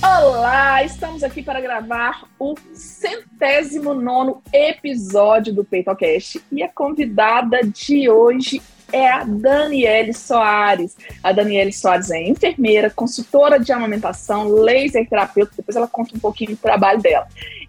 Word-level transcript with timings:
Olá, 0.00 0.84
estamos 0.84 1.24
aqui 1.24 1.42
para 1.42 1.60
gravar 1.60 2.22
o 2.38 2.54
centésimo 2.72 3.92
nono 3.92 4.40
episódio 4.52 5.52
do 5.52 5.64
PeitoCast 5.64 6.40
e 6.52 6.62
a 6.62 6.68
convidada 6.68 7.60
de 7.62 8.08
hoje 8.08 8.62
é 8.92 9.10
a 9.10 9.24
Daniele 9.24 10.14
Soares. 10.14 10.96
A 11.22 11.32
Daniele 11.32 11.72
Soares 11.72 12.10
é 12.10 12.22
enfermeira, 12.22 12.90
consultora 12.90 13.58
de 13.58 13.72
amamentação, 13.72 14.48
laser 14.48 15.08
terapeuta, 15.08 15.52
depois 15.56 15.76
ela 15.76 15.88
conta 15.88 16.14
um 16.14 16.20
pouquinho 16.20 16.52
do 16.52 16.56
trabalho 16.56 17.00
dela. 17.00 17.26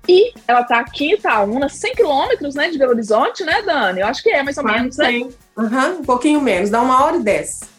E 0.08 0.32
ela 0.48 0.62
está 0.62 0.80
aqui 0.80 1.08
em 1.08 1.14
Itaúna, 1.14 1.68
100 1.68 1.96
quilômetros 1.96 2.54
né, 2.54 2.70
de 2.70 2.78
Belo 2.78 2.92
Horizonte, 2.92 3.44
né, 3.44 3.62
Dani? 3.64 4.02
Eu 4.02 4.08
acho 4.08 4.22
que 4.22 4.30
é 4.30 4.44
mais 4.44 4.58
ou 4.58 4.64
menos, 4.64 4.98
né? 4.98 5.20
Uhum, 5.58 6.00
um 6.00 6.04
pouquinho 6.04 6.40
menos, 6.40 6.70
dá 6.70 6.82
uma 6.82 7.04
hora 7.04 7.18
e 7.18 7.24
dez. 7.24 7.79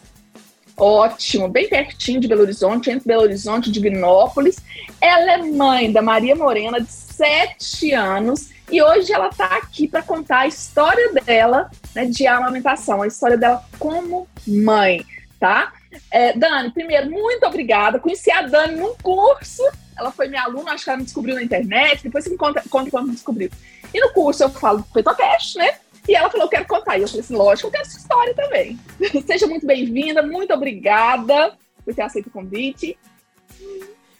Ótimo, 0.81 1.47
bem 1.47 1.69
pertinho 1.69 2.19
de 2.19 2.27
Belo 2.27 2.41
Horizonte, 2.41 2.89
entre 2.89 3.07
Belo 3.07 3.21
Horizonte 3.21 3.69
e 3.69 3.71
Divinópolis. 3.71 4.57
Ela 4.99 5.33
é 5.33 5.37
mãe 5.37 5.91
da 5.91 6.01
Maria 6.01 6.35
Morena, 6.35 6.81
de 6.81 6.91
7 6.91 7.93
anos, 7.93 8.49
e 8.71 8.81
hoje 8.81 9.13
ela 9.13 9.27
está 9.27 9.45
aqui 9.57 9.87
para 9.87 10.01
contar 10.01 10.39
a 10.39 10.47
história 10.47 11.13
dela 11.13 11.69
né, 11.93 12.05
de 12.05 12.25
amamentação, 12.25 13.03
a 13.03 13.07
história 13.07 13.37
dela 13.37 13.63
como 13.77 14.27
mãe, 14.47 15.05
tá? 15.39 15.71
É, 16.09 16.33
Dani, 16.33 16.71
primeiro, 16.71 17.11
muito 17.11 17.45
obrigada. 17.45 17.99
Conheci 17.99 18.31
a 18.31 18.41
Dani 18.41 18.77
num 18.77 18.95
curso, 19.03 19.61
ela 19.95 20.11
foi 20.11 20.29
minha 20.29 20.41
aluna, 20.41 20.71
acho 20.71 20.85
que 20.85 20.89
ela 20.89 20.97
me 20.97 21.03
descobriu 21.03 21.35
na 21.35 21.43
internet, 21.43 22.01
depois 22.01 22.23
você 22.23 22.31
me 22.31 22.37
conta, 22.37 22.63
conta 22.67 22.89
quando 22.89 23.09
me 23.09 23.13
descobriu. 23.13 23.51
E 23.93 23.99
no 23.99 24.11
curso 24.13 24.41
eu 24.41 24.49
falo 24.49 24.79
do 24.79 24.85
Petocast, 24.85 25.59
né? 25.59 25.75
E 26.07 26.15
ela 26.15 26.29
falou, 26.29 26.49
quero 26.49 26.67
contar. 26.67 26.97
E 26.97 27.01
eu 27.01 27.07
falei 27.07 27.21
assim, 27.21 27.35
lógico, 27.35 27.67
eu 27.67 27.71
quero 27.71 27.83
essa 27.83 27.97
história 27.97 28.33
também. 28.33 28.79
Seja 29.25 29.47
muito 29.47 29.65
bem-vinda, 29.65 30.21
muito 30.21 30.53
obrigada 30.53 31.57
por 31.83 31.93
ter 31.93 32.01
aceito 32.01 32.27
o 32.27 32.31
convite. 32.31 32.97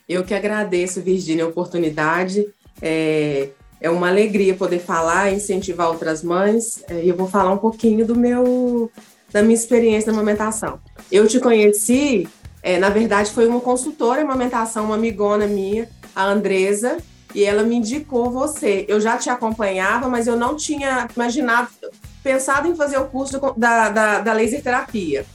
Eu 0.07 0.23
que 0.23 0.33
agradeço, 0.33 1.01
Virgínia, 1.01 1.45
a 1.45 1.47
oportunidade. 1.47 2.45
É, 2.81 3.49
é 3.79 3.89
uma 3.89 4.09
alegria 4.09 4.53
poder 4.53 4.79
falar, 4.79 5.31
incentivar 5.31 5.89
outras 5.89 6.23
mães. 6.23 6.83
É, 6.87 7.03
e 7.03 7.09
eu 7.09 7.15
vou 7.15 7.27
falar 7.27 7.51
um 7.51 7.57
pouquinho 7.57 8.05
do 8.05 8.15
meu, 8.15 8.91
da 9.31 9.41
minha 9.41 9.55
experiência 9.55 10.11
na 10.11 10.17
amamentação. 10.17 10.79
Eu 11.11 11.27
te 11.27 11.39
conheci, 11.39 12.27
é, 12.61 12.77
na 12.77 12.89
verdade, 12.89 13.31
foi 13.31 13.47
uma 13.47 13.59
consultora 13.59 14.21
em 14.21 14.23
amamentação, 14.23 14.85
uma 14.85 14.95
amigona 14.95 15.47
minha, 15.47 15.89
a 16.15 16.25
Andresa, 16.25 16.97
e 17.33 17.43
ela 17.43 17.63
me 17.63 17.75
indicou 17.75 18.29
você. 18.29 18.85
Eu 18.87 18.99
já 18.99 19.17
te 19.17 19.29
acompanhava, 19.29 20.07
mas 20.07 20.27
eu 20.27 20.35
não 20.35 20.55
tinha 20.55 21.07
imaginado, 21.15 21.69
pensado 22.23 22.67
em 22.67 22.75
fazer 22.75 22.97
o 22.97 23.05
curso 23.05 23.39
da, 23.57 23.89
da, 23.89 24.19
da 24.19 24.33
laser 24.33 24.61
terapia. 24.61 25.25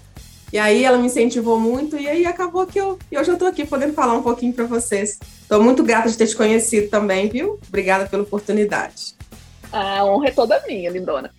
E 0.53 0.58
aí 0.58 0.84
ela 0.84 0.97
me 0.97 1.06
incentivou 1.06 1.58
muito 1.58 1.97
e 1.97 2.08
aí 2.08 2.25
acabou 2.25 2.66
que 2.66 2.80
eu, 2.80 2.98
eu 3.11 3.25
já 3.25 3.33
estou 3.33 3.48
aqui 3.48 3.66
podendo 3.66 3.92
falar 3.92 4.14
um 4.14 4.22
pouquinho 4.22 4.53
para 4.53 4.64
vocês. 4.64 5.19
Estou 5.42 5.62
muito 5.62 5.83
grata 5.83 6.08
de 6.08 6.16
ter 6.16 6.27
te 6.27 6.36
conhecido 6.36 6.88
também, 6.88 7.28
viu? 7.28 7.58
Obrigada 7.66 8.06
pela 8.06 8.22
oportunidade. 8.22 9.14
A 9.72 10.05
honra 10.05 10.28
é 10.28 10.31
toda 10.31 10.62
minha, 10.66 10.91
lindona. 10.91 11.31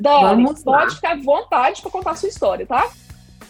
Dani, 0.00 0.62
pode 0.64 0.96
ficar 0.96 1.12
à 1.12 1.22
vontade 1.22 1.82
para 1.82 1.90
contar 1.90 2.10
a 2.12 2.16
sua 2.16 2.28
história, 2.28 2.66
tá? 2.66 2.90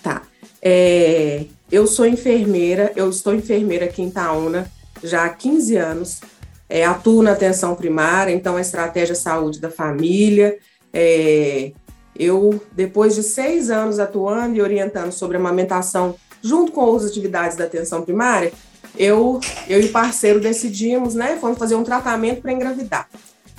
Tá. 0.03 0.23
É, 0.61 1.45
eu 1.71 1.87
sou 1.87 2.05
enfermeira, 2.05 2.93
eu 2.97 3.09
estou 3.09 3.34
enfermeira 3.34 3.87
aqui 3.87 4.03
em 4.03 4.09
Itaúna 4.09 4.71
já 5.03 5.25
há 5.25 5.29
15 5.29 5.77
anos. 5.77 6.21
É, 6.69 6.87
atuo 6.87 7.23
na 7.23 7.33
atenção 7.33 7.75
primária, 7.75 8.33
então 8.33 8.57
a 8.57 8.61
estratégia 8.61 9.15
saúde 9.15 9.61
da 9.61 9.71
família. 9.71 10.57
É, 10.93 11.73
eu, 12.17 12.61
depois 12.73 13.15
de 13.15 13.23
seis 13.23 13.71
anos 13.71 13.99
atuando 13.99 14.57
e 14.57 14.63
orientando 14.63 15.13
sobre 15.13 15.37
amamentação 15.37 16.15
junto 16.43 16.73
com 16.73 16.81
outras 16.83 17.11
atividades 17.11 17.57
da 17.57 17.65
atenção 17.65 18.03
primária, 18.03 18.53
eu, 18.97 19.41
eu 19.69 19.81
e 19.81 19.87
o 19.87 19.93
parceiro 19.93 20.41
decidimos, 20.41 21.15
né, 21.15 21.39
fomos 21.41 21.59
fazer 21.59 21.75
um 21.75 21.84
tratamento 21.84 22.43
para 22.43 22.53
engravidar. 22.53 23.09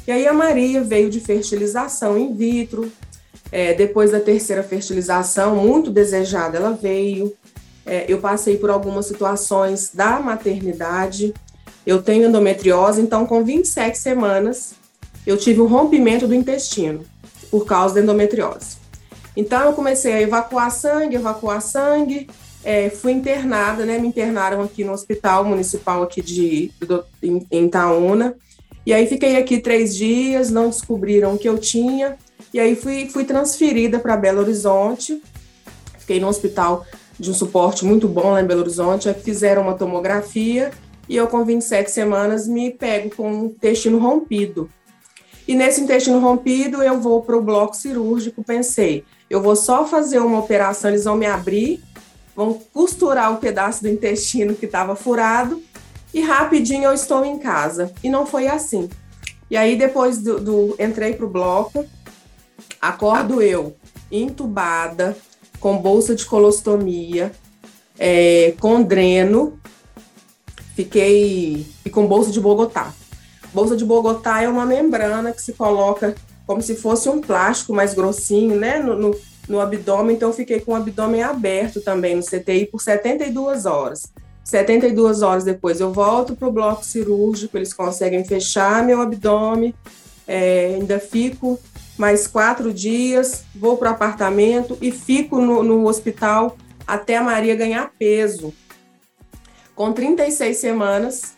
E 0.05 0.11
aí 0.11 0.27
a 0.27 0.33
Maria 0.33 0.83
veio 0.83 1.09
de 1.09 1.19
fertilização 1.19 2.17
in 2.17 2.35
vitro, 2.35 2.91
é, 3.51 3.73
depois 3.73 4.11
da 4.11 4.19
terceira 4.19 4.63
fertilização, 4.63 5.55
muito 5.55 5.89
desejada, 5.89 6.57
ela 6.57 6.71
veio. 6.71 7.33
É, 7.85 8.05
eu 8.07 8.19
passei 8.19 8.57
por 8.57 8.69
algumas 8.69 9.05
situações 9.05 9.91
da 9.93 10.19
maternidade. 10.19 11.33
Eu 11.85 12.01
tenho 12.01 12.27
endometriose, 12.27 13.01
então 13.01 13.25
com 13.25 13.43
27 13.43 13.97
semanas 13.97 14.75
eu 15.25 15.37
tive 15.37 15.61
um 15.61 15.67
rompimento 15.67 16.27
do 16.27 16.33
intestino 16.33 17.05
por 17.51 17.65
causa 17.65 17.95
da 17.95 18.01
endometriose. 18.01 18.77
Então 19.35 19.65
eu 19.65 19.73
comecei 19.73 20.13
a 20.13 20.21
evacuar 20.21 20.71
sangue, 20.71 21.15
evacuar 21.15 21.61
sangue, 21.61 22.27
é, 22.63 22.89
fui 22.89 23.11
internada, 23.11 23.85
né? 23.85 23.97
Me 23.97 24.07
internaram 24.07 24.61
aqui 24.61 24.83
no 24.83 24.93
hospital 24.93 25.43
municipal 25.43 26.03
aqui 26.03 26.21
de, 26.21 26.71
do, 26.79 27.03
em, 27.21 27.45
em 27.51 27.65
Itaúna. 27.65 28.35
E 28.85 28.93
aí 28.93 29.07
fiquei 29.07 29.37
aqui 29.37 29.59
três 29.59 29.95
dias, 29.95 30.49
não 30.49 30.69
descobriram 30.69 31.33
o 31.33 31.37
que 31.37 31.47
eu 31.47 31.57
tinha. 31.57 32.17
E 32.53 32.59
aí 32.59 32.75
fui, 32.75 33.09
fui 33.09 33.25
transferida 33.25 33.99
para 33.99 34.15
Belo 34.15 34.41
Horizonte. 34.41 35.21
Fiquei 35.99 36.19
no 36.19 36.27
hospital 36.27 36.85
de 37.23 37.31
um 37.31 37.33
suporte 37.33 37.85
muito 37.85 38.07
bom 38.07 38.31
lá 38.31 38.41
em 38.41 38.45
Belo 38.45 38.61
Horizonte, 38.61 39.11
fizeram 39.13 39.61
uma 39.61 39.75
tomografia 39.75 40.71
e 41.07 41.15
eu 41.15 41.25
com 41.27 41.43
27 41.43 41.89
semanas 41.89 42.47
me 42.47 42.69
pego 42.69 43.15
com 43.15 43.31
um 43.31 43.45
intestino 43.45 43.97
rompido. 43.97 44.69
E 45.47 45.55
nesse 45.55 45.81
intestino 45.81 46.19
rompido 46.19 46.83
eu 46.83 46.99
vou 46.99 47.21
para 47.21 47.37
o 47.37 47.41
bloco 47.41 47.75
cirúrgico, 47.75 48.43
pensei, 48.43 49.05
eu 49.29 49.41
vou 49.41 49.55
só 49.55 49.85
fazer 49.87 50.19
uma 50.19 50.39
operação, 50.39 50.89
eles 50.89 51.05
vão 51.05 51.15
me 51.15 51.25
abrir, 51.25 51.81
vão 52.35 52.59
costurar 52.73 53.33
o 53.33 53.37
pedaço 53.37 53.81
do 53.81 53.89
intestino 53.89 54.53
que 54.53 54.65
estava 54.65 54.95
furado 54.95 55.61
e 56.13 56.21
rapidinho 56.21 56.85
eu 56.85 56.93
estou 56.93 57.23
em 57.25 57.39
casa. 57.39 57.91
E 58.03 58.09
não 58.09 58.25
foi 58.25 58.47
assim. 58.47 58.89
E 59.49 59.55
aí 59.55 59.77
depois 59.77 60.17
do, 60.17 60.39
do 60.39 60.75
entrei 60.77 61.13
para 61.13 61.25
o 61.25 61.29
bloco, 61.29 61.85
acordo 62.81 63.41
eu 63.41 63.75
entubada, 64.11 65.17
com 65.63 65.77
bolsa 65.77 66.13
de 66.13 66.25
colostomia, 66.25 67.31
é, 67.97 68.53
com 68.59 68.83
dreno, 68.83 69.57
fiquei 70.75 71.65
e 71.85 71.89
com 71.89 72.05
bolsa 72.05 72.31
de 72.31 72.41
Bogotá. 72.41 72.93
Bolsa 73.53 73.77
de 73.77 73.85
Bogotá 73.85 74.41
é 74.41 74.49
uma 74.49 74.65
membrana 74.65 75.31
que 75.31 75.41
se 75.41 75.53
coloca 75.53 76.15
como 76.45 76.61
se 76.61 76.75
fosse 76.75 77.07
um 77.07 77.21
plástico 77.21 77.73
mais 77.73 77.93
grossinho, 77.93 78.57
né, 78.57 78.77
no, 78.77 78.99
no, 78.99 79.15
no 79.47 79.61
abdômen. 79.61 80.17
Então, 80.17 80.33
fiquei 80.33 80.59
com 80.59 80.73
o 80.73 80.75
abdômen 80.75 81.23
aberto 81.23 81.79
também 81.79 82.13
no 82.13 82.23
CTI 82.23 82.65
por 82.65 82.81
72 82.81 83.65
horas. 83.65 84.11
72 84.43 85.21
horas 85.21 85.45
depois, 85.45 85.79
eu 85.79 85.93
volto 85.93 86.35
para 86.35 86.49
o 86.49 86.51
bloco 86.51 86.83
cirúrgico, 86.83 87.55
eles 87.55 87.71
conseguem 87.71 88.25
fechar 88.25 88.83
meu 88.83 88.99
abdômen, 88.99 89.73
é, 90.27 90.75
ainda 90.75 90.99
fico 90.99 91.57
mais 91.97 92.27
quatro 92.27 92.73
dias, 92.73 93.43
vou 93.55 93.77
para 93.77 93.91
o 93.91 93.93
apartamento 93.93 94.77
e 94.81 94.91
fico 94.91 95.39
no, 95.39 95.63
no 95.63 95.87
hospital 95.87 96.57
até 96.87 97.17
a 97.17 97.23
Maria 97.23 97.55
ganhar 97.55 97.91
peso. 97.97 98.53
Com 99.75 99.91
36 99.91 100.57
semanas, 100.57 101.33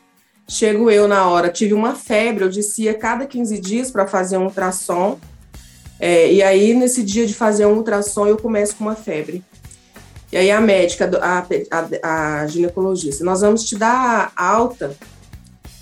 chego 0.47 0.89
eu 0.89 1.07
na 1.07 1.27
hora. 1.27 1.49
Tive 1.49 1.73
uma 1.73 1.95
febre, 1.95 2.43
eu 2.43 2.49
descia 2.49 2.93
cada 2.93 3.25
15 3.25 3.59
dias 3.59 3.91
para 3.91 4.07
fazer 4.07 4.37
um 4.37 4.45
ultrassom. 4.45 5.19
É, 5.99 6.31
e 6.31 6.43
aí, 6.43 6.73
nesse 6.73 7.03
dia 7.03 7.25
de 7.25 7.33
fazer 7.33 7.65
um 7.65 7.75
ultrassom, 7.75 8.27
eu 8.27 8.37
começo 8.37 8.75
com 8.75 8.83
uma 8.83 8.95
febre. 8.95 9.43
E 10.31 10.37
aí, 10.37 10.51
a 10.51 10.59
médica, 10.59 11.09
a, 11.21 11.45
a, 11.71 12.41
a 12.41 12.47
ginecologista, 12.47 13.23
nós 13.23 13.41
vamos 13.41 13.63
te 13.63 13.77
dar 13.77 14.33
alta 14.35 14.95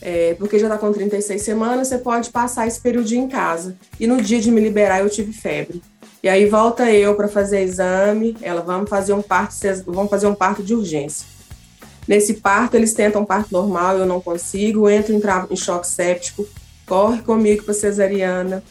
é, 0.05 0.35
porque 0.37 0.59
já 0.59 0.67
está 0.67 0.77
com 0.77 0.91
36 0.91 1.41
semanas, 1.41 1.87
você 1.87 1.97
pode 1.97 2.29
passar 2.29 2.67
esse 2.67 2.79
período 2.79 3.09
em 3.13 3.25
casa. 3.29 3.77
E 3.97 4.05
no 4.05 4.21
dia 4.21 4.41
de 4.41 4.51
me 4.51 4.59
liberar, 4.59 4.99
eu 4.99 5.09
tive 5.09 5.31
febre. 5.31 5.81
E 6.21 6.27
aí 6.27 6.45
volta 6.45 6.91
eu 6.91 7.15
para 7.15 7.29
fazer 7.29 7.61
exame, 7.61 8.35
ela 8.41 8.59
vamos 8.59 8.89
fazer 8.89 9.13
um 9.13 9.21
parto, 9.21 9.55
vamos 9.85 10.09
fazer 10.09 10.27
um 10.27 10.35
parto 10.35 10.61
de 10.61 10.75
urgência. 10.75 11.25
Nesse 12.05 12.33
parto, 12.35 12.75
eles 12.75 12.93
tentam 12.93 13.23
parto 13.23 13.53
normal, 13.53 13.97
eu 13.97 14.05
não 14.05 14.19
consigo, 14.19 14.89
entro 14.89 15.13
em, 15.13 15.21
em 15.49 15.55
choque 15.55 15.87
séptico, 15.87 16.45
corre 16.85 17.21
comigo 17.21 17.63
para 17.63 17.73
cesariana. 17.73 18.61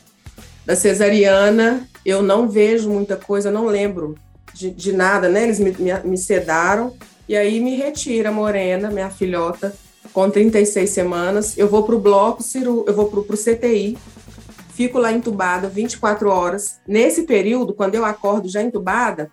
Da 0.66 0.76
cesariana, 0.76 1.88
eu 2.04 2.22
não 2.22 2.46
vejo 2.46 2.90
muita 2.90 3.16
coisa, 3.16 3.50
não 3.50 3.64
lembro 3.64 4.18
de, 4.52 4.70
de 4.70 4.92
nada, 4.92 5.30
né? 5.30 5.44
Eles 5.44 5.58
me, 5.58 5.70
me, 5.78 5.98
me 6.04 6.18
sedaram, 6.18 6.92
e 7.26 7.34
aí 7.34 7.58
me 7.58 7.74
retira 7.74 8.28
a 8.28 8.32
Morena, 8.32 8.90
minha 8.90 9.08
filhota, 9.08 9.74
com 10.12 10.30
36 10.30 10.90
semanas, 10.90 11.56
eu 11.56 11.68
vou 11.68 11.82
para 11.84 11.94
o 11.94 11.98
bloco, 11.98 12.42
eu 12.86 12.94
vou 12.94 13.06
para 13.06 13.34
o 13.34 13.38
CTI, 13.38 13.96
fico 14.74 14.98
lá 14.98 15.12
entubada 15.12 15.68
24 15.68 16.28
horas. 16.28 16.80
Nesse 16.86 17.22
período, 17.22 17.74
quando 17.74 17.94
eu 17.94 18.04
acordo 18.04 18.48
já 18.48 18.62
entubada, 18.62 19.30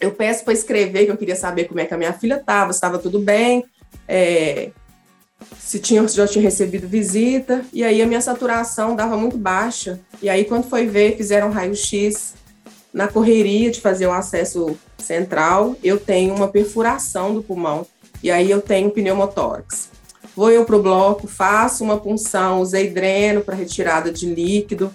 eu 0.00 0.10
peço 0.10 0.44
para 0.44 0.52
escrever, 0.52 1.06
que 1.06 1.12
eu 1.12 1.16
queria 1.16 1.36
saber 1.36 1.64
como 1.64 1.80
é 1.80 1.86
que 1.86 1.94
a 1.94 1.98
minha 1.98 2.12
filha 2.12 2.34
estava, 2.34 2.72
estava 2.72 2.98
tudo 2.98 3.20
bem, 3.20 3.64
é, 4.08 4.70
se 5.58 5.78
tinha, 5.78 6.06
se 6.08 6.16
já 6.16 6.26
tinha 6.26 6.42
recebido 6.42 6.88
visita, 6.88 7.64
e 7.72 7.84
aí 7.84 8.02
a 8.02 8.06
minha 8.06 8.20
saturação 8.20 8.96
dava 8.96 9.16
muito 9.16 9.38
baixa. 9.38 10.00
E 10.20 10.28
aí, 10.28 10.44
quando 10.44 10.68
foi 10.68 10.86
ver, 10.86 11.16
fizeram 11.16 11.50
raio-x 11.50 12.34
na 12.92 13.08
correria 13.08 13.70
de 13.70 13.80
fazer 13.80 14.06
o 14.06 14.12
acesso 14.12 14.76
central, 14.98 15.76
eu 15.82 15.98
tenho 15.98 16.34
uma 16.34 16.48
perfuração 16.48 17.34
do 17.34 17.42
pulmão, 17.42 17.86
e 18.22 18.30
aí 18.30 18.50
eu 18.50 18.60
tenho 18.60 18.90
pneumotórax. 18.90 19.91
Vou 20.34 20.50
eu 20.50 20.64
para 20.64 20.76
o 20.76 20.82
bloco, 20.82 21.26
faço 21.26 21.84
uma 21.84 21.98
punção, 21.98 22.60
usei 22.60 22.88
dreno 22.88 23.42
para 23.42 23.54
retirada 23.54 24.10
de 24.10 24.26
líquido, 24.26 24.92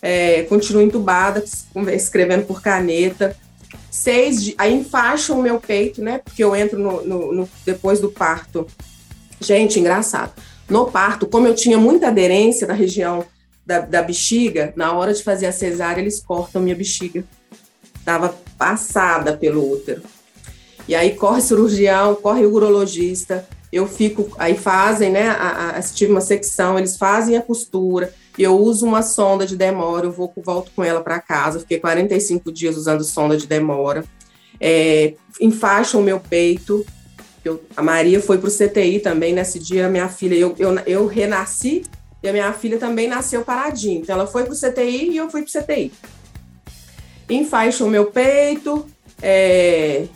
é, 0.00 0.42
continuo 0.44 0.82
entubada, 0.82 1.42
escrevendo 1.92 2.46
por 2.46 2.62
caneta. 2.62 3.36
Seis, 3.90 4.54
aí 4.56 4.74
enfaixam 4.74 5.38
o 5.38 5.42
meu 5.42 5.58
peito, 5.58 6.02
né? 6.02 6.18
Porque 6.18 6.44
eu 6.44 6.54
entro 6.54 6.78
no, 6.78 7.04
no, 7.04 7.32
no, 7.32 7.48
depois 7.64 7.98
do 8.00 8.10
parto. 8.10 8.66
Gente, 9.40 9.80
engraçado. 9.80 10.32
No 10.68 10.86
parto, 10.90 11.26
como 11.26 11.46
eu 11.46 11.54
tinha 11.54 11.78
muita 11.78 12.08
aderência 12.08 12.66
na 12.66 12.74
região 12.74 13.24
da, 13.64 13.80
da 13.80 14.02
bexiga, 14.02 14.72
na 14.76 14.92
hora 14.92 15.12
de 15.12 15.22
fazer 15.22 15.46
a 15.46 15.52
cesárea, 15.52 16.00
eles 16.00 16.20
cortam 16.20 16.62
minha 16.62 16.76
bexiga. 16.76 17.24
Estava 17.98 18.36
passada 18.56 19.36
pelo 19.36 19.68
útero. 19.68 20.02
E 20.86 20.94
aí 20.94 21.16
corre 21.16 21.40
cirurgião, 21.40 22.14
corre 22.14 22.46
urologista, 22.46 23.46
eu 23.76 23.86
fico, 23.86 24.34
aí 24.38 24.56
fazem, 24.56 25.10
né, 25.10 25.28
a, 25.28 25.70
a, 25.70 25.82
tive 25.82 26.10
uma 26.10 26.20
secção, 26.20 26.78
eles 26.78 26.96
fazem 26.96 27.36
a 27.36 27.42
costura, 27.42 28.12
eu 28.38 28.58
uso 28.58 28.86
uma 28.86 29.02
sonda 29.02 29.46
de 29.46 29.56
demora, 29.56 30.06
eu 30.06 30.12
vou, 30.12 30.32
volto 30.36 30.70
com 30.74 30.82
ela 30.82 31.00
para 31.00 31.20
casa, 31.20 31.60
fiquei 31.60 31.78
45 31.78 32.50
dias 32.52 32.76
usando 32.76 33.04
sonda 33.04 33.36
de 33.36 33.46
demora, 33.46 34.04
é, 34.60 35.14
enfaixam 35.40 36.00
o 36.00 36.04
meu 36.04 36.18
peito, 36.18 36.84
eu, 37.44 37.62
a 37.76 37.82
Maria 37.82 38.20
foi 38.20 38.38
para 38.38 38.48
o 38.48 38.52
CTI 38.52 38.98
também, 39.00 39.32
nesse 39.32 39.58
dia, 39.58 39.88
minha 39.88 40.08
filha, 40.08 40.34
eu, 40.34 40.54
eu, 40.58 40.74
eu 40.86 41.06
renasci, 41.06 41.84
e 42.22 42.28
a 42.28 42.32
minha 42.32 42.52
filha 42.52 42.78
também 42.78 43.06
nasceu 43.06 43.44
paradinha, 43.44 44.00
então 44.00 44.14
ela 44.14 44.26
foi 44.26 44.44
para 44.44 44.54
o 44.54 44.56
CTI 44.56 45.10
e 45.10 45.16
eu 45.16 45.30
fui 45.30 45.42
para 45.42 45.60
o 45.60 45.62
CTI. 45.62 45.92
Enfaixam 47.28 47.86
o 47.86 47.90
meu 47.90 48.06
peito, 48.06 48.86
é, 49.20 50.06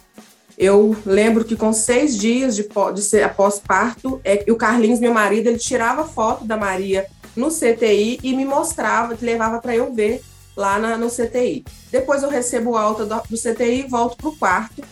eu 0.61 0.95
lembro 1.07 1.43
que 1.43 1.57
com 1.57 1.73
seis 1.73 2.19
dias 2.19 2.55
de, 2.55 2.69
de 2.95 3.01
ser 3.03 3.23
após 3.23 3.59
parto, 3.59 4.21
é, 4.23 4.45
o 4.51 4.57
Carlinhos, 4.57 5.01
meu 5.01 5.15
marido, 5.15 5.47
ele 5.47 5.57
tirava 5.57 6.05
foto 6.05 6.45
da 6.45 6.55
Maria 6.55 7.07
no 7.35 7.49
CTI 7.49 8.21
e 8.23 8.37
me 8.37 8.45
mostrava, 8.45 9.17
que 9.17 9.25
levava 9.25 9.59
para 9.59 9.75
eu 9.75 9.91
ver 9.95 10.23
lá 10.55 10.79
na, 10.79 10.99
no 10.99 11.09
CTI. 11.09 11.65
Depois 11.91 12.23
eu 12.23 12.29
recebo 12.29 12.77
alta 12.77 13.07
do, 13.07 13.23
do 13.31 13.39
CTI 13.39 13.87
e 13.87 13.89
volto 13.89 14.19
para 14.19 14.29
o 14.29 14.37
quarto. 14.37 14.83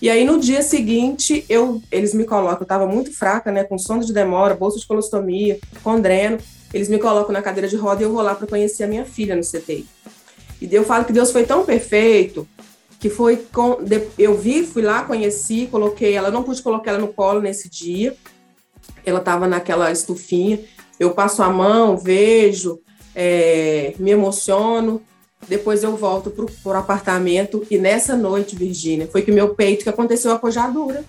E 0.00 0.10
aí 0.10 0.24
no 0.24 0.40
dia 0.40 0.60
seguinte, 0.60 1.44
eu, 1.48 1.80
eles 1.92 2.12
me 2.12 2.24
colocam, 2.24 2.58
eu 2.58 2.64
estava 2.64 2.84
muito 2.84 3.16
fraca, 3.16 3.52
né, 3.52 3.62
com 3.62 3.78
sonda 3.78 4.04
de 4.04 4.12
demora, 4.12 4.56
bolsa 4.56 4.80
de 4.80 4.86
colostomia, 4.88 5.56
com 5.84 6.00
dreno, 6.00 6.38
eles 6.74 6.88
me 6.88 6.98
colocam 6.98 7.32
na 7.32 7.42
cadeira 7.42 7.68
de 7.68 7.76
roda 7.76 8.02
e 8.02 8.04
eu 8.04 8.12
vou 8.12 8.22
lá 8.22 8.34
para 8.34 8.48
conhecer 8.48 8.82
a 8.82 8.88
minha 8.88 9.04
filha 9.04 9.36
no 9.36 9.42
CTI. 9.42 9.86
E 10.60 10.74
eu 10.74 10.84
falo 10.84 11.04
que 11.04 11.12
Deus 11.12 11.30
foi 11.30 11.44
tão 11.44 11.64
perfeito 11.64 12.44
que 13.02 13.10
foi 13.10 13.36
com, 13.52 13.78
eu 14.16 14.38
vi, 14.38 14.64
fui 14.64 14.80
lá, 14.80 15.02
conheci, 15.02 15.66
coloquei 15.68 16.14
ela, 16.14 16.30
não 16.30 16.44
pude 16.44 16.62
colocar 16.62 16.92
ela 16.92 17.00
no 17.00 17.08
colo 17.08 17.40
nesse 17.40 17.68
dia, 17.68 18.16
ela 19.04 19.18
estava 19.18 19.48
naquela 19.48 19.90
estufinha, 19.90 20.60
eu 21.00 21.10
passo 21.10 21.42
a 21.42 21.50
mão, 21.50 21.96
vejo, 21.98 22.78
é, 23.12 23.92
me 23.98 24.12
emociono, 24.12 25.02
depois 25.48 25.82
eu 25.82 25.96
volto 25.96 26.30
para 26.30 26.44
o 26.44 26.76
apartamento 26.76 27.66
e 27.68 27.76
nessa 27.76 28.16
noite, 28.16 28.54
Virgínia, 28.54 29.08
foi 29.10 29.22
que 29.22 29.32
meu 29.32 29.52
peito 29.52 29.82
que 29.82 29.90
aconteceu 29.90 30.30
a 30.30 30.38
pojadura. 30.38 31.04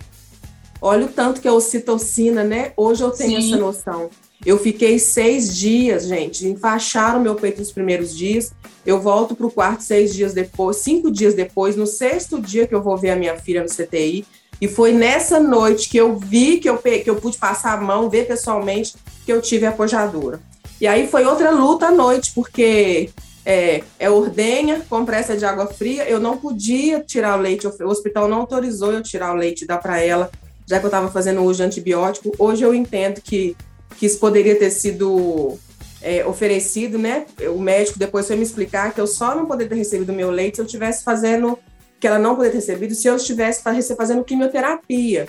Olha 0.81 1.05
o 1.05 1.09
tanto 1.09 1.39
que 1.41 1.47
é 1.47 1.51
ocitocina, 1.51 2.43
né? 2.43 2.73
Hoje 2.75 3.03
eu 3.03 3.11
tenho 3.11 3.39
Sim. 3.39 3.53
essa 3.53 3.61
noção. 3.61 4.09
Eu 4.45 4.57
fiquei 4.57 4.99
seis 4.99 5.55
dias, 5.55 6.05
gente, 6.05 6.45
enfaixaram 6.45 7.19
meu 7.19 7.35
peito 7.35 7.59
nos 7.59 7.71
primeiros 7.71 8.15
dias. 8.15 8.51
Eu 8.85 8.99
volto 8.99 9.35
para 9.35 9.45
o 9.45 9.51
quarto 9.51 9.81
seis 9.83 10.13
dias 10.13 10.33
depois, 10.33 10.77
cinco 10.77 11.09
dias 11.09 11.33
depois, 11.33 11.75
no 11.75 11.87
sexto 11.87 12.41
dia 12.41 12.67
que 12.67 12.75
eu 12.75 12.81
vou 12.81 12.97
ver 12.97 13.11
a 13.11 13.15
minha 13.15 13.37
filha 13.37 13.63
no 13.63 13.69
CTI. 13.69 14.25
E 14.59 14.67
foi 14.67 14.91
nessa 14.91 15.39
noite 15.39 15.89
que 15.89 15.97
eu 15.97 16.17
vi, 16.17 16.57
que 16.57 16.69
eu, 16.69 16.77
que 16.77 17.09
eu 17.09 17.15
pude 17.15 17.37
passar 17.37 17.77
a 17.77 17.81
mão, 17.81 18.09
ver 18.09 18.27
pessoalmente, 18.27 18.95
que 19.25 19.31
eu 19.31 19.41
tive 19.41 19.65
a 19.65 19.69
apojadura. 19.69 20.39
E 20.79 20.87
aí 20.87 21.07
foi 21.07 21.25
outra 21.25 21.49
luta 21.49 21.87
à 21.87 21.91
noite, 21.91 22.33
porque 22.35 23.09
é, 23.45 23.83
é 23.97 24.09
ordenha, 24.09 24.81
compressa 24.89 25.37
de 25.37 25.45
água 25.45 25.67
fria. 25.67 26.07
Eu 26.07 26.19
não 26.19 26.37
podia 26.37 26.99
tirar 26.99 27.37
o 27.37 27.41
leite, 27.41 27.65
o 27.65 27.87
hospital 27.87 28.27
não 28.27 28.41
autorizou 28.41 28.91
eu 28.91 29.01
tirar 29.01 29.33
o 29.33 29.37
leite 29.37 29.63
e 29.63 29.67
dar 29.67 29.77
para 29.77 30.01
ela, 30.01 30.29
já 30.67 30.79
que 30.79 30.85
eu 30.85 30.89
estava 30.89 31.09
fazendo 31.09 31.41
uso 31.43 31.57
de 31.57 31.63
antibiótico. 31.63 32.31
Hoje 32.37 32.63
eu 32.63 32.73
entendo 32.73 33.21
que 33.21 33.55
que 33.97 34.05
isso 34.05 34.19
poderia 34.19 34.57
ter 34.57 34.71
sido 34.71 35.57
é, 36.01 36.25
oferecido, 36.25 36.99
né? 36.99 37.25
O 37.55 37.59
médico 37.59 37.97
depois 37.97 38.27
foi 38.27 38.35
me 38.35 38.43
explicar 38.43 38.93
que 38.93 38.99
eu 38.99 39.07
só 39.07 39.33
não 39.33 39.45
poderia 39.45 39.69
ter 39.69 39.77
recebido 39.77 40.11
meu 40.11 40.29
leite 40.29 40.55
se 40.55 40.61
eu 40.61 40.65
estivesse 40.65 41.03
fazendo, 41.03 41.57
que 41.99 42.05
ela 42.05 42.19
não 42.19 42.35
poderia 42.35 42.51
ter 42.51 42.57
recebido, 42.57 42.93
se 42.93 43.07
eu 43.07 43.15
estivesse 43.15 43.63
fazendo 43.95 44.23
quimioterapia. 44.23 45.27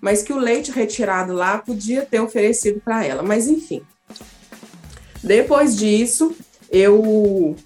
Mas 0.00 0.22
que 0.22 0.32
o 0.32 0.38
leite 0.38 0.70
retirado 0.70 1.32
lá 1.32 1.58
podia 1.58 2.02
ter 2.02 2.20
oferecido 2.20 2.80
para 2.80 3.04
ela. 3.04 3.22
Mas 3.22 3.46
enfim. 3.46 3.82
Depois 5.22 5.76
disso, 5.76 6.34
eu 6.70 7.56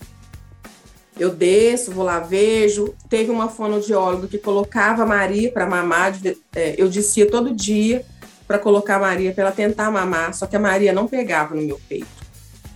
eu 1.18 1.30
desço, 1.30 1.92
vou 1.92 2.04
lá, 2.04 2.20
vejo. 2.20 2.94
Teve 3.08 3.30
uma 3.30 3.48
fonoaudióloga 3.48 4.28
que 4.28 4.36
colocava 4.36 5.02
a 5.02 5.06
Maria 5.06 5.50
para 5.50 5.66
mamar, 5.66 6.14
é, 6.54 6.74
eu 6.76 6.88
descia 6.88 7.30
todo 7.30 7.54
dia 7.54 8.04
para 8.46 8.58
colocar 8.58 8.96
a 8.96 9.00
Maria, 9.00 9.32
para 9.32 9.44
ela 9.44 9.52
tentar 9.52 9.90
mamar, 9.90 10.34
só 10.34 10.46
que 10.46 10.56
a 10.56 10.60
Maria 10.60 10.92
não 10.92 11.06
pegava 11.06 11.54
no 11.54 11.62
meu 11.62 11.80
peito. 11.88 12.06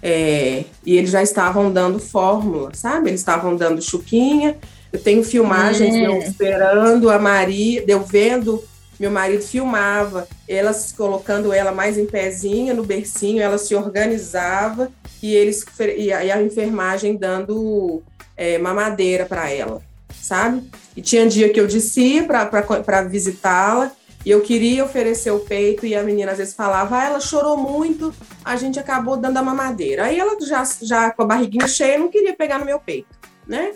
É, 0.03 0.65
e 0.85 0.97
eles 0.97 1.11
já 1.11 1.23
estavam 1.23 1.71
dando 1.71 1.99
fórmula, 1.99 2.71
sabe? 2.73 3.11
Eles 3.11 3.21
estavam 3.21 3.55
dando 3.55 3.83
chuquinha. 3.83 4.57
Eu 4.93 4.99
tenho 4.99 5.23
filmagens 5.23 5.95
é. 5.95 6.07
eu 6.07 6.19
esperando 6.19 7.11
a 7.11 7.19
Maria, 7.19 7.85
eu 7.87 8.01
vendo 8.03 8.65
meu 9.01 9.11
marido 9.11 9.43
filmava, 9.43 10.29
ela 10.47 10.73
colocando 10.95 11.55
ela 11.55 11.73
mais 11.73 11.97
em 11.97 12.05
pezinha 12.05 12.75
no 12.75 12.85
bercinho, 12.85 13.41
ela 13.41 13.57
se 13.57 13.75
organizava 13.75 14.93
e 15.23 15.35
eles 15.35 15.65
e 15.97 16.13
a 16.13 16.43
enfermagem 16.43 17.17
dando 17.17 18.03
é, 18.37 18.59
mamadeira 18.59 19.25
para 19.25 19.51
ela, 19.51 19.81
sabe? 20.13 20.65
E 20.95 21.01
tinha 21.01 21.27
dia 21.27 21.49
que 21.49 21.59
eu 21.59 21.67
descia 21.67 22.25
para 22.25 23.03
visitá-la 23.05 23.91
e 24.25 24.31
eu 24.31 24.43
queria 24.43 24.85
oferecer 24.85 25.31
o 25.31 25.41
peito 25.41 25.87
e 25.87 25.95
a 25.95 26.03
menina 26.03 26.33
às 26.33 26.39
vezes 26.39 26.55
falava, 26.55 26.99
ah, 26.99 27.05
ela 27.05 27.21
chorou 27.21 27.57
muito, 27.57 28.15
a 28.45 28.55
gente 28.55 28.79
acabou 28.79 29.17
dando 29.17 29.39
a 29.39 29.43
mamadeira. 29.43 30.05
Aí 30.05 30.19
ela 30.19 30.39
já, 30.41 30.63
já 30.83 31.11
com 31.11 31.23
a 31.23 31.27
barriguinha 31.27 31.67
cheia 31.67 31.99
não 31.99 32.09
queria 32.09 32.35
pegar 32.35 32.59
no 32.59 32.67
meu 32.67 32.79
peito, 32.79 33.09
né? 33.47 33.73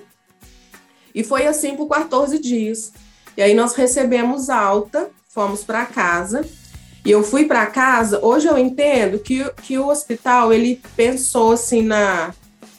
E 1.14 1.24
foi 1.24 1.46
assim 1.46 1.76
por 1.76 1.88
14 1.88 2.38
dias. 2.38 2.92
E 3.36 3.42
aí 3.42 3.54
nós 3.54 3.74
recebemos 3.74 4.50
alta, 4.50 5.08
fomos 5.28 5.64
para 5.64 5.86
casa. 5.86 6.44
E 7.04 7.10
eu 7.10 7.22
fui 7.22 7.44
para 7.44 7.66
casa, 7.66 8.18
hoje 8.24 8.46
eu 8.46 8.56
entendo 8.56 9.18
que, 9.18 9.44
que 9.62 9.78
o 9.78 9.88
hospital, 9.88 10.52
ele 10.52 10.80
pensou 10.96 11.52
assim 11.52 11.82
na... 11.82 12.32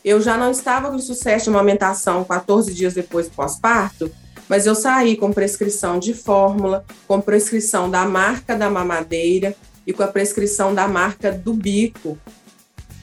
Eu 0.04 0.20
já 0.20 0.36
não 0.36 0.52
estava 0.52 0.90
com 0.90 1.00
sucesso 1.00 1.46
de 1.46 1.50
amamentação 1.52 2.24
14 2.24 2.74
dias 2.74 2.94
depois 2.94 3.28
do 3.28 3.36
pós-parto, 3.36 4.12
mas 4.48 4.66
eu 4.66 4.76
saí 4.76 5.16
com 5.16 5.32
prescrição 5.32 6.00
de 6.00 6.14
fórmula, 6.14 6.86
com 7.08 7.20
prescrição 7.20 7.90
da 7.90 8.06
marca 8.06 8.56
da 8.56 8.70
mamadeira 8.70 9.56
e 9.86 9.94
com 9.94 10.04
a 10.04 10.08
prescrição 10.08 10.74
da 10.74 10.88
marca 10.88 11.32
do 11.32 11.54
bico, 11.54 12.18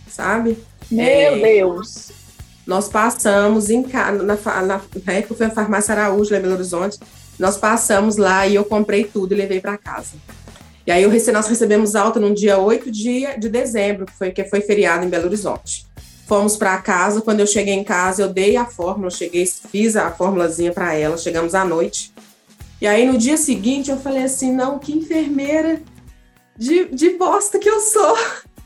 sabe? 0.09 0.59
Meu 0.91 1.05
é, 1.05 1.39
Deus! 1.39 2.11
Nós 2.67 2.89
passamos 2.89 3.71
em 3.71 3.85
na, 3.87 4.13
na, 4.13 4.81
na 5.05 5.13
época 5.13 5.35
foi 5.35 5.47
a 5.47 5.51
farmácia 5.51 5.95
Araújo, 5.95 6.31
lá 6.31 6.39
em 6.39 6.43
Belo 6.43 6.55
Horizonte, 6.55 6.99
nós 7.39 7.57
passamos 7.57 8.17
lá 8.17 8.47
e 8.47 8.55
eu 8.55 8.65
comprei 8.65 9.05
tudo 9.05 9.33
e 9.33 9.37
levei 9.37 9.61
para 9.61 9.77
casa. 9.77 10.13
E 10.87 10.91
aí 10.91 11.03
eu, 11.03 11.11
nós 11.33 11.47
recebemos 11.47 11.95
alta 11.95 12.19
no 12.19 12.35
dia 12.35 12.59
8 12.59 12.91
de, 12.91 13.39
de 13.39 13.49
dezembro, 13.49 14.07
que 14.07 14.13
foi, 14.13 14.31
que 14.31 14.45
foi 14.45 14.61
feriado 14.61 15.05
em 15.05 15.09
Belo 15.09 15.27
Horizonte. 15.27 15.87
Fomos 16.33 16.57
para 16.57 16.79
casa. 16.79 17.21
Quando 17.21 17.41
eu 17.41 17.47
cheguei 17.47 17.75
em 17.75 17.85
casa, 17.85 18.23
eu 18.23 18.33
dei 18.33 18.57
a 18.57 18.65
fórmula, 18.65 19.11
cheguei, 19.11 19.45
fiz 19.45 19.97
a 19.97 20.11
fórmulazinha 20.11 20.73
para 20.73 20.95
ela. 20.95 21.19
Chegamos 21.19 21.55
à 21.55 21.63
noite. 21.63 22.11
E 22.81 22.87
aí 22.87 23.05
no 23.05 23.19
dia 23.19 23.37
seguinte 23.37 23.91
eu 23.91 23.99
falei 23.99 24.23
assim: 24.23 24.51
não, 24.51 24.79
que 24.79 24.97
enfermeira 24.97 25.83
de, 26.57 26.87
de 26.87 27.11
bosta 27.19 27.59
que 27.59 27.69
eu 27.69 27.81
sou. 27.81 28.17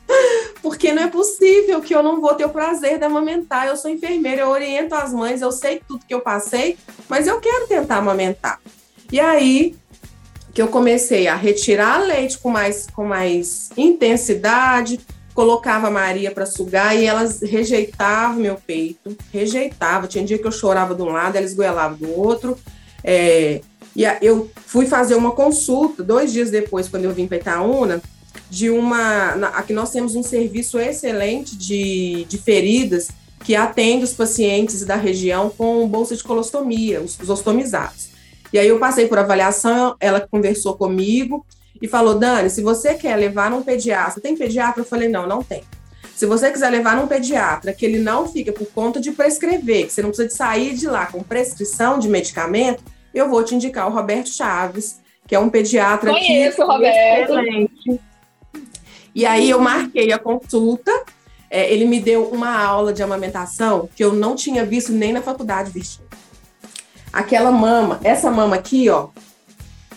Porque 0.63 0.93
não 0.93 1.03
é 1.03 1.07
possível 1.07 1.81
que 1.81 1.93
eu 1.93 2.01
não 2.01 2.21
vou 2.21 2.33
ter 2.35 2.45
o 2.45 2.49
prazer 2.51 2.99
de 2.99 3.03
amamentar. 3.03 3.67
Eu 3.67 3.75
sou 3.75 3.91
enfermeira, 3.91 4.43
eu 4.43 4.47
oriento 4.47 4.95
as 4.95 5.11
mães, 5.11 5.41
eu 5.41 5.51
sei 5.51 5.81
tudo 5.85 6.05
que 6.07 6.13
eu 6.13 6.21
passei, 6.21 6.77
mas 7.09 7.27
eu 7.27 7.37
quero 7.41 7.67
tentar 7.67 7.97
amamentar. 7.97 8.61
E 9.11 9.19
aí 9.19 9.75
que 10.53 10.61
eu 10.61 10.69
comecei 10.69 11.27
a 11.27 11.35
retirar 11.35 11.97
leite 11.97 12.37
com 12.37 12.49
mais, 12.49 12.87
com 12.87 13.03
mais 13.03 13.71
intensidade, 13.75 15.01
colocava 15.37 15.85
a 15.85 15.91
Maria 15.91 16.31
para 16.31 16.47
sugar 16.47 16.97
e 16.97 17.05
elas 17.05 17.41
rejeitavam 17.43 18.41
meu 18.41 18.55
peito, 18.55 19.15
rejeitava. 19.31 20.07
Tinha 20.07 20.25
dia 20.25 20.39
que 20.39 20.47
eu 20.47 20.51
chorava 20.51 20.95
de 20.95 21.03
um 21.03 21.11
lado, 21.11 21.35
elas 21.35 21.53
goelavam 21.53 21.95
do 21.95 22.19
outro. 22.19 22.57
É, 23.03 23.61
e 23.95 24.03
eu 24.19 24.49
fui 24.65 24.87
fazer 24.87 25.13
uma 25.13 25.29
consulta 25.29 26.03
dois 26.03 26.33
dias 26.33 26.49
depois, 26.49 26.89
quando 26.89 27.03
eu 27.03 27.13
vim 27.13 27.27
para 27.27 27.37
Itaúna, 27.37 28.01
de 28.49 28.71
uma. 28.71 29.33
aqui 29.53 29.73
nós 29.73 29.91
temos 29.91 30.15
um 30.15 30.23
serviço 30.23 30.79
excelente 30.79 31.55
de, 31.55 32.25
de 32.27 32.37
feridas 32.39 33.09
que 33.43 33.55
atende 33.55 34.05
os 34.05 34.13
pacientes 34.13 34.83
da 34.85 34.95
região 34.95 35.51
com 35.51 35.87
bolsa 35.87 36.15
de 36.15 36.23
colostomia, 36.23 36.99
os, 36.99 37.15
os 37.19 37.29
ostomizados. 37.29 38.09
E 38.51 38.57
aí 38.57 38.67
eu 38.67 38.79
passei 38.79 39.05
por 39.05 39.19
avaliação, 39.19 39.95
ela 39.99 40.19
conversou 40.19 40.75
comigo 40.75 41.45
e 41.81 41.87
falou: 41.87 42.15
Dani, 42.15 42.49
se 42.49 42.61
você 42.61 42.93
quer 42.93 43.15
levar 43.15 43.51
um 43.53 43.63
pediatra, 43.63 44.21
tem 44.21 44.35
pediatra? 44.35 44.81
Eu 44.81 44.85
falei: 44.85 45.07
não, 45.09 45.27
não 45.27 45.43
tem. 45.43 45.63
Se 46.15 46.25
você 46.25 46.51
quiser 46.51 46.71
levar 46.71 46.95
num 46.95 47.05
pediatra, 47.05 47.71
que 47.71 47.85
ele 47.85 47.99
não 47.99 48.27
fica 48.27 48.51
por 48.51 48.65
conta 48.67 48.99
de 48.99 49.11
prescrever, 49.11 49.85
que 49.85 49.93
você 49.93 50.01
não 50.01 50.09
precisa 50.09 50.27
de 50.27 50.33
sair 50.33 50.73
de 50.73 50.87
lá 50.87 51.05
com 51.05 51.21
prescrição 51.21 51.99
de 51.99 52.09
medicamento, 52.09 52.83
eu 53.13 53.29
vou 53.29 53.43
te 53.43 53.53
indicar 53.53 53.87
o 53.87 53.93
Roberto 53.93 54.29
Chaves, 54.29 54.99
que 55.27 55.35
é 55.35 55.39
um 55.39 55.47
pediatra 55.47 56.09
Conheço, 56.09 56.63
aqui, 56.63 56.71
Roberto. 56.71 57.31
excelente. 57.33 58.01
E 59.13 59.25
aí 59.27 59.47
eu 59.47 59.59
marquei 59.59 60.11
a 60.11 60.17
consulta, 60.17 60.91
é, 61.51 61.71
ele 61.71 61.85
me 61.85 61.99
deu 61.99 62.25
uma 62.29 62.59
aula 62.63 62.91
de 62.91 63.03
amamentação 63.03 63.87
que 63.95 64.03
eu 64.03 64.11
não 64.11 64.35
tinha 64.35 64.65
visto 64.65 64.91
nem 64.91 65.13
na 65.13 65.21
faculdade, 65.21 65.69
Virginia. 65.69 66.07
Aquela 67.13 67.51
mama, 67.51 67.99
essa 68.03 68.31
mama 68.31 68.55
aqui, 68.55 68.89
ó, 68.89 69.09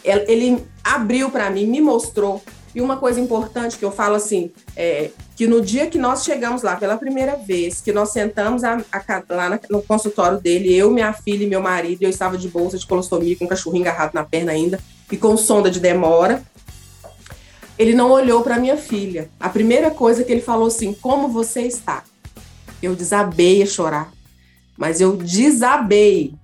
ele 0.05 0.65
abriu 0.83 1.31
para 1.31 1.51
mim, 1.51 1.67
me 1.67 1.81
mostrou. 1.81 2.43
E 2.75 2.81
uma 2.81 2.97
coisa 2.97 3.21
importante 3.21 3.77
que 3.77 3.85
eu 3.85 3.91
falo 3.91 4.15
assim, 4.15 4.51
é 4.77 5.11
que 5.35 5.47
no 5.47 5.61
dia 5.61 5.87
que 5.87 5.99
nós 5.99 6.23
chegamos 6.23 6.63
lá 6.63 6.77
pela 6.77 6.97
primeira 6.97 7.35
vez, 7.35 7.81
que 7.81 7.93
nós 7.93 8.11
sentamos 8.11 8.63
a, 8.63 8.77
a, 8.93 9.25
lá 9.31 9.59
no 9.69 9.83
consultório 9.83 10.39
dele, 10.39 10.73
eu, 10.73 10.91
minha 10.91 11.13
filha 11.13 11.45
e 11.45 11.49
meu 11.49 11.61
marido, 11.61 12.03
eu 12.03 12.11
estava 12.11 12.37
de 12.37 12.47
bolsa 12.49 12.79
de 12.79 12.87
colostomia, 12.87 13.35
com 13.37 13.47
um 13.47 13.49
cachorrinho 13.49 13.85
agarrado 13.85 14.15
na 14.15 14.23
perna 14.23 14.53
ainda, 14.53 14.79
e 15.11 15.17
com 15.17 15.37
sonda 15.37 15.71
de 15.71 15.81
demora. 15.81 16.43
Ele 17.79 17.95
não 17.95 18.11
olhou 18.11 18.43
para 18.43 18.59
minha 18.59 18.77
filha. 18.77 19.31
A 19.41 19.49
primeira 19.49 19.91
coisa 19.91 20.23
que 20.23 20.31
ele 20.31 20.43
falou 20.43 20.67
assim: 20.67 20.93
Como 20.93 21.29
você 21.29 21.63
está? 21.63 22.05
Eu 22.83 22.95
desabei 22.95 23.63
a 23.63 23.67
chorar. 23.67 24.13
Mas 24.77 25.01
eu 25.01 25.17
desabei. 25.17 26.35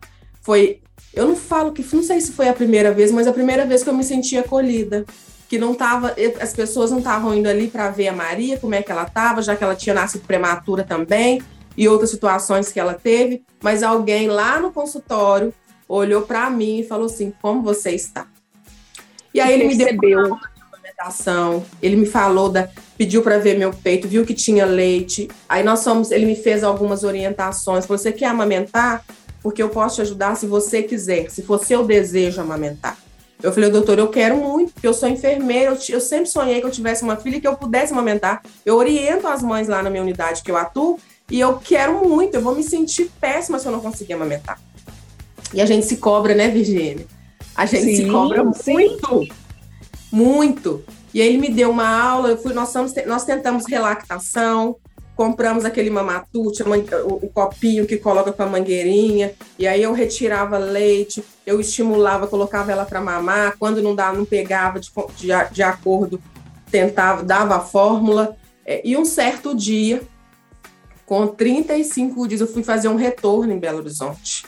Foi 0.41 0.81
eu 1.17 1.27
não 1.27 1.35
falo 1.35 1.73
que, 1.73 1.83
não 1.97 2.03
sei 2.03 2.21
se 2.21 2.31
foi 2.31 2.47
a 2.47 2.53
primeira 2.53 2.93
vez, 2.93 3.11
mas 3.11 3.27
a 3.27 3.33
primeira 3.33 3.65
vez 3.65 3.83
que 3.83 3.89
eu 3.89 3.95
me 3.95 4.05
senti 4.05 4.37
acolhida. 4.37 5.07
Que 5.49 5.59
não 5.59 5.75
tava, 5.75 6.15
as 6.41 6.53
pessoas 6.53 6.91
não 6.91 6.99
estavam 6.99 7.35
indo 7.35 7.49
ali 7.49 7.69
para 7.69 7.89
ver 7.89 8.09
a 8.09 8.13
Maria, 8.13 8.59
como 8.59 8.75
é 8.75 8.83
que 8.83 8.93
ela 8.93 9.05
estava, 9.05 9.41
já 9.41 9.57
que 9.57 9.65
ela 9.65 9.75
tinha 9.75 9.95
nascido 9.95 10.27
prematura 10.27 10.85
também, 10.85 11.41
e 11.77 11.89
outras 11.89 12.11
situações 12.11 12.71
que 12.71 12.79
ela 12.79 12.95
teve, 12.95 13.45
mas 13.63 13.83
alguém 13.83 14.29
lá 14.29 14.61
no 14.61 14.73
consultório 14.73 15.55
olhou 15.89 16.23
para 16.23 16.51
mim 16.51 16.81
e 16.81 16.85
falou 16.85 17.07
assim: 17.07 17.33
Como 17.41 17.63
você 17.63 17.93
está? 17.93 18.27
E 19.33 19.41
aí 19.41 19.55
ele 19.55 19.69
me 19.69 19.77
deu 19.77 20.27
uma 20.27 20.41
alimentação, 20.73 21.65
ele 21.81 21.97
me 21.97 22.07
falou 22.07 22.49
da 22.49 22.69
pediu 22.99 23.23
para 23.23 23.39
ver 23.39 23.59
meu 23.59 23.73
peito, 23.73 24.09
viu 24.09 24.25
que 24.25 24.35
tinha 24.35 24.65
leite. 24.65 25.29
Aí 25.49 25.63
nós 25.63 25.85
fomos, 25.85 26.11
ele 26.11 26.27
me 26.27 26.35
fez 26.35 26.65
algumas 26.65 27.05
orientações. 27.05 27.87
Você 27.87 28.11
quer 28.11 28.27
amamentar? 28.27 29.05
Porque 29.47 29.63
eu 29.63 29.69
posso 29.69 29.95
te 29.95 30.03
ajudar 30.03 30.37
se 30.37 30.45
você 30.45 30.83
quiser, 30.83 31.31
se 31.31 31.41
for 31.41 31.65
seu 31.65 31.87
desejo 31.87 32.41
amamentar. 32.41 32.99
Eu 33.41 33.53
falei, 33.53 33.71
doutor, 33.71 33.97
eu 33.97 34.09
quero 34.09 34.37
muito, 34.37 34.73
porque 34.73 34.89
eu 34.89 34.93
sou 34.93 35.09
enfermeira, 35.09 35.71
eu, 35.71 35.79
eu, 35.89 36.01
sempre 36.01 36.27
sonhei 36.27 36.59
que 36.61 36.67
eu 36.67 36.71
tivesse 36.73 37.05
uma 37.05 37.15
filha 37.15 37.41
que 37.41 37.47
eu 37.47 37.55
pudesse 37.55 37.93
amamentar. 37.93 38.43
Eu 38.65 38.75
oriento 38.75 39.29
as 39.29 39.45
mães 39.45 39.69
lá 39.69 39.85
na 39.85 39.89
minha 39.89 40.03
unidade 40.03 40.43
que 40.43 40.51
eu 40.51 40.57
atuo 40.57 40.99
e 41.31 41.39
eu 41.39 41.61
quero 41.63 42.09
muito, 42.09 42.35
eu 42.35 42.41
vou 42.41 42.57
me 42.57 42.63
sentir 42.65 43.09
péssima 43.21 43.61
se 43.61 43.67
eu 43.67 43.71
não 43.71 43.79
conseguir 43.79 44.15
amamentar. 44.15 44.61
E 45.55 45.61
a 45.61 45.65
gente 45.65 45.87
se 45.87 45.99
cobra, 45.99 46.35
né, 46.35 46.49
Virgínia? 46.49 47.07
A 47.55 47.67
gente 47.67 47.85
sim, 47.85 47.97
se 47.99 48.11
cobra 48.11 48.43
muito, 48.43 48.65
sim. 48.65 49.29
muito. 50.11 50.83
E 51.15 51.23
aí 51.23 51.29
ele 51.29 51.39
me 51.39 51.51
deu 51.51 51.71
uma 51.71 51.89
aula, 51.89 52.31
eu 52.31 52.39
fui, 52.39 52.53
nós, 52.53 52.75
nós 53.07 53.25
tentamos 53.25 53.65
relactação, 53.69 54.75
compramos 55.17 55.65
aquele 55.65 55.89
mamatute, 55.89 56.63
o, 56.63 57.29
copinho 57.29 57.87
que 57.87 57.97
coloca 57.97 58.31
com 58.31 58.43
a 58.43 58.47
mangueirinha, 58.47 59.33
e 59.59 59.67
aí 59.67 59.83
eu 59.83 59.93
retirava 59.93 60.59
leite, 60.59 61.25
eu 61.47 61.59
estimulava, 61.59 62.27
colocava 62.27 62.71
ela 62.71 62.85
para 62.85 63.01
mamar, 63.01 63.57
quando 63.59 63.83
não 63.83 63.95
dava, 63.95 64.19
não 64.19 64.27
pegava 64.27 64.79
de, 64.79 64.93
de, 65.17 65.29
de 65.51 65.63
acordo, 65.63 66.21
tentava, 66.71 67.23
dava 67.23 67.57
a 67.57 67.61
fórmula, 67.61 68.37
é, 68.65 68.83
e 68.85 68.95
um 68.95 69.07
certo 69.07 69.55
dia, 69.55 70.03
com 71.07 71.27
35 71.27 72.29
dias, 72.29 72.43
eu 72.43 72.47
fui 72.47 72.63
fazer 72.63 72.89
um 72.89 72.97
retorno 72.97 73.53
em 73.53 73.59
Belo 73.59 73.79
Horizonte. 73.79 74.45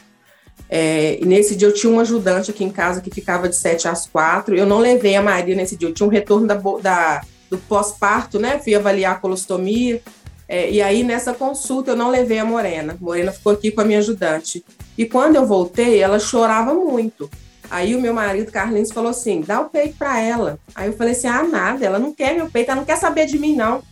É, 0.68 1.18
e 1.18 1.24
nesse 1.24 1.56
dia 1.56 1.66
eu 1.66 1.72
tinha 1.72 1.90
um 1.90 1.98
ajudante 1.98 2.50
aqui 2.50 2.62
em 2.62 2.70
casa 2.70 3.00
que 3.00 3.10
ficava 3.10 3.48
de 3.48 3.56
7 3.56 3.88
às 3.88 4.06
4. 4.06 4.54
Eu 4.54 4.66
não 4.66 4.80
levei 4.80 5.16
a 5.16 5.22
Maria 5.22 5.54
nesse 5.54 5.76
dia, 5.76 5.88
eu 5.88 5.94
tinha 5.94 6.06
um 6.06 6.10
retorno 6.10 6.46
da, 6.46 6.56
da 6.82 7.22
do 7.50 7.56
pós-parto, 7.56 8.38
né? 8.38 8.58
Fui 8.58 8.74
avaliar 8.74 9.12
a 9.12 9.18
colostomia, 9.18 10.02
é, 10.48 10.70
e 10.70 10.80
aí, 10.80 11.02
nessa 11.02 11.34
consulta, 11.34 11.90
eu 11.90 11.96
não 11.96 12.08
levei 12.08 12.38
a 12.38 12.44
Morena. 12.44 12.96
Morena 12.98 13.30
ficou 13.30 13.52
aqui 13.52 13.70
com 13.70 13.82
a 13.82 13.84
minha 13.84 13.98
ajudante. 13.98 14.64
E 14.96 15.04
quando 15.04 15.36
eu 15.36 15.44
voltei, 15.44 15.98
ela 15.98 16.18
chorava 16.18 16.72
muito. 16.72 17.30
Aí 17.70 17.94
o 17.94 18.00
meu 18.00 18.14
marido, 18.14 18.50
Carlinhos, 18.50 18.90
falou 18.90 19.10
assim: 19.10 19.42
dá 19.42 19.60
o 19.60 19.68
peito 19.68 19.98
para 19.98 20.18
ela. 20.18 20.58
Aí 20.74 20.88
eu 20.88 20.94
falei 20.94 21.12
assim: 21.12 21.26
ah, 21.26 21.42
nada, 21.42 21.84
ela 21.84 21.98
não 21.98 22.14
quer 22.14 22.34
meu 22.34 22.50
peito, 22.50 22.70
ela 22.70 22.80
não 22.80 22.86
quer 22.86 22.96
saber 22.96 23.26
de 23.26 23.38
mim, 23.38 23.54
não. 23.54 23.82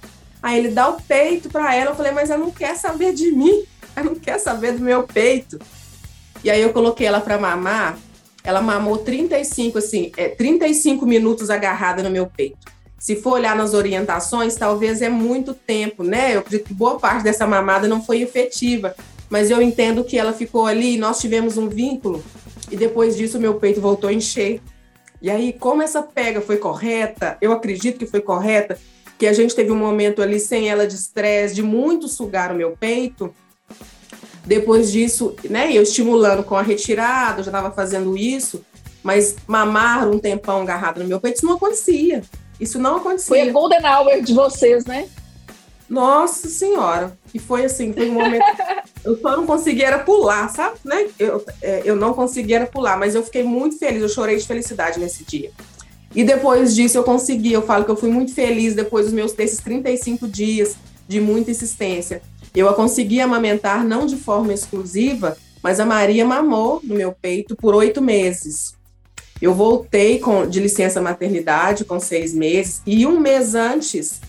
Aí 0.42 0.58
ele 0.58 0.68
dá 0.68 0.88
o 0.88 1.00
peito 1.02 1.50
para 1.50 1.74
ela. 1.74 1.90
Eu 1.90 1.94
falei: 1.94 2.12
mas 2.12 2.30
ela 2.30 2.42
não 2.42 2.50
quer 2.50 2.74
saber 2.74 3.12
de 3.12 3.30
mim, 3.32 3.64
ela 3.94 4.06
não 4.06 4.14
quer 4.14 4.38
saber 4.38 4.72
do 4.72 4.80
meu 4.80 5.02
peito. 5.02 5.58
E 6.42 6.50
aí 6.50 6.62
eu 6.62 6.72
coloquei 6.72 7.06
ela 7.06 7.20
para 7.20 7.36
mamar. 7.36 7.98
Ela 8.42 8.62
mamou 8.62 8.98
35, 8.98 9.78
assim, 9.78 10.12
é, 10.16 10.28
35 10.28 11.04
minutos 11.04 11.50
agarrada 11.50 12.02
no 12.02 12.08
meu 12.08 12.26
peito 12.26 12.75
se 13.06 13.14
for 13.14 13.34
olhar 13.34 13.54
nas 13.54 13.72
orientações, 13.72 14.56
talvez 14.56 15.00
é 15.00 15.08
muito 15.08 15.54
tempo, 15.54 16.02
né? 16.02 16.34
Eu 16.34 16.40
acredito 16.40 16.66
que 16.66 16.74
boa 16.74 16.98
parte 16.98 17.22
dessa 17.22 17.46
mamada 17.46 17.86
não 17.86 18.02
foi 18.02 18.20
efetiva, 18.20 18.96
mas 19.30 19.48
eu 19.48 19.62
entendo 19.62 20.02
que 20.02 20.18
ela 20.18 20.32
ficou 20.32 20.66
ali, 20.66 20.98
nós 20.98 21.20
tivemos 21.20 21.56
um 21.56 21.68
vínculo, 21.68 22.20
e 22.68 22.76
depois 22.76 23.16
disso 23.16 23.38
meu 23.38 23.54
peito 23.54 23.80
voltou 23.80 24.10
a 24.10 24.12
encher. 24.12 24.60
E 25.22 25.30
aí, 25.30 25.52
como 25.52 25.82
essa 25.82 26.02
pega 26.02 26.40
foi 26.40 26.56
correta, 26.56 27.38
eu 27.40 27.52
acredito 27.52 27.96
que 27.96 28.06
foi 28.06 28.20
correta, 28.20 28.76
que 29.16 29.28
a 29.28 29.32
gente 29.32 29.54
teve 29.54 29.70
um 29.70 29.76
momento 29.76 30.20
ali 30.20 30.40
sem 30.40 30.68
ela 30.68 30.84
de 30.84 30.96
estresse, 30.96 31.54
de 31.54 31.62
muito 31.62 32.08
sugar 32.08 32.50
o 32.50 32.56
meu 32.56 32.72
peito. 32.72 33.32
Depois 34.44 34.90
disso, 34.90 35.36
né, 35.48 35.72
eu 35.72 35.84
estimulando 35.84 36.42
com 36.42 36.56
a 36.56 36.62
retirada, 36.62 37.38
eu 37.38 37.44
já 37.44 37.50
estava 37.52 37.70
fazendo 37.70 38.18
isso, 38.18 38.66
mas 39.00 39.36
mamar 39.46 40.08
um 40.08 40.18
tempão 40.18 40.62
agarrado 40.62 40.98
no 40.98 41.06
meu 41.06 41.20
peito, 41.20 41.36
isso 41.36 41.46
não 41.46 41.54
acontecia. 41.54 42.20
Isso 42.60 42.78
não 42.78 42.96
acontecia. 42.96 43.28
Foi 43.28 43.40
a 43.48 43.52
golden 43.52 43.80
hour 43.84 44.22
de 44.22 44.32
vocês, 44.32 44.84
né? 44.84 45.08
Nossa 45.88 46.48
senhora. 46.48 47.16
E 47.32 47.38
foi 47.38 47.64
assim, 47.64 47.92
foi 47.92 48.10
um 48.10 48.14
momento. 48.14 48.44
eu 49.04 49.18
só 49.20 49.36
não 49.36 49.46
conseguia 49.46 49.86
era 49.86 49.98
pular, 50.00 50.48
sabe? 50.48 50.78
Né? 50.84 51.08
Eu, 51.18 51.44
é, 51.62 51.82
eu 51.84 51.94
não 51.94 52.12
conseguia 52.12 52.56
era 52.56 52.66
pular, 52.66 52.98
mas 52.98 53.14
eu 53.14 53.22
fiquei 53.22 53.42
muito 53.42 53.78
feliz, 53.78 54.02
eu 54.02 54.08
chorei 54.08 54.36
de 54.36 54.46
felicidade 54.46 54.98
nesse 54.98 55.24
dia. 55.24 55.50
E 56.14 56.24
depois 56.24 56.74
disso 56.74 56.96
eu 56.96 57.04
consegui, 57.04 57.52
eu 57.52 57.62
falo 57.62 57.84
que 57.84 57.90
eu 57.90 57.96
fui 57.96 58.10
muito 58.10 58.32
feliz 58.32 58.74
depois 58.74 59.06
dos 59.06 59.14
meus 59.14 59.32
desses 59.32 59.58
35 59.58 60.26
dias 60.26 60.76
de 61.06 61.20
muita 61.20 61.50
insistência. 61.50 62.22
Eu 62.54 62.68
a 62.68 62.74
consegui 62.74 63.20
amamentar 63.20 63.84
não 63.84 64.06
de 64.06 64.16
forma 64.16 64.52
exclusiva, 64.52 65.36
mas 65.62 65.78
a 65.78 65.84
Maria 65.84 66.24
mamou 66.24 66.80
no 66.82 66.94
meu 66.94 67.12
peito 67.12 67.54
por 67.54 67.74
oito 67.74 68.00
meses. 68.00 68.74
Eu 69.40 69.54
voltei 69.54 70.18
com, 70.18 70.46
de 70.46 70.60
licença 70.60 71.00
maternidade 71.00 71.84
com 71.84 72.00
seis 72.00 72.32
meses 72.32 72.82
e 72.86 73.06
um 73.06 73.20
mês 73.20 73.54
antes 73.54 74.20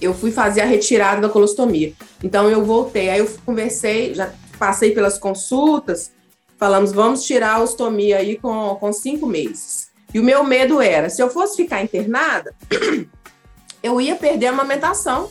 eu 0.00 0.14
fui 0.14 0.30
fazer 0.30 0.62
a 0.62 0.66
retirada 0.66 1.20
da 1.20 1.28
colostomia. 1.28 1.92
Então 2.22 2.48
eu 2.48 2.64
voltei, 2.64 3.10
aí 3.10 3.18
eu 3.18 3.30
conversei, 3.44 4.14
já 4.14 4.32
passei 4.58 4.92
pelas 4.92 5.18
consultas, 5.18 6.10
falamos, 6.58 6.92
vamos 6.92 7.24
tirar 7.24 7.56
a 7.56 7.62
ostomia 7.62 8.18
aí 8.18 8.36
com, 8.36 8.76
com 8.76 8.92
cinco 8.92 9.26
meses. 9.26 9.90
E 10.12 10.18
o 10.18 10.24
meu 10.24 10.42
medo 10.42 10.80
era, 10.80 11.08
se 11.08 11.22
eu 11.22 11.30
fosse 11.30 11.56
ficar 11.56 11.82
internada, 11.82 12.54
eu 13.82 14.00
ia 14.00 14.16
perder 14.16 14.46
a 14.46 14.50
amamentação. 14.50 15.30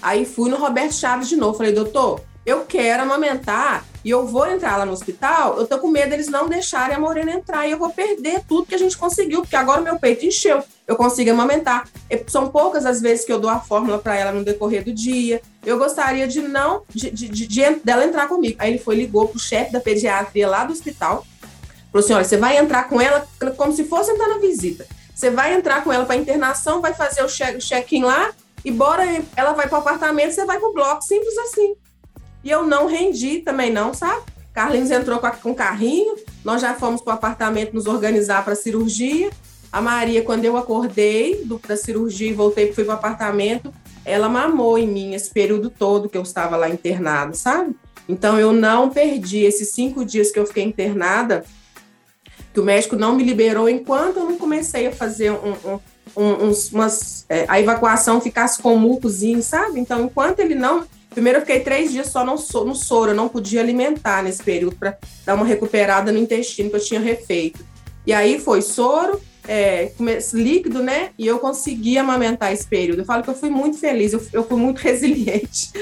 Aí 0.00 0.24
fui 0.24 0.50
no 0.50 0.56
Roberto 0.56 0.94
Chaves 0.94 1.28
de 1.28 1.36
novo, 1.36 1.56
falei, 1.56 1.72
doutor, 1.72 2.20
eu 2.44 2.64
quero 2.64 3.02
amamentar 3.02 3.84
e 4.04 4.10
eu 4.10 4.26
vou 4.26 4.46
entrar 4.46 4.76
lá 4.76 4.86
no 4.86 4.92
hospital, 4.92 5.58
eu 5.58 5.66
tô 5.66 5.78
com 5.78 5.88
medo 5.88 6.10
deles 6.10 6.28
não 6.28 6.48
deixarem 6.48 6.96
a 6.96 7.00
Morena 7.00 7.32
entrar 7.32 7.66
e 7.66 7.72
eu 7.72 7.78
vou 7.78 7.90
perder 7.90 8.42
tudo 8.48 8.66
que 8.66 8.74
a 8.74 8.78
gente 8.78 8.96
conseguiu, 8.96 9.42
porque 9.42 9.56
agora 9.56 9.80
o 9.80 9.84
meu 9.84 9.98
peito 9.98 10.24
encheu, 10.24 10.62
eu 10.86 10.96
consigo 10.96 11.30
amamentar. 11.30 11.88
São 12.28 12.48
poucas 12.48 12.86
as 12.86 13.00
vezes 13.00 13.24
que 13.24 13.32
eu 13.32 13.40
dou 13.40 13.50
a 13.50 13.60
fórmula 13.60 13.98
para 13.98 14.16
ela 14.16 14.32
no 14.32 14.44
decorrer 14.44 14.84
do 14.84 14.92
dia. 14.92 15.42
Eu 15.64 15.78
gostaria 15.78 16.26
de 16.26 16.40
não, 16.40 16.82
de, 16.88 17.10
de, 17.10 17.28
de, 17.28 17.46
de, 17.46 17.74
dela 17.84 18.04
entrar 18.04 18.28
comigo. 18.28 18.56
Aí 18.58 18.70
ele 18.70 18.78
foi, 18.78 18.94
ligou 18.94 19.28
pro 19.28 19.38
chefe 19.38 19.72
da 19.72 19.80
pediatria 19.80 20.48
lá 20.48 20.64
do 20.64 20.72
hospital, 20.72 21.26
falou 21.92 22.04
assim: 22.04 22.14
olha, 22.14 22.24
você 22.24 22.36
vai 22.36 22.56
entrar 22.56 22.88
com 22.88 23.00
ela 23.00 23.26
como 23.56 23.72
se 23.72 23.84
fosse 23.84 24.10
entrar 24.10 24.28
na 24.28 24.38
visita. 24.38 24.86
Você 25.14 25.30
vai 25.30 25.54
entrar 25.54 25.82
com 25.82 25.92
ela 25.92 26.04
para 26.04 26.16
internação, 26.16 26.80
vai 26.80 26.94
fazer 26.94 27.22
o 27.22 27.28
check-in 27.58 28.04
lá 28.04 28.30
e 28.64 28.70
bora, 28.70 29.04
ela 29.36 29.52
vai 29.52 29.68
para 29.68 29.78
o 29.78 29.80
apartamento, 29.80 30.32
você 30.32 30.44
vai 30.44 30.58
para 30.58 30.68
o 30.68 30.72
bloco, 30.72 31.02
simples 31.02 31.36
assim. 31.38 31.74
E 32.48 32.50
eu 32.50 32.64
não 32.64 32.86
rendi 32.86 33.40
também 33.40 33.70
não, 33.70 33.92
sabe? 33.92 34.22
Carlinhos 34.54 34.90
entrou 34.90 35.18
com, 35.18 35.50
o 35.50 35.54
carrinho, 35.54 36.16
nós 36.42 36.62
já 36.62 36.72
fomos 36.72 37.02
para 37.02 37.10
o 37.10 37.14
apartamento 37.14 37.74
nos 37.74 37.86
organizar 37.86 38.42
para 38.42 38.54
a 38.54 38.56
cirurgia. 38.56 39.28
A 39.70 39.82
Maria, 39.82 40.22
quando 40.22 40.46
eu 40.46 40.56
acordei 40.56 41.46
da 41.68 41.76
cirurgia 41.76 42.30
e 42.30 42.32
voltei, 42.32 42.72
fui 42.72 42.84
para 42.84 42.94
o 42.94 42.96
apartamento, 42.96 43.70
ela 44.02 44.30
mamou 44.30 44.78
em 44.78 44.88
mim 44.88 45.12
esse 45.12 45.28
período 45.28 45.68
todo 45.68 46.08
que 46.08 46.16
eu 46.16 46.22
estava 46.22 46.56
lá 46.56 46.70
internada, 46.70 47.34
sabe? 47.34 47.76
Então 48.08 48.40
eu 48.40 48.50
não 48.50 48.88
perdi 48.88 49.40
esses 49.40 49.72
cinco 49.72 50.02
dias 50.02 50.30
que 50.30 50.38
eu 50.38 50.46
fiquei 50.46 50.64
internada, 50.64 51.44
que 52.54 52.60
o 52.60 52.64
médico 52.64 52.96
não 52.96 53.14
me 53.14 53.24
liberou 53.24 53.68
enquanto 53.68 54.20
eu 54.20 54.24
não 54.24 54.38
comecei 54.38 54.86
a 54.86 54.92
fazer 54.92 55.32
um, 55.32 55.52
um, 55.52 55.80
um, 56.16 56.52
umas, 56.72 57.26
é, 57.28 57.44
a 57.46 57.60
evacuação 57.60 58.22
ficasse 58.22 58.62
com 58.62 58.74
mucozinho, 58.78 59.42
sabe? 59.42 59.78
Então 59.78 60.02
enquanto 60.02 60.40
ele 60.40 60.54
não 60.54 60.86
Primeiro, 61.18 61.38
eu 61.38 61.40
fiquei 61.40 61.58
três 61.58 61.90
dias 61.90 62.06
só 62.06 62.24
no, 62.24 62.36
no 62.64 62.74
soro, 62.76 63.10
eu 63.10 63.14
não 63.16 63.28
podia 63.28 63.60
alimentar 63.60 64.22
nesse 64.22 64.40
período 64.40 64.76
para 64.76 64.96
dar 65.26 65.34
uma 65.34 65.44
recuperada 65.44 66.12
no 66.12 66.18
intestino 66.18 66.70
que 66.70 66.76
eu 66.76 66.80
tinha 66.80 67.00
refeito. 67.00 67.58
E 68.06 68.12
aí 68.12 68.38
foi 68.38 68.62
soro, 68.62 69.20
é, 69.48 69.90
líquido, 70.32 70.80
né? 70.80 71.10
E 71.18 71.26
eu 71.26 71.40
consegui 71.40 71.98
amamentar 71.98 72.52
esse 72.52 72.64
período. 72.64 73.00
Eu 73.00 73.04
falo 73.04 73.24
que 73.24 73.30
eu 73.30 73.34
fui 73.34 73.50
muito 73.50 73.78
feliz, 73.78 74.12
eu, 74.12 74.24
eu 74.32 74.44
fui 74.44 74.56
muito 74.56 74.78
resiliente 74.80 75.72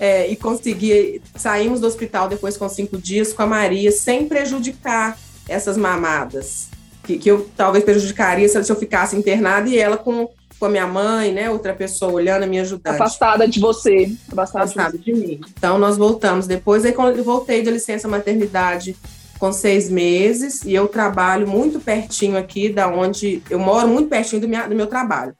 é, 0.00 0.26
e 0.26 0.34
consegui. 0.36 1.20
Saímos 1.36 1.80
do 1.80 1.86
hospital 1.86 2.26
depois 2.26 2.56
com 2.56 2.66
cinco 2.66 2.96
dias 2.96 3.34
com 3.34 3.42
a 3.42 3.46
Maria, 3.46 3.92
sem 3.92 4.26
prejudicar 4.26 5.18
essas 5.46 5.76
mamadas, 5.76 6.68
que, 7.04 7.18
que 7.18 7.30
eu 7.30 7.46
talvez 7.54 7.84
prejudicaria 7.84 8.48
se 8.48 8.56
eu 8.56 8.76
ficasse 8.76 9.14
internada 9.14 9.68
e 9.68 9.78
ela 9.78 9.98
com 9.98 10.30
com 10.58 10.66
a 10.66 10.68
minha 10.68 10.86
mãe, 10.86 11.32
né? 11.32 11.50
Outra 11.50 11.72
pessoa 11.72 12.12
olhando, 12.12 12.42
a 12.42 12.46
minha 12.46 12.62
ajudante. 12.62 12.96
Afastada 12.96 13.46
de 13.46 13.60
você. 13.60 14.12
Afastada, 14.30 14.64
afastada 14.64 14.98
de, 14.98 15.04
de 15.04 15.12
mim. 15.12 15.40
Então, 15.56 15.78
nós 15.78 15.96
voltamos. 15.96 16.46
Depois, 16.46 16.84
aí, 16.84 16.92
quando 16.92 17.16
eu 17.16 17.24
voltei 17.24 17.62
de 17.62 17.70
licença 17.70 18.08
maternidade 18.08 18.96
com 19.38 19.52
seis 19.52 19.88
meses, 19.88 20.64
e 20.64 20.74
eu 20.74 20.88
trabalho 20.88 21.46
muito 21.46 21.78
pertinho 21.78 22.36
aqui 22.36 22.68
da 22.68 22.88
onde... 22.88 23.42
Eu 23.48 23.58
moro 23.58 23.86
muito 23.86 24.08
pertinho 24.08 24.40
do, 24.40 24.48
minha, 24.48 24.66
do 24.66 24.74
meu 24.74 24.88
trabalho. 24.88 25.34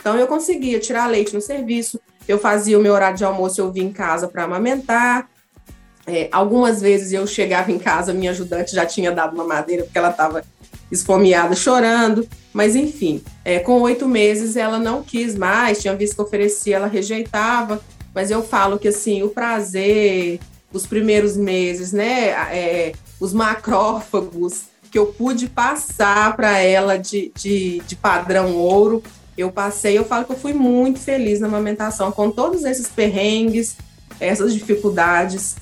Então, 0.00 0.16
eu 0.16 0.26
conseguia 0.26 0.80
tirar 0.80 1.06
leite 1.06 1.34
no 1.34 1.40
serviço, 1.40 2.00
eu 2.26 2.38
fazia 2.38 2.78
o 2.78 2.82
meu 2.82 2.92
horário 2.92 3.16
de 3.16 3.24
almoço, 3.24 3.60
eu 3.60 3.70
vim 3.70 3.84
em 3.84 3.92
casa 3.92 4.26
para 4.26 4.44
amamentar. 4.44 5.28
É, 6.06 6.28
algumas 6.32 6.80
vezes 6.80 7.12
eu 7.12 7.26
chegava 7.26 7.70
em 7.70 7.78
casa, 7.78 8.12
minha 8.12 8.32
ajudante 8.32 8.74
já 8.74 8.84
tinha 8.84 9.12
dado 9.12 9.34
uma 9.34 9.44
madeira, 9.44 9.84
porque 9.84 9.98
ela 9.98 10.10
estava 10.10 10.42
esfomeada, 10.92 11.56
chorando. 11.56 12.28
Mas 12.52 12.76
enfim, 12.76 13.22
é, 13.44 13.58
com 13.58 13.80
oito 13.80 14.06
meses 14.06 14.56
ela 14.56 14.78
não 14.78 15.02
quis 15.02 15.34
mais, 15.34 15.80
tinha 15.80 15.96
visto 15.96 16.14
que 16.14 16.22
oferecia, 16.22 16.76
ela 16.76 16.86
rejeitava. 16.86 17.80
Mas 18.14 18.30
eu 18.30 18.42
falo 18.42 18.78
que 18.78 18.88
assim, 18.88 19.22
o 19.22 19.30
prazer, 19.30 20.38
os 20.70 20.86
primeiros 20.86 21.36
meses, 21.36 21.92
né? 21.92 22.28
É, 22.54 22.92
os 23.18 23.32
macrófagos 23.32 24.64
que 24.90 24.98
eu 24.98 25.06
pude 25.06 25.48
passar 25.48 26.36
para 26.36 26.58
ela 26.58 26.98
de, 26.98 27.32
de, 27.34 27.80
de 27.86 27.96
padrão 27.96 28.54
ouro, 28.54 29.02
eu 29.38 29.50
passei, 29.50 29.96
eu 29.96 30.04
falo 30.04 30.26
que 30.26 30.32
eu 30.32 30.38
fui 30.38 30.52
muito 30.52 30.98
feliz 30.98 31.40
na 31.40 31.46
amamentação, 31.46 32.12
com 32.12 32.30
todos 32.30 32.64
esses 32.64 32.88
perrengues, 32.88 33.78
essas 34.20 34.52
dificuldades, 34.52 35.56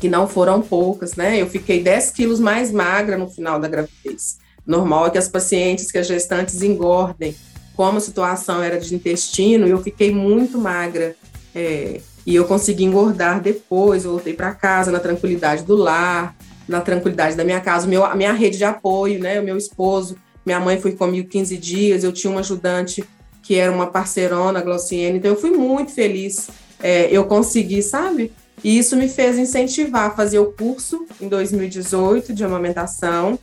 que 0.00 0.08
não 0.08 0.26
foram 0.26 0.60
poucas, 0.60 1.14
né? 1.14 1.40
Eu 1.40 1.48
fiquei 1.48 1.80
10 1.80 2.10
quilos 2.10 2.40
mais 2.40 2.72
magra 2.72 3.16
no 3.16 3.28
final 3.28 3.60
da 3.60 3.68
gravidez 3.68 4.38
normal 4.68 5.06
é 5.06 5.10
que 5.10 5.18
as 5.18 5.28
pacientes, 5.28 5.90
que 5.90 5.98
as 5.98 6.06
gestantes 6.06 6.62
engordem. 6.62 7.34
Como 7.74 7.96
a 7.96 8.00
situação 8.00 8.62
era 8.62 8.78
de 8.78 8.94
intestino, 8.94 9.66
eu 9.66 9.82
fiquei 9.82 10.12
muito 10.12 10.58
magra. 10.58 11.16
É, 11.54 12.00
e 12.26 12.34
eu 12.34 12.44
consegui 12.44 12.84
engordar 12.84 13.40
depois, 13.40 14.04
voltei 14.04 14.34
para 14.34 14.54
casa 14.54 14.92
na 14.92 15.00
tranquilidade 15.00 15.64
do 15.64 15.74
lar, 15.74 16.36
na 16.68 16.82
tranquilidade 16.82 17.34
da 17.34 17.42
minha 17.42 17.60
casa, 17.60 17.86
meu, 17.86 18.04
a 18.04 18.14
minha 18.14 18.34
rede 18.34 18.58
de 18.58 18.64
apoio, 18.64 19.18
né, 19.18 19.40
o 19.40 19.42
meu 19.42 19.56
esposo, 19.56 20.16
minha 20.44 20.60
mãe 20.60 20.78
foi 20.78 20.92
comigo 20.92 21.26
15 21.26 21.56
dias, 21.56 22.04
eu 22.04 22.12
tinha 22.12 22.30
uma 22.30 22.40
ajudante 22.40 23.02
que 23.42 23.54
era 23.54 23.72
uma 23.72 23.86
parceirona, 23.86 24.58
a 24.58 24.62
Glauciene, 24.62 25.16
então 25.16 25.30
eu 25.30 25.40
fui 25.40 25.50
muito 25.50 25.90
feliz, 25.90 26.50
é, 26.80 27.08
eu 27.10 27.24
consegui, 27.24 27.82
sabe? 27.82 28.30
E 28.62 28.78
isso 28.78 28.94
me 28.94 29.08
fez 29.08 29.38
incentivar 29.38 30.08
a 30.08 30.10
fazer 30.10 30.38
o 30.38 30.52
curso 30.52 31.06
em 31.20 31.28
2018 31.28 32.34
de 32.34 32.44
amamentação, 32.44 33.38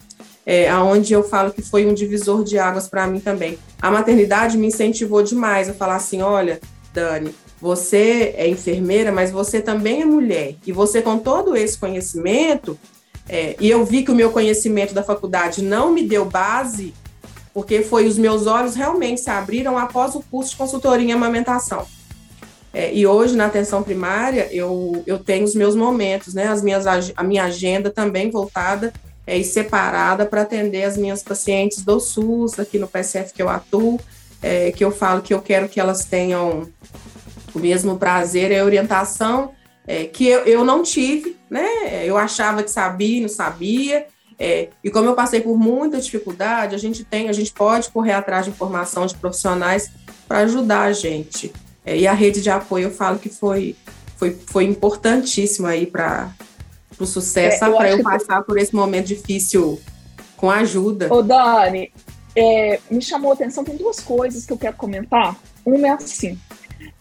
é, 0.45 0.69
aonde 0.69 1.13
eu 1.13 1.23
falo 1.23 1.51
que 1.51 1.61
foi 1.61 1.85
um 1.85 1.93
divisor 1.93 2.43
de 2.43 2.59
águas 2.59 2.87
para 2.87 3.07
mim 3.07 3.19
também. 3.19 3.57
A 3.81 3.89
maternidade 3.89 4.57
me 4.57 4.67
incentivou 4.67 5.23
demais 5.23 5.69
a 5.69 5.73
falar 5.73 5.95
assim, 5.95 6.21
olha, 6.21 6.59
Dani, 6.93 7.33
você 7.59 8.33
é 8.37 8.47
enfermeira, 8.47 9.11
mas 9.11 9.31
você 9.31 9.59
também 9.59 10.01
é 10.01 10.05
mulher. 10.05 10.55
E 10.65 10.71
você, 10.71 11.01
com 11.01 11.17
todo 11.17 11.55
esse 11.55 11.77
conhecimento, 11.77 12.77
é, 13.27 13.55
e 13.59 13.69
eu 13.69 13.83
vi 13.83 14.03
que 14.03 14.11
o 14.11 14.15
meu 14.15 14.29
conhecimento 14.29 14.93
da 14.93 15.01
faculdade 15.01 15.63
não 15.63 15.91
me 15.91 16.03
deu 16.03 16.25
base, 16.25 16.93
porque 17.53 17.81
foi 17.81 18.05
os 18.05 18.17
meus 18.17 18.45
olhos 18.45 18.75
realmente 18.75 19.21
se 19.21 19.29
abriram 19.29 19.77
após 19.77 20.13
o 20.13 20.21
curso 20.21 20.51
de 20.51 20.57
consultoria 20.57 21.07
em 21.07 21.11
amamentação. 21.11 21.87
É, 22.71 22.93
e 22.93 23.07
hoje, 23.07 23.35
na 23.35 23.45
atenção 23.45 23.81
primária, 23.81 24.49
eu, 24.51 25.01
eu 25.07 25.17
tenho 25.17 25.45
os 25.45 25.55
meus 25.55 25.75
momentos, 25.75 26.33
né, 26.33 26.47
as 26.47 26.61
minhas, 26.61 26.85
a 27.15 27.23
minha 27.23 27.45
agenda 27.45 27.89
também 27.89 28.29
voltada 28.29 28.93
é, 29.25 29.37
e 29.37 29.43
separada 29.43 30.25
para 30.25 30.41
atender 30.41 30.83
as 30.83 30.97
minhas 30.97 31.23
pacientes 31.23 31.83
do 31.83 31.99
SUS, 31.99 32.59
aqui 32.59 32.77
no 32.77 32.87
PSF 32.87 33.33
que 33.33 33.41
eu 33.41 33.49
atuo, 33.49 33.99
é, 34.41 34.71
que 34.71 34.83
eu 34.83 34.91
falo 34.91 35.21
que 35.21 35.33
eu 35.33 35.41
quero 35.41 35.67
que 35.67 35.79
elas 35.79 36.05
tenham 36.05 36.69
o 37.53 37.59
mesmo 37.59 37.97
prazer 37.97 38.51
e 38.51 38.61
orientação 38.61 39.51
é, 39.87 40.05
que 40.05 40.27
eu, 40.27 40.39
eu 40.41 40.65
não 40.65 40.83
tive, 40.83 41.37
né? 41.49 42.05
Eu 42.05 42.17
achava 42.17 42.63
que 42.63 42.71
sabia, 42.71 43.21
não 43.21 43.29
sabia. 43.29 44.07
É, 44.37 44.69
e 44.83 44.89
como 44.89 45.07
eu 45.07 45.15
passei 45.15 45.39
por 45.41 45.57
muita 45.57 45.99
dificuldade, 45.99 46.75
a 46.75 46.77
gente 46.77 47.03
tem, 47.03 47.29
a 47.29 47.33
gente 47.33 47.53
pode 47.53 47.89
correr 47.89 48.13
atrás 48.13 48.45
de 48.45 48.51
informação 48.51 49.05
de 49.05 49.15
profissionais 49.15 49.91
para 50.27 50.39
ajudar 50.39 50.81
a 50.81 50.91
gente. 50.91 51.53
É, 51.85 51.95
e 51.97 52.07
a 52.07 52.13
rede 52.13 52.41
de 52.41 52.49
apoio, 52.49 52.85
eu 52.85 52.91
falo 52.91 53.19
que 53.19 53.29
foi, 53.29 53.75
foi, 54.17 54.35
foi 54.47 54.63
importantíssima 54.65 55.69
aí 55.69 55.85
para 55.85 56.31
pro 56.95 57.05
sucesso, 57.05 57.63
é, 57.63 57.71
para 57.71 57.91
eu 57.91 58.03
passar 58.03 58.41
por 58.43 58.57
esse 58.57 58.73
momento 58.73 59.07
difícil 59.07 59.79
com 60.35 60.49
ajuda. 60.49 61.13
Ô, 61.13 61.21
Dani, 61.21 61.91
é, 62.35 62.79
me 62.89 63.01
chamou 63.01 63.31
a 63.31 63.33
atenção, 63.33 63.63
tem 63.63 63.77
duas 63.77 63.99
coisas 63.99 64.45
que 64.45 64.53
eu 64.53 64.57
quero 64.57 64.75
comentar. 64.75 65.35
Uma 65.65 65.87
é 65.87 65.91
assim, 65.91 66.37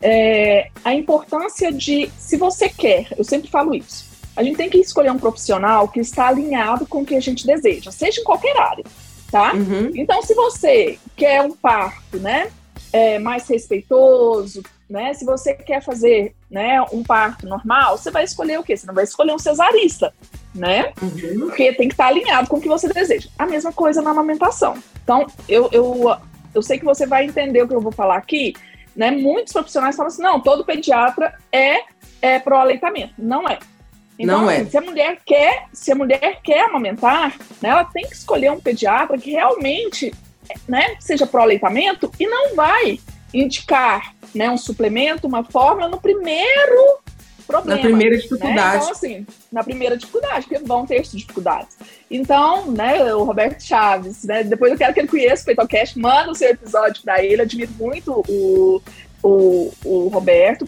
é, 0.00 0.70
a 0.84 0.94
importância 0.94 1.72
de, 1.72 2.10
se 2.18 2.36
você 2.36 2.68
quer, 2.68 3.08
eu 3.16 3.24
sempre 3.24 3.50
falo 3.50 3.74
isso, 3.74 4.04
a 4.36 4.42
gente 4.42 4.56
tem 4.56 4.68
que 4.68 4.78
escolher 4.78 5.10
um 5.10 5.18
profissional 5.18 5.88
que 5.88 6.00
está 6.00 6.28
alinhado 6.28 6.86
com 6.86 7.02
o 7.02 7.04
que 7.04 7.14
a 7.14 7.20
gente 7.20 7.46
deseja, 7.46 7.90
seja 7.90 8.20
em 8.20 8.24
qualquer 8.24 8.56
área, 8.56 8.84
tá? 9.30 9.54
Uhum. 9.54 9.90
Então, 9.94 10.22
se 10.22 10.34
você 10.34 10.98
quer 11.16 11.42
um 11.42 11.52
parto, 11.52 12.18
né, 12.18 12.50
é, 12.92 13.18
mais 13.18 13.48
respeitoso, 13.48 14.62
né? 14.88 15.14
Se 15.14 15.24
você 15.24 15.54
quer 15.54 15.82
fazer 15.82 16.34
né, 16.50 16.80
um 16.92 17.02
parto 17.02 17.46
normal, 17.46 17.96
você 17.96 18.10
vai 18.10 18.24
escolher 18.24 18.58
o 18.58 18.62
quê? 18.62 18.76
Você 18.76 18.86
não 18.86 18.94
vai 18.94 19.04
escolher 19.04 19.32
um 19.32 19.38
cesarista, 19.38 20.14
né? 20.54 20.92
Uhum. 21.00 21.40
Porque 21.40 21.72
tem 21.72 21.88
que 21.88 21.94
estar 21.94 22.06
alinhado 22.06 22.48
com 22.48 22.58
o 22.58 22.60
que 22.60 22.68
você 22.68 22.88
deseja. 22.88 23.28
A 23.38 23.46
mesma 23.46 23.72
coisa 23.72 24.02
na 24.02 24.10
amamentação. 24.10 24.76
Então, 25.02 25.26
eu, 25.48 25.68
eu, 25.72 26.16
eu 26.54 26.62
sei 26.62 26.78
que 26.78 26.84
você 26.84 27.06
vai 27.06 27.24
entender 27.24 27.62
o 27.62 27.68
que 27.68 27.74
eu 27.74 27.80
vou 27.80 27.92
falar 27.92 28.16
aqui, 28.16 28.54
né? 28.94 29.10
Muitos 29.10 29.52
profissionais 29.52 29.96
falam 29.96 30.08
assim, 30.08 30.22
não, 30.22 30.40
todo 30.40 30.64
pediatra 30.64 31.34
é, 31.50 31.78
é 32.20 32.38
pro 32.38 32.56
aleitamento. 32.56 33.14
Não 33.18 33.48
é. 33.48 33.58
Então, 34.18 34.42
não 34.42 34.50
é. 34.50 34.58
Assim, 34.58 34.70
se 34.70 34.78
a 34.78 34.80
mulher 34.80 35.18
quer, 35.24 35.66
se 35.72 35.92
a 35.92 35.94
mulher 35.94 36.40
quer 36.42 36.66
amamentar, 36.66 37.36
né, 37.60 37.70
ela 37.70 37.84
tem 37.84 38.06
que 38.06 38.14
escolher 38.14 38.52
um 38.52 38.60
pediatra 38.60 39.18
que 39.18 39.30
realmente 39.30 40.14
né, 40.68 40.96
seja 41.00 41.26
pro 41.26 41.42
aleitamento 41.42 42.10
e 42.18 42.26
não 42.26 42.54
vai 42.54 43.00
indicar 43.32 44.13
né, 44.34 44.50
um 44.50 44.56
suplemento, 44.56 45.26
uma 45.26 45.44
fórmula 45.44 45.88
no 45.88 46.00
primeiro 46.00 46.98
problema. 47.46 47.80
Na 47.80 47.86
primeira 47.86 48.16
dificuldade. 48.16 48.54
Né? 48.56 48.76
Então, 48.76 48.90
assim, 48.90 49.26
na 49.52 49.62
primeira 49.62 49.96
dificuldade, 49.96 50.46
porque 50.46 50.64
vão 50.64 50.86
ter 50.86 51.02
dificuldades. 51.02 51.76
Então, 52.10 52.70
né, 52.70 53.14
o 53.14 53.24
Roberto 53.24 53.62
Chaves, 53.62 54.24
né, 54.24 54.42
depois 54.42 54.72
eu 54.72 54.78
quero 54.78 54.92
que 54.92 55.00
ele 55.00 55.08
conheça 55.08 55.42
o 55.42 55.46
Peitocast, 55.46 55.98
manda 55.98 56.30
o 56.30 56.34
seu 56.34 56.50
episódio 56.50 57.02
para 57.02 57.22
ele, 57.22 57.42
admiro 57.42 57.72
muito 57.78 58.24
o, 58.28 58.82
o, 59.22 59.72
o 59.84 60.08
Roberto. 60.08 60.66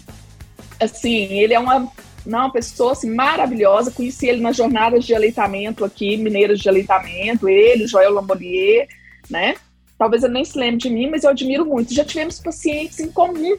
Assim, 0.79 1.39
ele 1.39 1.55
é 1.55 1.59
uma, 1.59 1.91
uma 2.25 2.53
pessoa 2.53 2.93
assim, 2.93 3.15
maravilhosa, 3.15 3.91
conheci 3.91 4.29
ele 4.29 4.41
nas 4.41 4.57
jornadas 4.57 5.05
de 5.05 5.15
aleitamento 5.15 5.85
aqui, 5.85 6.17
Mineiras 6.17 6.61
de 6.61 6.69
Aleitamento, 6.69 7.49
ele, 7.49 7.87
Joel 7.87 8.13
Lambolier, 8.13 8.89
né? 9.31 9.57
Talvez 9.99 10.23
eu 10.23 10.29
nem 10.29 10.45
se 10.45 10.59
lembre 10.59 10.77
de 10.77 10.91
mim, 10.91 11.09
mas 11.11 11.25
eu 11.25 11.31
admiro 11.31 11.65
muito. 11.65 11.95
Já 11.95 12.05
tivemos 12.05 12.39
pacientes 12.39 13.01
em 13.01 13.11
comum, 13.11 13.57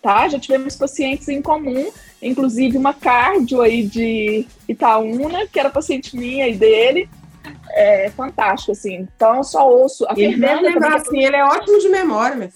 tá? 0.00 0.28
Já 0.28 0.38
tivemos 0.38 0.76
pacientes 0.76 1.28
em 1.28 1.42
comum, 1.42 1.90
inclusive 2.22 2.78
uma 2.78 2.94
cardio 2.94 3.60
aí 3.60 3.84
de 3.86 4.46
Itaúna, 4.68 5.46
que 5.46 5.60
era 5.60 5.68
paciente 5.68 6.16
minha 6.16 6.48
e 6.48 6.56
dele. 6.56 7.08
É 7.70 8.10
fantástico, 8.16 8.72
assim. 8.72 9.08
Então, 9.16 9.42
só 9.42 9.68
ouço. 9.68 10.06
A 10.08 10.12
ele 10.12 10.38
Fernanda 10.38 10.62
lembrar, 10.62 10.96
assim, 10.96 11.22
ele 11.22 11.36
é 11.36 11.44
ótimo 11.44 11.78
de 11.78 11.88
memória, 11.88 12.36
mas 12.36 12.54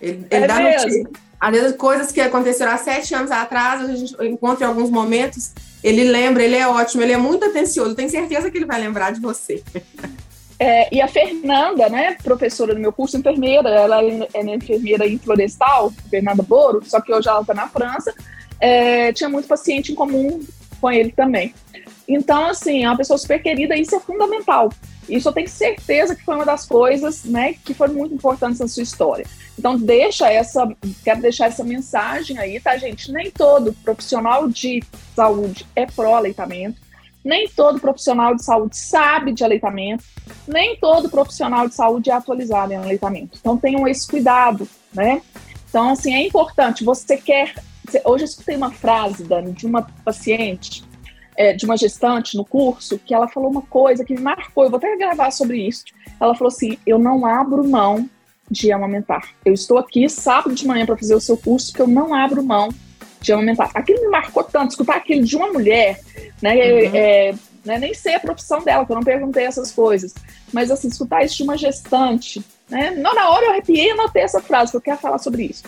ele, 0.00 0.26
ele 0.30 0.44
é 0.44 0.46
dá 0.46 0.58
notícia. 0.58 1.10
Às 1.38 1.50
vezes, 1.50 1.76
coisas 1.76 2.12
que 2.12 2.20
aconteceram 2.20 2.72
há 2.72 2.78
sete 2.78 3.14
anos 3.14 3.30
atrás, 3.30 3.82
a 3.82 3.94
gente 3.94 4.14
encontra 4.24 4.64
em 4.64 4.68
alguns 4.68 4.88
momentos, 4.88 5.52
ele 5.82 6.04
lembra, 6.04 6.42
ele 6.44 6.54
é 6.54 6.68
ótimo, 6.68 7.02
ele 7.02 7.12
é 7.12 7.16
muito 7.16 7.44
atencioso, 7.44 7.96
tenho 7.96 8.08
certeza 8.08 8.48
que 8.48 8.56
ele 8.56 8.64
vai 8.64 8.80
lembrar 8.80 9.10
de 9.10 9.20
você. 9.20 9.60
É, 10.62 10.88
e 10.94 11.00
a 11.00 11.08
Fernanda, 11.08 11.88
né, 11.88 12.16
professora 12.22 12.72
do 12.72 12.80
meu 12.80 12.92
curso, 12.92 13.16
enfermeira, 13.16 13.68
ela 13.68 14.00
é, 14.00 14.28
é 14.32 14.54
enfermeira 14.54 15.04
em 15.04 15.18
Florestal, 15.18 15.92
Fernanda 16.08 16.40
Boro, 16.40 16.80
só 16.84 17.00
que 17.00 17.12
hoje 17.12 17.28
ela 17.28 17.40
está 17.40 17.52
na 17.52 17.66
França, 17.66 18.14
é, 18.60 19.12
tinha 19.12 19.28
muito 19.28 19.48
paciente 19.48 19.90
em 19.90 19.96
comum 19.96 20.38
com 20.80 20.88
ele 20.88 21.10
também. 21.10 21.52
Então, 22.06 22.46
assim, 22.46 22.84
é 22.84 22.88
uma 22.88 22.96
pessoa 22.96 23.18
super 23.18 23.42
querida, 23.42 23.76
isso 23.76 23.96
é 23.96 23.98
fundamental. 23.98 24.72
Isso 25.08 25.28
eu 25.28 25.32
tenho 25.32 25.48
certeza 25.48 26.14
que 26.14 26.24
foi 26.24 26.36
uma 26.36 26.46
das 26.46 26.64
coisas, 26.64 27.24
né, 27.24 27.56
que 27.64 27.74
foram 27.74 27.94
muito 27.94 28.14
importantes 28.14 28.60
na 28.60 28.68
sua 28.68 28.84
história. 28.84 29.26
Então, 29.58 29.76
deixa 29.76 30.30
essa, 30.30 30.72
quero 31.02 31.20
deixar 31.20 31.46
essa 31.46 31.64
mensagem 31.64 32.38
aí, 32.38 32.60
tá, 32.60 32.76
gente? 32.76 33.10
Nem 33.10 33.32
todo 33.32 33.72
profissional 33.82 34.48
de 34.48 34.80
saúde 35.16 35.66
é 35.74 35.86
pró-aleitamento, 35.86 36.80
nem 37.24 37.48
todo 37.48 37.80
profissional 37.80 38.34
de 38.34 38.44
saúde 38.44 38.76
sabe 38.76 39.32
de 39.32 39.44
aleitamento, 39.44 40.04
nem 40.46 40.76
todo 40.76 41.08
profissional 41.08 41.68
de 41.68 41.74
saúde 41.74 42.10
é 42.10 42.14
atualizado 42.14 42.72
em 42.72 42.76
aleitamento. 42.76 43.38
Então, 43.40 43.56
tenham 43.56 43.86
esse 43.86 44.06
cuidado, 44.06 44.68
né? 44.92 45.22
Então, 45.68 45.90
assim, 45.90 46.14
é 46.14 46.26
importante, 46.26 46.84
você 46.84 47.16
quer... 47.16 47.54
Hoje 48.04 48.24
eu 48.24 48.28
escutei 48.28 48.56
uma 48.56 48.70
frase, 48.70 49.24
Dani, 49.24 49.52
de 49.52 49.66
uma 49.66 49.82
paciente 50.04 50.84
é, 51.36 51.52
de 51.52 51.64
uma 51.64 51.76
gestante 51.76 52.36
no 52.36 52.44
curso 52.44 52.98
que 52.98 53.14
ela 53.14 53.28
falou 53.28 53.50
uma 53.50 53.62
coisa 53.62 54.04
que 54.04 54.14
me 54.14 54.20
marcou. 54.20 54.64
Eu 54.64 54.70
vou 54.70 54.78
até 54.78 54.96
gravar 54.96 55.30
sobre 55.30 55.66
isso. 55.66 55.84
Ela 56.20 56.34
falou 56.34 56.48
assim: 56.48 56.78
Eu 56.86 56.98
não 56.98 57.24
abro 57.26 57.66
mão 57.66 58.08
de 58.50 58.70
amamentar. 58.70 59.28
Eu 59.44 59.54
estou 59.54 59.78
aqui 59.78 60.08
sábado 60.08 60.54
de 60.54 60.66
manhã 60.66 60.84
para 60.84 60.96
fazer 60.96 61.14
o 61.14 61.20
seu 61.20 61.36
curso, 61.36 61.72
que 61.72 61.80
eu 61.80 61.86
não 61.86 62.14
abro 62.14 62.42
mão 62.42 62.68
de 63.22 63.32
amamentar. 63.32 63.70
Aquilo 63.74 64.02
me 64.02 64.08
marcou 64.08 64.44
tanto, 64.44 64.70
escutar 64.70 64.96
aquilo 64.96 65.24
de 65.24 65.36
uma 65.36 65.52
mulher, 65.52 66.00
né? 66.40 66.54
Uhum. 66.54 66.90
É, 66.94 67.34
né 67.64 67.78
nem 67.78 67.94
sei 67.94 68.14
a 68.14 68.20
profissão 68.20 68.62
dela, 68.62 68.84
que 68.84 68.92
eu 68.92 68.96
não 68.96 69.02
perguntei 69.02 69.44
essas 69.44 69.70
coisas. 69.70 70.14
Mas 70.52 70.70
assim, 70.70 70.88
escutar 70.88 71.24
isso 71.24 71.36
de 71.36 71.42
uma 71.44 71.56
gestante, 71.56 72.44
né? 72.68 72.90
Na 72.90 73.30
hora 73.30 73.46
eu 73.46 73.50
arrepiei 73.52 73.88
e 73.88 73.90
anotei 73.90 74.22
essa 74.22 74.40
frase, 74.40 74.72
porque 74.72 74.90
eu 74.90 74.94
quero 74.94 75.00
falar 75.00 75.18
sobre 75.18 75.44
isso. 75.44 75.62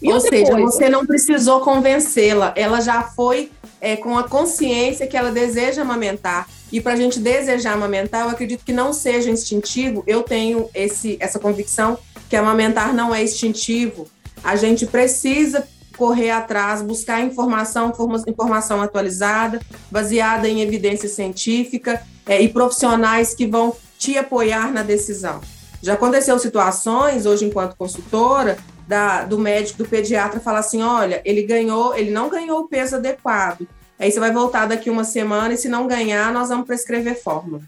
E 0.00 0.12
Ou 0.12 0.20
seja, 0.20 0.52
coisa, 0.52 0.66
você 0.66 0.88
não 0.88 1.06
precisou 1.06 1.60
convencê-la, 1.60 2.52
ela 2.56 2.80
já 2.80 3.02
foi 3.02 3.50
é, 3.80 3.96
com 3.96 4.16
a 4.16 4.28
consciência 4.28 5.06
que 5.06 5.16
ela 5.16 5.30
deseja 5.30 5.82
amamentar. 5.82 6.48
E 6.70 6.80
para 6.80 6.92
a 6.92 6.96
gente 6.96 7.18
desejar 7.18 7.72
amamentar, 7.72 8.22
eu 8.22 8.30
acredito 8.30 8.64
que 8.64 8.72
não 8.72 8.92
seja 8.92 9.30
instintivo. 9.30 10.04
Eu 10.06 10.22
tenho 10.22 10.68
esse, 10.74 11.16
essa 11.18 11.38
convicção 11.38 11.98
que 12.28 12.36
amamentar 12.36 12.94
não 12.94 13.14
é 13.14 13.22
instintivo. 13.22 14.06
A 14.44 14.54
gente 14.54 14.86
precisa 14.86 15.66
correr 16.00 16.30
atrás, 16.30 16.80
buscar 16.80 17.20
informação, 17.20 17.92
informação 18.26 18.80
atualizada, 18.80 19.60
baseada 19.90 20.48
em 20.48 20.62
evidência 20.62 21.10
científica 21.10 22.02
é, 22.26 22.40
e 22.40 22.48
profissionais 22.48 23.34
que 23.34 23.46
vão 23.46 23.76
te 23.98 24.16
apoiar 24.16 24.72
na 24.72 24.82
decisão. 24.82 25.42
Já 25.82 25.92
aconteceu 25.92 26.38
situações, 26.38 27.26
hoje 27.26 27.44
enquanto 27.44 27.76
consultora, 27.76 28.56
da, 28.88 29.24
do 29.24 29.38
médico, 29.38 29.76
do 29.76 29.88
pediatra, 29.88 30.40
falar 30.40 30.60
assim: 30.60 30.80
olha, 30.80 31.20
ele 31.22 31.42
ganhou, 31.42 31.94
ele 31.94 32.10
não 32.10 32.30
ganhou 32.30 32.60
o 32.60 32.68
peso 32.68 32.96
adequado. 32.96 33.68
Aí 33.98 34.10
você 34.10 34.18
vai 34.18 34.32
voltar 34.32 34.64
daqui 34.64 34.88
uma 34.88 35.04
semana 35.04 35.52
e 35.52 35.58
se 35.58 35.68
não 35.68 35.86
ganhar, 35.86 36.32
nós 36.32 36.48
vamos 36.48 36.66
prescrever 36.66 37.22
fórmula. 37.22 37.60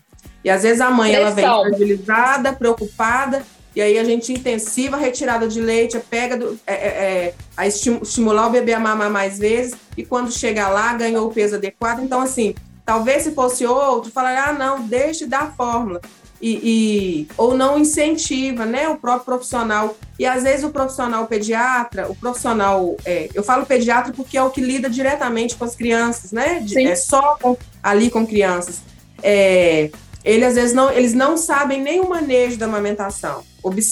E 0.42 0.49
às 0.49 0.62
vezes 0.62 0.81
a 0.81 0.90
mãe 0.90 1.14
ela 1.14 1.31
vem 1.31 1.45
fragilizada, 1.45 2.55
preocupada, 2.55 3.45
e 3.75 3.81
aí 3.81 3.99
a 3.99 4.05
gente 4.05 4.33
intensiva 4.33 4.97
a 4.97 5.01
retirada 5.01 5.49
de 5.49 5.61
leite, 5.61 5.99
pega 6.11 6.37
do, 6.37 6.59
é, 6.67 6.75
é, 6.75 6.89
é 6.89 7.35
a 7.57 7.67
estimular 7.67 8.49
o 8.49 8.51
bebê 8.51 8.75
a 8.75 8.81
mamar 8.81 9.11
mais 9.11 9.39
vezes, 9.39 9.75
e 9.97 10.05
quando 10.05 10.31
chega 10.31 10.69
lá, 10.69 10.95
ganhou 10.95 11.29
o 11.29 11.33
peso 11.33 11.57
adequado. 11.57 12.01
Então, 12.01 12.21
assim, 12.21 12.55
talvez 12.85 13.23
se 13.23 13.33
fosse 13.33 13.65
outro, 13.67 14.11
falaria, 14.11 14.45
ah, 14.45 14.53
não, 14.53 14.81
deixe 14.83 15.27
dar 15.27 15.55
fórmula 15.57 16.01
e, 16.43 16.61
e, 16.65 17.29
ou 17.39 17.57
não 17.57 17.79
incentiva 17.79 18.67
né, 18.67 18.89
o 18.89 18.97
próprio 18.97 19.25
profissional. 19.25 19.97
E 20.19 20.27
às 20.27 20.43
vezes 20.43 20.65
o 20.65 20.71
profissional 20.71 21.27
pediatra, 21.29 22.11
o 22.11 22.17
profissional, 22.17 22.97
é, 23.05 23.29
eu 23.33 23.45
falo 23.45 23.65
pediatra 23.65 24.13
porque 24.13 24.37
é 24.37 24.43
o 24.43 24.51
que 24.51 24.61
lida 24.61 24.91
diretamente 24.91 25.55
com 25.55 25.65
as 25.65 25.77
crianças, 25.77 26.33
né? 26.33 26.59
De, 26.59 26.85
é 26.85 26.97
só 26.97 27.39
com, 27.41 27.57
ali 27.81 28.11
com 28.11 28.27
crianças. 28.27 28.81
É, 29.23 29.91
ele 30.25 30.45
às 30.45 30.57
vezes 30.57 30.75
não, 30.75 30.91
eles 30.91 31.15
não 31.15 31.37
sabem 31.37 31.81
nem 31.81 32.01
o 32.01 32.09
manejo 32.09 32.59
da 32.59 32.67
amamentação. 32.67 33.45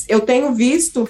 Eu 0.08 0.20
tenho 0.20 0.52
visto 0.54 1.08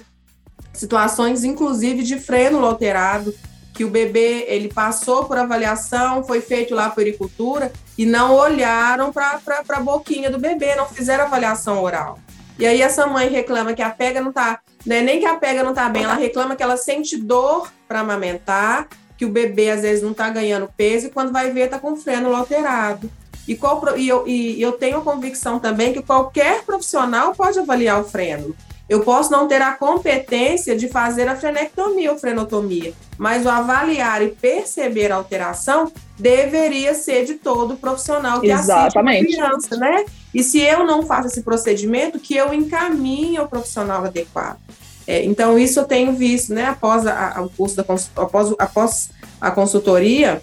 situações, 0.72 1.44
inclusive, 1.44 2.02
de 2.02 2.18
freno 2.18 2.64
alterado, 2.64 3.34
que 3.74 3.84
o 3.84 3.90
bebê 3.90 4.44
ele 4.48 4.68
passou 4.68 5.24
por 5.24 5.38
avaliação, 5.38 6.24
foi 6.24 6.40
feito 6.40 6.74
lá 6.74 6.90
por 6.90 7.00
agricultura 7.00 7.72
e 7.96 8.04
não 8.04 8.34
olharam 8.34 9.12
para 9.12 9.40
a 9.68 9.80
boquinha 9.80 10.30
do 10.30 10.38
bebê, 10.38 10.74
não 10.74 10.86
fizeram 10.86 11.24
avaliação 11.24 11.82
oral. 11.82 12.18
E 12.58 12.66
aí 12.66 12.82
essa 12.82 13.06
mãe 13.06 13.30
reclama 13.30 13.72
que 13.72 13.80
a 13.80 13.88
pega 13.88 14.20
não 14.20 14.32
tá, 14.32 14.60
né, 14.84 15.00
nem 15.00 15.18
que 15.18 15.24
a 15.24 15.36
pega 15.36 15.62
não 15.62 15.72
tá 15.72 15.88
bem, 15.88 16.04
ela 16.04 16.14
reclama 16.14 16.54
que 16.54 16.62
ela 16.62 16.76
sente 16.76 17.16
dor 17.16 17.72
para 17.88 18.00
amamentar, 18.00 18.86
que 19.16 19.24
o 19.24 19.30
bebê 19.30 19.70
às 19.70 19.80
vezes 19.80 20.02
não 20.02 20.12
tá 20.12 20.28
ganhando 20.28 20.70
peso 20.76 21.06
e 21.06 21.10
quando 21.10 21.32
vai 21.32 21.50
ver 21.50 21.70
tá 21.70 21.78
com 21.78 21.96
freno 21.96 22.34
alterado. 22.34 23.10
E, 23.48 23.56
qual, 23.56 23.82
e, 23.96 24.08
eu, 24.08 24.26
e 24.26 24.60
eu 24.60 24.72
tenho 24.72 24.98
a 24.98 25.02
convicção 25.02 25.58
também 25.58 25.92
que 25.92 26.02
qualquer 26.02 26.62
profissional 26.64 27.34
pode 27.34 27.58
avaliar 27.58 28.00
o 28.00 28.04
freno. 28.04 28.54
Eu 28.88 29.02
posso 29.02 29.30
não 29.30 29.46
ter 29.46 29.62
a 29.62 29.72
competência 29.72 30.76
de 30.76 30.88
fazer 30.88 31.28
a 31.28 31.36
frenectomia 31.36 32.10
ou 32.10 32.18
frenotomia, 32.18 32.92
mas 33.16 33.46
o 33.46 33.48
avaliar 33.48 34.20
e 34.20 34.30
perceber 34.30 35.12
a 35.12 35.14
alteração 35.14 35.92
deveria 36.18 36.92
ser 36.92 37.24
de 37.24 37.34
todo 37.34 37.76
profissional 37.76 38.40
que 38.40 38.50
Exatamente. 38.50 39.26
assiste 39.26 39.40
a 39.40 39.46
criança, 39.46 39.76
né? 39.76 40.04
E 40.34 40.42
se 40.42 40.60
eu 40.60 40.84
não 40.84 41.04
faço 41.04 41.28
esse 41.28 41.42
procedimento, 41.42 42.18
que 42.18 42.36
eu 42.36 42.52
encaminhe 42.52 43.38
o 43.38 43.46
profissional 43.46 44.04
adequado. 44.04 44.58
É, 45.06 45.24
então, 45.24 45.58
isso 45.58 45.80
eu 45.80 45.84
tenho 45.84 46.12
visto, 46.12 46.52
né? 46.52 46.66
Após 46.66 47.06
a, 47.06 47.38
a, 47.38 47.42
o 47.42 47.50
curso 47.50 47.76
da 47.76 47.84
após, 48.16 48.54
após 48.58 49.10
a 49.40 49.50
consultoria, 49.50 50.42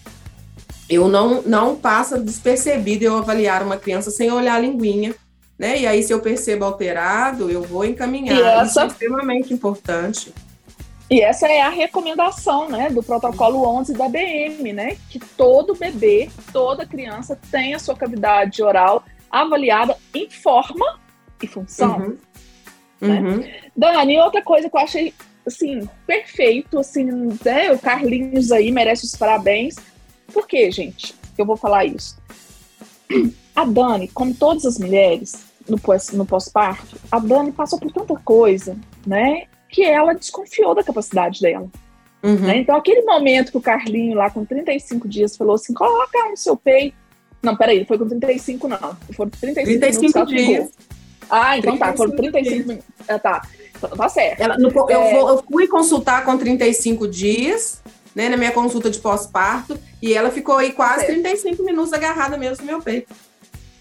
eu 0.90 1.08
não, 1.08 1.42
não 1.42 1.76
passa 1.76 2.18
despercebido 2.18 3.04
eu 3.04 3.18
avaliar 3.18 3.64
uma 3.64 3.78
criança 3.78 4.12
sem 4.12 4.32
olhar 4.32 4.56
a 4.56 4.60
linguinha 4.60 5.16
né? 5.58 5.80
E 5.80 5.88
aí, 5.88 6.04
se 6.04 6.14
eu 6.14 6.20
percebo 6.20 6.66
alterado, 6.66 7.50
eu 7.50 7.64
vou 7.64 7.84
encaminhar. 7.84 8.38
Essa... 8.38 8.66
Isso 8.66 8.80
é 8.80 8.88
extremamente 8.88 9.54
importante. 9.54 10.34
E 11.10 11.22
essa 11.22 11.48
é 11.48 11.62
a 11.62 11.70
recomendação, 11.70 12.70
né, 12.70 12.90
do 12.90 13.02
protocolo 13.02 13.66
11 13.66 13.94
da 13.94 14.10
BM, 14.10 14.74
né, 14.74 14.98
que 15.10 15.20
todo 15.20 15.74
bebê, 15.74 16.30
toda 16.52 16.86
criança 16.86 17.40
tem 17.50 17.74
a 17.74 17.80
sua 17.80 17.96
cavidade 17.96 18.62
oral 18.62 19.04
avaliada 19.32 19.96
em 20.14 20.30
forma 20.30 21.00
e 21.42 21.48
função. 21.48 21.98
Uhum. 21.98 22.18
Né? 23.00 23.20
Uhum. 23.22 23.44
Dani, 23.76 24.20
outra 24.20 24.42
coisa 24.42 24.70
que 24.70 24.76
eu 24.76 24.82
achei, 24.82 25.14
assim, 25.46 25.90
perfeito, 26.06 26.78
assim, 26.78 27.06
né, 27.44 27.72
o 27.72 27.80
Carlinhos 27.80 28.52
aí 28.52 28.70
merece 28.70 29.06
os 29.06 29.16
parabéns. 29.16 29.78
Por 30.32 30.48
quê, 30.48 30.72
gente? 30.72 31.16
Eu 31.38 31.46
vou 31.46 31.58
falar 31.58 31.86
isso. 31.86 32.18
A 33.56 33.66
Dani, 33.66 34.08
como 34.10 34.34
todas 34.34 34.66
as 34.66 34.78
mulheres, 34.78 35.46
no, 35.68 35.80
no 36.14 36.26
pós-parto, 36.26 36.98
a 37.12 37.20
Dani 37.20 37.52
passou 37.52 37.80
por 37.80 37.92
tanta 37.92 38.16
coisa, 38.16 38.78
né? 39.06 39.46
Que 39.70 39.84
ela 39.84 40.14
desconfiou 40.14 40.76
da 40.76 40.84
capacidade 40.84 41.42
dela. 41.42 41.70
Uhum. 42.24 42.36
Né? 42.36 42.58
Então, 42.58 42.76
aquele 42.76 43.02
momento 43.04 43.52
que 43.52 43.58
o 43.58 43.62
Carlinho, 43.62 44.16
lá 44.16 44.30
com 44.30 44.44
35 44.44 45.08
dias, 45.08 45.38
falou 45.38 45.56
assim: 45.56 45.74
coloca 45.74 46.30
no 46.30 46.38
seu 46.38 46.56
peito. 46.58 46.96
Não, 47.42 47.56
peraí, 47.56 47.86
foi 47.86 47.98
com 47.98 48.08
35, 48.08 48.68
não. 48.68 48.98
Foram 49.14 49.30
35, 49.30 49.80
35 49.80 50.26
dias. 50.26 50.70
Ah, 51.30 51.58
então 51.58 51.78
tá, 51.78 51.94
foram 51.94 52.16
35 52.16 52.68
minutos. 52.68 52.88
Ah, 53.08 53.20
tá. 53.20 53.48
Então, 53.76 53.90
tá 53.90 54.10
certo. 54.10 54.42
Ela, 54.42 54.58
no, 54.58 54.70
eu, 54.70 54.90
é... 54.90 55.14
eu 55.14 55.44
fui 55.50 55.68
consultar 55.68 56.26
com 56.26 56.38
35 56.38 57.08
dias, 57.08 57.82
né, 58.18 58.30
na 58.30 58.36
minha 58.36 58.52
consulta 58.52 58.90
de 58.90 58.98
pós-parto, 58.98 59.78
e 60.02 60.12
ela 60.12 60.32
ficou 60.32 60.58
aí 60.58 60.72
quase 60.72 61.06
certo. 61.06 61.22
35 61.22 61.64
minutos 61.64 61.94
agarrada 61.94 62.36
mesmo 62.36 62.66
no 62.66 62.72
meu 62.72 62.82
peito. 62.82 63.14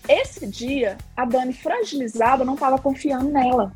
Esse 0.07 0.47
dia, 0.47 0.99
a 1.17 1.25
Dani, 1.25 1.55
fragilizada, 1.55 2.45
não 2.45 2.53
estava 2.53 2.79
confiando 2.79 3.31
nela. 3.31 3.73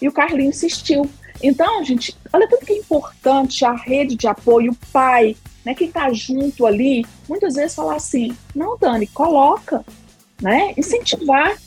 E 0.00 0.06
o 0.06 0.12
Carlinho 0.12 0.50
insistiu. 0.50 1.10
Então, 1.42 1.84
gente, 1.84 2.16
olha 2.32 2.48
tanto 2.48 2.64
que 2.64 2.74
é 2.74 2.78
importante 2.78 3.64
a 3.64 3.72
rede 3.72 4.14
de 4.14 4.28
apoio, 4.28 4.70
o 4.70 4.92
pai, 4.92 5.36
né, 5.64 5.74
quem 5.74 5.88
está 5.88 6.12
junto 6.12 6.64
ali, 6.64 7.04
muitas 7.28 7.54
vezes 7.54 7.74
falar 7.74 7.96
assim: 7.96 8.36
não, 8.54 8.78
Dani, 8.78 9.08
coloca, 9.08 9.84
né? 10.40 10.74
Incentivar. 10.76 11.58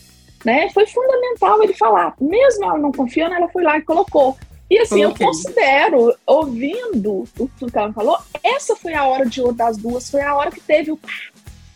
Né? 0.46 0.70
Foi 0.70 0.88
fundamental 0.88 1.62
ele 1.62 1.74
falar. 1.74 2.16
Mesmo 2.20 2.64
ela 2.64 2.78
não 2.78 2.94
confiando, 2.94 3.36
ela 3.36 3.50
foi 3.50 3.62
lá 3.62 3.78
e 3.78 3.82
colocou. 3.82 4.38
E 4.72 4.80
assim, 4.80 5.02
Coloquei. 5.02 5.26
eu 5.26 5.30
considero, 5.30 6.16
ouvindo 6.26 7.28
tudo 7.36 7.70
que 7.70 7.78
ela 7.78 7.92
falou, 7.92 8.18
essa 8.42 8.74
foi 8.74 8.94
a 8.94 9.06
hora 9.06 9.26
de 9.26 9.42
ouro 9.42 9.54
das 9.54 9.76
duas, 9.76 10.10
foi 10.10 10.22
a 10.22 10.34
hora 10.34 10.50
que 10.50 10.62
teve 10.62 10.94
o 10.94 11.00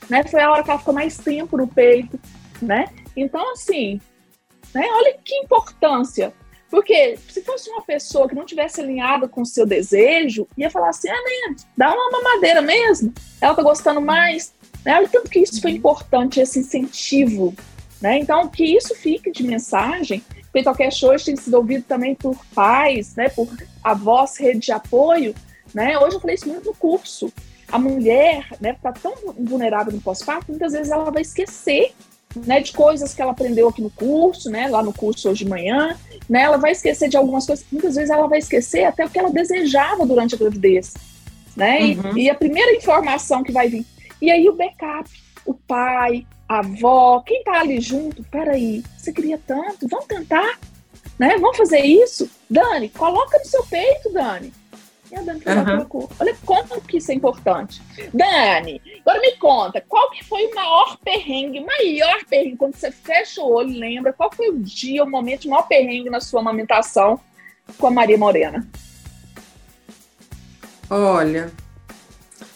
né? 0.09 0.23
Foi 0.23 0.39
a 0.39 0.49
hora 0.49 0.63
que 0.63 0.69
ela 0.69 0.79
ficou 0.79 0.93
mais 0.93 1.17
tempo 1.17 1.57
no 1.57 1.67
peito, 1.67 2.17
né? 2.61 2.85
Então, 3.13 3.51
assim, 3.51 3.99
né? 4.73 4.87
Olha 4.93 5.17
que 5.25 5.35
importância. 5.35 6.33
Porque 6.69 7.17
se 7.27 7.41
fosse 7.41 7.69
uma 7.69 7.81
pessoa 7.81 8.29
que 8.29 8.35
não 8.35 8.45
tivesse 8.45 8.79
alinhada 8.79 9.27
com 9.27 9.41
o 9.41 9.45
seu 9.45 9.65
desejo, 9.65 10.47
ia 10.57 10.69
falar 10.69 10.89
assim: 10.89 11.09
ah, 11.09 11.13
né, 11.13 11.55
dá 11.75 11.93
uma 11.93 12.11
mamadeira 12.11 12.61
mesmo, 12.61 13.13
ela 13.41 13.53
tá 13.53 13.61
gostando 13.61 13.99
mais. 13.99 14.53
Né? 14.85 14.95
Olha 14.95 15.09
tanto 15.09 15.29
que 15.29 15.39
isso 15.39 15.61
foi 15.61 15.71
importante, 15.71 16.39
esse 16.39 16.59
incentivo. 16.59 17.53
Né? 17.99 18.19
Então, 18.19 18.47
que 18.47 18.63
isso 18.63 18.95
fique 18.95 19.31
de 19.31 19.43
mensagem. 19.43 20.23
O 20.55 20.63
Peitocast 20.63 21.05
hoje 21.05 21.25
tem 21.25 21.35
sido 21.35 21.55
ouvido 21.55 21.83
também 21.83 22.15
por 22.15 22.33
pais, 22.55 23.13
né, 23.13 23.27
por 23.27 23.45
avós, 23.83 24.37
rede 24.37 24.59
de 24.59 24.71
apoio. 24.71 25.35
Né? 25.73 25.99
Hoje 25.99 26.15
eu 26.15 26.21
falei 26.21 26.35
isso 26.35 26.47
muito 26.47 26.67
no 26.67 26.73
curso. 26.73 27.29
A 27.69 27.77
mulher 27.77 28.47
né, 28.61 28.69
está 28.69 28.93
tão 28.93 29.13
vulnerável 29.37 29.91
no 29.91 29.99
pós-parto, 29.99 30.45
muitas 30.47 30.71
vezes 30.71 30.93
ela 30.93 31.11
vai 31.11 31.23
esquecer 31.23 31.93
né, 32.33 32.61
de 32.61 32.71
coisas 32.71 33.13
que 33.13 33.21
ela 33.21 33.33
aprendeu 33.33 33.67
aqui 33.67 33.81
no 33.81 33.89
curso, 33.89 34.49
né, 34.49 34.69
lá 34.69 34.81
no 34.81 34.93
curso 34.93 35.29
hoje 35.29 35.43
de 35.43 35.49
manhã, 35.49 35.97
né, 36.29 36.43
ela 36.43 36.55
vai 36.55 36.71
esquecer 36.71 37.09
de 37.09 37.17
algumas 37.17 37.45
coisas, 37.45 37.65
muitas 37.69 37.95
vezes 37.95 38.09
ela 38.09 38.25
vai 38.25 38.39
esquecer 38.39 38.85
até 38.85 39.05
o 39.05 39.09
que 39.09 39.19
ela 39.19 39.31
desejava 39.31 40.05
durante 40.05 40.35
a 40.35 40.37
gravidez, 40.37 40.93
né, 41.53 41.79
uhum. 41.79 42.17
e, 42.17 42.23
e, 42.23 42.29
a 42.29 42.35
primeira 42.35 42.73
informação 42.75 43.43
que 43.43 43.51
vai 43.51 43.67
vir, 43.67 43.85
e 44.21 44.31
aí 44.31 44.47
o 44.47 44.55
backup, 44.55 45.09
o 45.45 45.53
pai, 45.53 46.25
a 46.47 46.59
avó, 46.59 47.21
quem 47.21 47.43
tá 47.43 47.59
ali 47.59 47.81
junto, 47.81 48.23
peraí, 48.23 48.83
você 48.97 49.11
queria 49.11 49.39
tanto, 49.45 49.87
vamos 49.87 50.05
tentar, 50.05 50.59
né, 51.17 51.37
vamos 51.39 51.57
fazer 51.57 51.79
isso, 51.79 52.29
Dani, 52.49 52.89
coloca 52.89 53.37
no 53.39 53.45
seu 53.45 53.63
peito, 53.65 54.11
Dani, 54.11 54.53
e 55.11 55.15
a 55.15 55.21
Dani 55.21 55.41
foi 55.41 55.55
uhum. 55.55 55.65
colocou. 55.65 56.09
Olha 56.19 56.35
como 56.45 56.81
que 56.81 56.97
isso 56.97 57.11
é 57.11 57.15
importante. 57.15 57.81
Dani, 58.13 58.81
agora 59.01 59.19
me 59.21 59.35
conta, 59.37 59.81
qual 59.81 60.09
que 60.11 60.23
foi 60.23 60.45
o 60.47 60.55
maior 60.55 60.97
perrengue, 60.97 61.59
o 61.59 61.65
maior 61.65 62.25
perrengue, 62.25 62.57
quando 62.57 62.75
você 62.75 62.91
fecha 62.91 63.41
o 63.41 63.51
olho, 63.51 63.77
lembra, 63.77 64.13
qual 64.13 64.31
foi 64.31 64.49
o 64.49 64.59
dia, 64.59 65.03
o 65.03 65.09
momento 65.09 65.41
de 65.41 65.49
maior 65.49 65.67
perrengue 65.67 66.09
na 66.09 66.19
sua 66.19 66.41
amamentação 66.41 67.19
com 67.77 67.87
a 67.87 67.91
Maria 67.91 68.17
Morena? 68.17 68.67
Olha, 70.89 71.51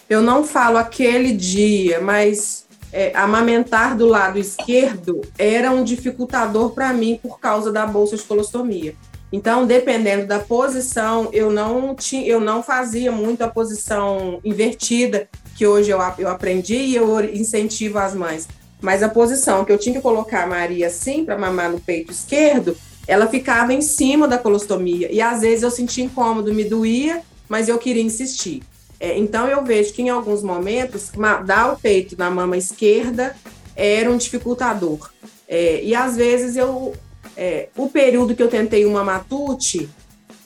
eu 0.08 0.22
não 0.22 0.44
falo 0.44 0.78
aquele 0.78 1.32
dia, 1.32 2.00
mas 2.00 2.66
é, 2.92 3.12
amamentar 3.14 3.96
do 3.96 4.06
lado 4.06 4.38
esquerdo 4.38 5.20
era 5.38 5.70
um 5.70 5.84
dificultador 5.84 6.70
para 6.70 6.92
mim 6.92 7.18
por 7.22 7.38
causa 7.38 7.70
da 7.70 7.86
bolsa 7.86 8.16
de 8.16 8.22
colostomia. 8.22 8.94
Então, 9.32 9.64
dependendo 9.64 10.26
da 10.26 10.40
posição, 10.40 11.28
eu 11.32 11.50
não 11.52 11.94
tinha, 11.94 12.26
eu 12.26 12.40
não 12.40 12.62
fazia 12.62 13.12
muito 13.12 13.42
a 13.42 13.48
posição 13.48 14.40
invertida 14.44 15.28
que 15.56 15.66
hoje 15.66 15.90
eu, 15.90 15.98
eu 16.18 16.28
aprendi 16.28 16.74
e 16.74 16.96
eu 16.96 17.20
incentivo 17.32 17.98
as 17.98 18.14
mães. 18.14 18.48
Mas 18.80 19.02
a 19.02 19.08
posição 19.08 19.64
que 19.64 19.70
eu 19.70 19.78
tinha 19.78 19.94
que 19.94 20.00
colocar 20.00 20.44
a 20.44 20.46
Maria 20.46 20.88
assim 20.88 21.24
para 21.24 21.38
mamar 21.38 21.70
no 21.70 21.78
peito 21.78 22.10
esquerdo, 22.10 22.76
ela 23.06 23.26
ficava 23.26 23.72
em 23.72 23.82
cima 23.82 24.26
da 24.26 24.38
colostomia 24.38 25.12
e 25.12 25.20
às 25.20 25.42
vezes 25.42 25.62
eu 25.62 25.70
sentia 25.70 26.04
incômodo, 26.04 26.54
me 26.54 26.64
doía, 26.64 27.22
mas 27.48 27.68
eu 27.68 27.78
queria 27.78 28.02
insistir. 28.02 28.62
É, 29.00 29.18
então 29.18 29.48
eu 29.48 29.64
vejo 29.64 29.94
que 29.94 30.02
em 30.02 30.10
alguns 30.10 30.42
momentos 30.42 31.10
dar 31.46 31.72
o 31.72 31.76
peito 31.76 32.16
na 32.18 32.30
mama 32.30 32.56
esquerda 32.56 33.34
era 33.74 34.10
um 34.10 34.18
dificultador. 34.18 35.10
É, 35.48 35.82
e 35.82 35.94
às 35.94 36.16
vezes 36.16 36.54
eu 36.54 36.94
é, 37.36 37.68
o 37.74 37.88
período 37.88 38.34
que 38.34 38.42
eu 38.42 38.48
tentei 38.48 38.84
uma 38.84 39.02
matute, 39.02 39.88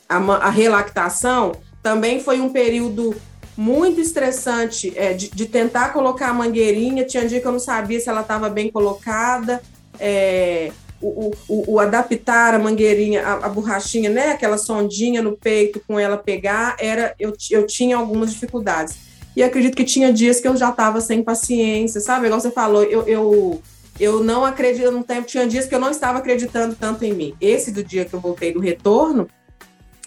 a, 0.09 0.17
a 0.17 0.51
relactação, 0.51 1.53
também 1.83 2.21
foi 2.21 2.41
um 2.41 2.51
período 2.51 3.15
muito 3.57 4.01
estressante 4.01 4.93
é, 4.97 5.13
de, 5.13 5.29
de, 5.31 5.47
tentar 5.47 5.93
colocar 5.93 6.29
a 6.29 6.35
mangueirinha. 6.35 7.05
Tinha 7.05 7.27
dia 7.27 7.41
que 7.41 7.47
eu 7.47 7.53
não 7.53 7.59
sabia 7.59 8.01
se 8.01 8.09
ela 8.09 8.21
estava 8.21 8.49
bem 8.49 8.71
colocada. 8.71 9.61
É, 9.99 10.73
o, 11.07 11.33
o, 11.49 11.75
o, 11.75 11.81
adaptar 11.81 12.55
a 12.55 12.59
mangueirinha, 12.59 13.27
a, 13.27 13.47
a, 13.47 13.49
borrachinha, 13.49 14.09
né, 14.11 14.31
aquela 14.31 14.57
sondinha 14.59 15.23
no 15.23 15.37
peito 15.37 15.81
com 15.87 15.99
ela 15.99 16.17
pegar, 16.17 16.77
era 16.79 17.15
eu, 17.19 17.33
eu 17.51 17.67
tinha 17.67 17.97
algumas 17.97 18.33
dificuldades. 18.33 18.97
E 19.37 19.43
acredito 19.43 19.77
que 19.77 19.85
tinha 19.85 20.13
dias 20.13 20.41
que 20.41 20.47
eu 20.47 20.57
já 20.57 20.71
estava 20.71 21.01
sem 21.01 21.23
paciência, 21.23 22.01
sabe? 22.01 22.27
Igual 22.27 22.41
você 22.41 22.51
falou, 22.51 22.85
eu, 22.85 23.03
eu 23.03 23.63
eu 23.99 24.25
não 24.25 24.45
acredito, 24.45 24.91
no 24.91 25.05
tempo 25.05 25.27
tinha 25.27 25.47
dias 25.47 25.67
que 25.67 25.75
eu 25.75 25.79
não 25.79 25.91
estava 25.91 26.19
acreditando 26.19 26.75
tanto 26.75 27.05
em 27.05 27.13
mim. 27.13 27.35
Esse 27.41 27.71
do 27.71 27.83
dia 27.83 28.05
que 28.05 28.15
eu 28.15 28.21
voltei 28.21 28.53
do 28.53 28.59
retorno, 28.59 29.29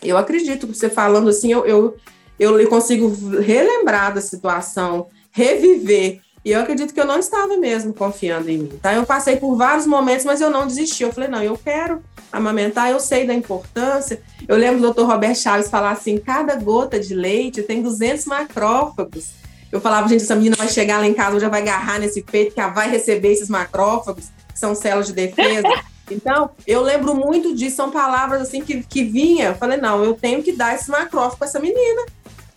eu 0.04 0.18
acredito 0.18 0.68
que 0.68 0.78
você 0.78 0.90
falando 0.90 1.30
assim, 1.30 1.52
eu, 1.52 1.66
eu, 1.66 1.98
eu 2.38 2.70
consigo 2.70 3.10
relembrar 3.40 4.14
da 4.14 4.22
situação, 4.22 5.08
reviver. 5.32 6.22
E 6.48 6.52
eu 6.54 6.62
acredito 6.62 6.94
que 6.94 7.02
eu 7.02 7.06
não 7.06 7.20
estava 7.20 7.58
mesmo 7.58 7.94
confiando 7.94 8.50
em 8.50 8.60
mim, 8.60 8.80
tá? 8.82 8.94
Eu 8.94 9.06
passei 9.06 9.36
por 9.36 9.58
vários 9.58 9.86
momentos, 9.86 10.24
mas 10.24 10.40
eu 10.40 10.50
não 10.50 10.66
desisti. 10.66 11.04
Eu 11.04 11.12
falei, 11.12 11.28
não, 11.28 11.44
eu 11.44 11.58
quero 11.58 12.02
amamentar, 12.32 12.90
eu 12.90 13.02
sei 13.02 13.28
da 13.28 13.34
importância. 13.34 14.22
Eu 14.48 14.56
lembro 14.56 14.78
do 14.78 14.84
doutor 14.84 15.08
Roberto 15.08 15.40
Chaves 15.40 15.70
falar 15.70 15.92
assim, 15.92 16.18
cada 16.18 16.56
gota 16.56 16.98
de 17.02 17.14
leite 17.14 17.64
tem 17.64 17.82
200 17.82 18.24
macrófagos. 18.28 19.32
Eu 19.70 19.82
falava, 19.82 20.08
gente, 20.08 20.24
essa 20.24 20.38
menina 20.38 20.56
vai 20.56 20.70
chegar 20.70 21.00
lá 21.00 21.06
em 21.06 21.14
casa, 21.14 21.38
já 21.38 21.50
vai 21.50 21.64
agarrar 21.64 22.00
nesse 22.00 22.22
peito, 22.22 22.54
que 22.54 22.62
ela 22.62 22.72
vai 22.72 22.90
receber 22.90 23.34
esses 23.34 23.50
macrófagos, 23.50 24.28
que 24.48 24.58
são 24.58 24.74
células 24.74 25.08
de 25.08 25.14
defesa. 25.14 25.68
Então, 26.10 26.52
eu 26.66 26.82
lembro 26.82 27.14
muito 27.14 27.54
disso, 27.54 27.76
são 27.76 27.92
palavras 27.92 28.44
assim 28.44 28.62
que, 28.62 28.82
que 28.82 29.04
vinha. 29.04 29.48
Eu 29.48 29.56
falei, 29.56 29.78
não, 29.78 30.02
eu 30.06 30.14
tenho 30.14 30.42
que 30.42 30.54
dar 30.54 30.74
esse 30.74 30.90
macrófago 30.90 31.36
para 31.36 31.48
essa 31.50 31.60
menina. 31.60 32.06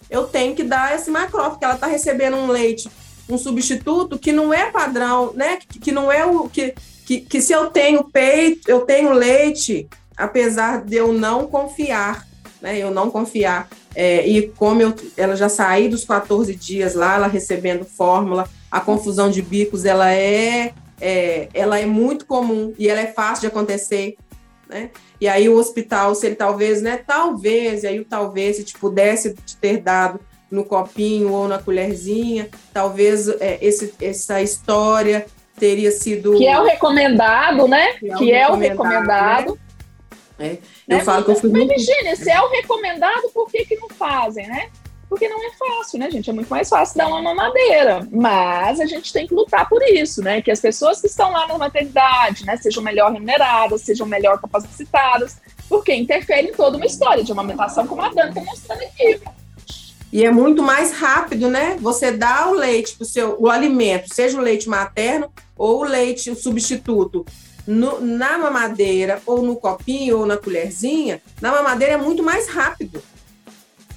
Eu 0.09 0.23
tenho 0.23 0.55
que 0.55 0.63
dar 0.63 0.95
esse 0.95 1.11
macrófago, 1.11 1.59
que 1.59 1.65
ela 1.65 1.75
está 1.75 1.89
recebendo 1.89 2.37
um 2.37 2.47
leite, 2.47 2.89
um 3.31 3.39
substituto 3.39 4.19
que 4.19 4.33
não 4.33 4.53
é 4.53 4.71
padrão, 4.71 5.33
né? 5.35 5.59
Que, 5.69 5.79
que 5.79 5.93
não 5.93 6.11
é 6.11 6.25
o 6.25 6.49
que, 6.49 6.75
que, 7.07 7.21
que 7.21 7.41
se 7.41 7.53
eu 7.53 7.71
tenho 7.71 8.05
peito, 8.05 8.71
eu 8.71 8.81
tenho 8.83 9.13
leite, 9.13 9.89
apesar 10.17 10.85
de 10.85 10.97
eu 10.97 11.13
não 11.13 11.47
confiar, 11.47 12.27
né? 12.61 12.79
Eu 12.79 12.91
não 12.91 13.11
confiar. 13.11 13.69
É, 13.95 14.27
e 14.27 14.49
como 14.49 14.83
eu, 14.83 14.95
ela 15.17 15.37
já 15.37 15.49
saí 15.49 15.89
dos 15.89 16.05
14 16.05 16.55
dias 16.55 16.95
lá, 16.95 17.17
ela 17.17 17.27
recebendo 17.27 17.85
fórmula, 17.85 18.49
a 18.71 18.81
confusão 18.81 19.31
de 19.31 19.43
bicos, 19.43 19.85
ela 19.85 20.13
é, 20.13 20.73
é, 21.01 21.49
ela 21.53 21.79
é 21.79 21.87
muito 21.87 22.27
comum 22.27 22.73
e 22.79 22.89
ela 22.89 23.01
é 23.01 23.07
fácil 23.07 23.43
de 23.43 23.47
acontecer, 23.49 24.17
né? 24.69 24.91
E 25.21 25.29
aí 25.29 25.49
o 25.49 25.57
hospital, 25.57 26.15
se 26.15 26.27
ele 26.27 26.37
talvez, 26.37 26.81
né, 26.81 26.97
talvez, 26.97 27.83
e 27.83 27.87
aí 27.87 28.01
o 28.01 28.05
talvez, 28.05 28.57
se 28.57 28.65
te 28.65 28.79
pudesse 28.79 29.35
te 29.35 29.57
ter 29.57 29.79
dado 29.79 30.19
no 30.51 30.65
copinho 30.65 31.33
ou 31.33 31.47
na 31.47 31.59
colherzinha, 31.59 32.49
talvez 32.73 33.29
é, 33.29 33.59
esse, 33.63 33.95
essa 34.01 34.43
história 34.43 35.27
teria 35.59 35.91
sido... 35.91 36.37
Que 36.37 36.47
é 36.47 36.59
o 36.59 36.65
recomendado, 36.65 37.69
né? 37.69 37.93
Que 37.95 38.11
é 38.11 38.15
o, 38.15 38.19
que 38.19 38.25
recomendado, 38.31 38.41
é 38.41 38.53
o 38.53 38.57
recomendado. 38.57 39.61
Né? 40.39 40.59
Eu 40.89 40.97
né? 40.97 41.05
falo 41.05 41.25
que 41.25 41.31
eu 41.31 41.37
fui 41.37 41.51
Mas, 41.51 41.59
muito... 41.59 41.75
Virginia, 41.75 42.17
se 42.17 42.31
é 42.31 42.41
o 42.41 42.49
recomendado, 42.49 43.31
por 43.33 43.47
que, 43.49 43.65
que 43.65 43.77
não 43.77 43.89
fazem, 43.91 44.49
né? 44.49 44.71
Porque 45.09 45.29
não 45.29 45.45
é 45.45 45.51
fácil, 45.51 45.99
né, 45.99 46.09
gente? 46.09 46.31
É 46.31 46.33
muito 46.33 46.49
mais 46.49 46.69
fácil 46.69 46.97
dar 46.97 47.09
uma 47.09 47.21
mamadeira. 47.21 48.07
Mas 48.13 48.81
a 48.81 48.87
gente 48.87 49.13
tem 49.13 49.27
que 49.27 49.35
lutar 49.35 49.69
por 49.69 49.83
isso, 49.83 50.23
né? 50.23 50.41
Que 50.41 50.53
as 50.53 50.61
pessoas 50.61 51.01
que 51.01 51.09
estão 51.09 51.33
lá 51.33 51.49
na 51.49 51.59
maternidade, 51.59 52.47
né, 52.47 52.57
sejam 52.57 52.81
melhor 52.81 53.13
remuneradas, 53.13 53.83
sejam 53.83 54.07
melhor 54.07 54.41
capacitadas, 54.41 55.37
porque 55.69 55.93
interfere 55.93 56.49
em 56.49 56.53
toda 56.53 56.77
uma 56.77 56.87
história 56.87 57.25
de 57.25 57.33
amamentação, 57.33 57.89
como 57.89 58.03
a 58.03 58.09
Dani 58.09 58.29
está 58.29 58.41
mostrando 58.41 58.83
aqui. 58.83 59.21
E 60.13 60.25
é 60.25 60.31
muito 60.31 60.63
mais 60.63 60.93
rápido, 60.93 61.49
né? 61.49 61.77
Você 61.81 62.11
dá 62.11 62.49
o 62.49 62.55
leite 62.55 62.97
para 62.97 63.05
o 63.05 63.07
seu 63.07 63.37
o 63.39 63.49
alimento, 63.49 64.13
seja 64.13 64.39
o 64.39 64.43
leite 64.43 64.69
materno 64.69 65.31
ou 65.57 65.81
o 65.81 65.85
leite 65.85 66.31
o 66.31 66.37
substituto 66.37 67.25
no, 67.67 68.01
na 68.01 68.39
mamadeira, 68.39 69.23
ou 69.25 69.43
no 69.43 69.57
copinho, 69.57 70.19
ou 70.19 70.27
na 70.27 70.37
colherzinha, 70.37 71.23
na 71.41 71.53
mamadeira 71.53 71.95
é 71.95 71.97
muito 71.97 72.23
mais 72.23 72.49
rápido. 72.49 73.03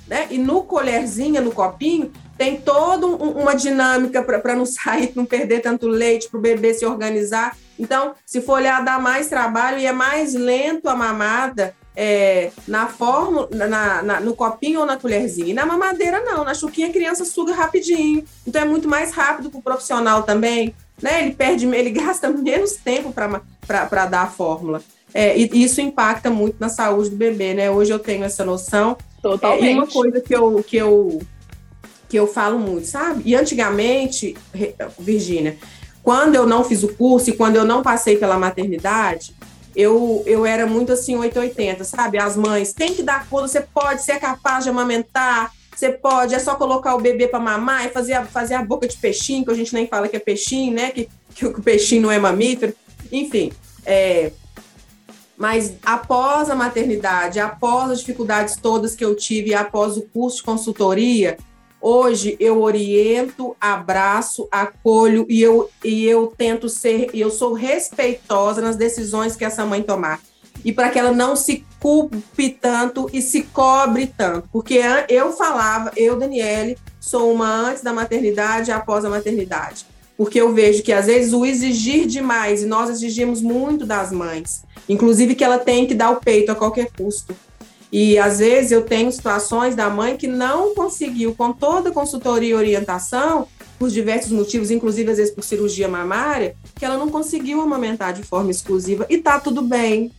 Né? 0.07 0.27
E 0.29 0.37
no 0.37 0.63
colherzinha, 0.63 1.41
no 1.41 1.51
copinho, 1.51 2.11
tem 2.37 2.59
toda 2.59 3.07
um, 3.07 3.15
uma 3.15 3.55
dinâmica 3.55 4.21
para 4.21 4.55
não 4.55 4.65
sair, 4.67 5.11
não 5.15 5.25
perder 5.25 5.61
tanto 5.61 5.87
leite, 5.87 6.29
para 6.29 6.37
o 6.37 6.41
bebê 6.41 6.73
se 6.73 6.85
organizar. 6.85 7.57
Então, 7.79 8.13
se 8.25 8.41
for 8.41 8.53
olhar, 8.53 8.83
dá 8.83 8.99
mais 8.99 9.27
trabalho 9.27 9.79
e 9.79 9.85
é 9.85 9.91
mais 9.91 10.33
lento 10.33 10.87
a 10.87 10.95
mamada 10.95 11.75
é, 11.95 12.51
na 12.67 12.87
forma, 12.87 13.47
na, 13.51 14.01
na, 14.01 14.19
no 14.19 14.35
copinho 14.35 14.79
ou 14.79 14.85
na 14.85 14.97
colherzinha. 14.97 15.49
E 15.49 15.53
na 15.53 15.65
mamadeira, 15.65 16.21
não. 16.21 16.43
Na 16.43 16.53
chuquinha, 16.53 16.87
a 16.87 16.93
criança 16.93 17.25
suga 17.25 17.53
rapidinho. 17.53 18.23
Então, 18.47 18.61
é 18.61 18.65
muito 18.65 18.87
mais 18.87 19.11
rápido 19.11 19.49
para 19.49 19.59
o 19.59 19.63
profissional 19.63 20.23
também 20.23 20.73
né? 21.01 21.21
Ele 21.23 21.31
perde, 21.33 21.65
ele 21.65 21.89
gasta 21.91 22.29
menos 22.29 22.73
tempo 22.73 23.13
para 23.13 24.05
dar 24.05 24.21
a 24.23 24.27
fórmula. 24.27 24.81
É, 25.13 25.37
e 25.37 25.63
isso 25.63 25.79
impacta 25.79 26.29
muito 26.29 26.55
na 26.59 26.69
saúde 26.69 27.11
do 27.11 27.15
bebê, 27.15 27.53
né? 27.53 27.69
Hoje 27.69 27.91
eu 27.91 27.99
tenho 27.99 28.23
essa 28.23 28.43
noção. 28.43 28.97
Totalmente. 29.21 29.67
É, 29.67 29.71
e 29.71 29.75
uma 29.75 29.87
coisa 29.87 30.19
que 30.19 30.33
eu, 30.33 30.63
que, 30.63 30.77
eu, 30.77 31.21
que 32.09 32.17
eu 32.17 32.25
falo 32.25 32.57
muito, 32.57 32.87
sabe? 32.87 33.21
E 33.25 33.35
antigamente, 33.35 34.35
Virgínia, 34.97 35.57
quando 36.01 36.35
eu 36.35 36.47
não 36.47 36.63
fiz 36.63 36.81
o 36.83 36.93
curso 36.95 37.29
e 37.29 37.33
quando 37.33 37.57
eu 37.57 37.63
não 37.63 37.83
passei 37.83 38.17
pela 38.17 38.39
maternidade, 38.39 39.35
eu, 39.75 40.23
eu 40.25 40.45
era 40.45 40.65
muito 40.67 40.91
assim, 40.91 41.15
880, 41.15 41.83
sabe? 41.83 42.17
As 42.17 42.35
mães, 42.35 42.73
tem 42.73 42.93
que 42.93 43.03
dar 43.03 43.27
conta, 43.27 43.47
você 43.47 43.61
pode, 43.61 44.03
ser 44.03 44.13
é 44.13 44.19
capaz 44.19 44.63
de 44.63 44.69
amamentar, 44.69 45.51
você 45.75 45.91
pode, 45.91 46.35
é 46.35 46.39
só 46.39 46.55
colocar 46.55 46.95
o 46.95 47.01
bebê 47.01 47.27
para 47.27 47.39
mamar 47.39 47.85
e 47.85 47.89
fazer 47.89 48.13
a, 48.13 48.25
fazer 48.25 48.53
a 48.53 48.63
boca 48.63 48.87
de 48.87 48.97
peixinho, 48.97 49.43
que 49.43 49.51
a 49.51 49.55
gente 49.55 49.73
nem 49.73 49.87
fala 49.87 50.07
que 50.07 50.15
é 50.15 50.19
peixinho, 50.19 50.73
né? 50.73 50.91
Que, 50.91 51.09
que 51.33 51.45
o 51.45 51.61
peixinho 51.61 52.03
não 52.03 52.11
é 52.11 52.19
mamífero. 52.19 52.75
Enfim, 53.11 53.51
é, 53.85 54.31
Mas 55.35 55.73
após 55.83 56.49
a 56.49 56.55
maternidade, 56.55 57.39
após 57.39 57.91
as 57.91 57.99
dificuldades 57.99 58.55
todas 58.55 58.95
que 58.95 59.03
eu 59.03 59.15
tive, 59.15 59.53
após 59.53 59.97
o 59.97 60.03
curso 60.03 60.37
de 60.37 60.43
consultoria, 60.43 61.37
hoje 61.83 62.37
eu 62.39 62.61
oriento, 62.61 63.55
abraço, 63.59 64.47
acolho 64.49 65.25
e 65.27 65.41
eu, 65.41 65.69
e 65.83 66.05
eu 66.05 66.33
tento 66.37 66.69
ser, 66.69 67.09
eu 67.13 67.29
sou 67.29 67.51
respeitosa 67.51 68.61
nas 68.61 68.77
decisões 68.77 69.35
que 69.35 69.43
essa 69.43 69.65
mãe 69.65 69.83
tomar. 69.83 70.21
E 70.63 70.71
para 70.71 70.89
que 70.89 70.97
ela 70.97 71.11
não 71.11 71.35
se 71.35 71.65
culpe 71.81 72.49
tanto 72.49 73.09
e 73.11 73.21
se 73.21 73.43
cobre 73.43 74.07
tanto. 74.07 74.47
Porque 74.49 74.79
eu 75.09 75.33
falava, 75.33 75.91
eu, 75.97 76.17
Daniele, 76.17 76.77
sou 77.01 77.33
uma 77.33 77.49
antes 77.49 77.83
da 77.83 77.91
maternidade 77.91 78.69
e 78.69 78.73
após 78.73 79.03
a 79.03 79.09
maternidade. 79.09 79.85
Porque 80.15 80.39
eu 80.39 80.53
vejo 80.53 80.83
que 80.83 80.93
às 80.93 81.07
vezes 81.07 81.33
o 81.33 81.45
exigir 81.45 82.07
demais, 82.07 82.63
e 82.63 82.65
nós 82.65 82.89
exigimos 82.89 83.41
muito 83.41 83.85
das 83.85 84.11
mães, 84.11 84.63
inclusive 84.87 85.35
que 85.35 85.43
ela 85.43 85.59
tem 85.59 85.85
que 85.85 85.93
dar 85.93 86.11
o 86.11 86.21
peito 86.21 86.51
a 86.51 86.55
qualquer 86.55 86.89
custo. 86.95 87.35
E 87.93 88.17
às 88.17 88.39
vezes 88.39 88.71
eu 88.71 88.81
tenho 88.81 89.11
situações 89.11 89.75
da 89.75 89.87
mãe 89.87 90.17
que 90.17 90.25
não 90.25 90.73
conseguiu, 90.73 91.35
com 91.35 91.53
toda 91.53 91.89
a 91.89 91.93
consultoria 91.93 92.49
e 92.49 92.53
orientação, 92.55 93.47
por 93.77 93.91
diversos 93.91 94.31
motivos, 94.31 94.71
inclusive 94.71 95.11
às 95.11 95.17
vezes 95.17 95.31
por 95.31 95.43
cirurgia 95.43 95.87
mamária, 95.87 96.55
que 96.73 96.83
ela 96.83 96.97
não 96.97 97.07
conseguiu 97.11 97.61
amamentar 97.61 98.11
de 98.11 98.23
forma 98.23 98.49
exclusiva. 98.49 99.05
E 99.11 99.19
tá 99.19 99.39
tudo 99.39 99.61
bem. 99.61 100.11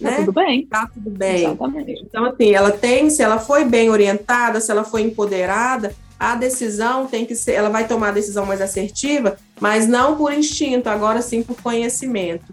Tá 0.00 0.10
né? 0.10 0.16
tudo 0.20 0.32
bem. 0.32 0.66
Tá 0.66 0.90
tudo 0.92 1.10
bem. 1.10 1.44
Exatamente. 1.44 2.02
Então, 2.02 2.24
assim, 2.24 2.52
ela 2.52 2.70
tem, 2.70 3.10
se 3.10 3.22
ela 3.22 3.38
foi 3.38 3.66
bem 3.66 3.90
orientada, 3.90 4.58
se 4.58 4.70
ela 4.70 4.82
foi 4.82 5.02
empoderada, 5.02 5.94
a 6.18 6.34
decisão 6.34 7.06
tem 7.06 7.26
que 7.26 7.34
ser, 7.34 7.52
ela 7.52 7.68
vai 7.68 7.86
tomar 7.86 8.08
a 8.08 8.12
decisão 8.12 8.46
mais 8.46 8.62
assertiva, 8.62 9.36
mas 9.60 9.86
não 9.86 10.16
por 10.16 10.32
instinto, 10.32 10.88
agora 10.88 11.20
sim 11.20 11.42
por 11.42 11.60
conhecimento. 11.60 12.44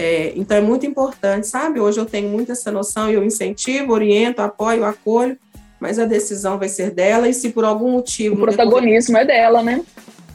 É, 0.00 0.32
então 0.34 0.56
é 0.56 0.62
muito 0.62 0.86
importante, 0.86 1.46
sabe? 1.46 1.78
Hoje 1.78 2.00
eu 2.00 2.06
tenho 2.06 2.26
muito 2.30 2.50
essa 2.50 2.72
noção 2.72 3.10
e 3.10 3.14
eu 3.14 3.22
incentivo, 3.22 3.92
oriento, 3.92 4.40
apoio, 4.40 4.82
acolho, 4.82 5.36
mas 5.78 5.98
a 5.98 6.06
decisão 6.06 6.58
vai 6.58 6.70
ser 6.70 6.90
dela 6.90 7.28
e 7.28 7.34
se 7.34 7.50
por 7.50 7.66
algum 7.66 7.90
motivo... 7.90 8.36
O 8.36 8.38
protagonismo 8.38 9.18
depois, 9.18 9.28
é 9.28 9.42
dela, 9.42 9.62
né? 9.62 9.82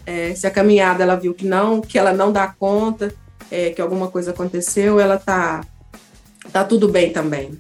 É, 0.06 0.36
se 0.36 0.46
a 0.46 0.52
caminhada 0.52 1.02
ela 1.02 1.16
viu 1.16 1.34
que 1.34 1.48
não, 1.48 1.82
que 1.82 1.98
ela 1.98 2.14
não 2.14 2.32
dá 2.32 2.48
conta, 2.48 3.12
é, 3.50 3.72
que 3.72 3.82
alguma 3.82 4.08
coisa 4.08 4.30
aconteceu, 4.30 5.00
ela 5.00 5.18
tá, 5.18 5.66
tá 6.52 6.64
tudo 6.64 6.88
bem 6.88 7.12
também. 7.12 7.60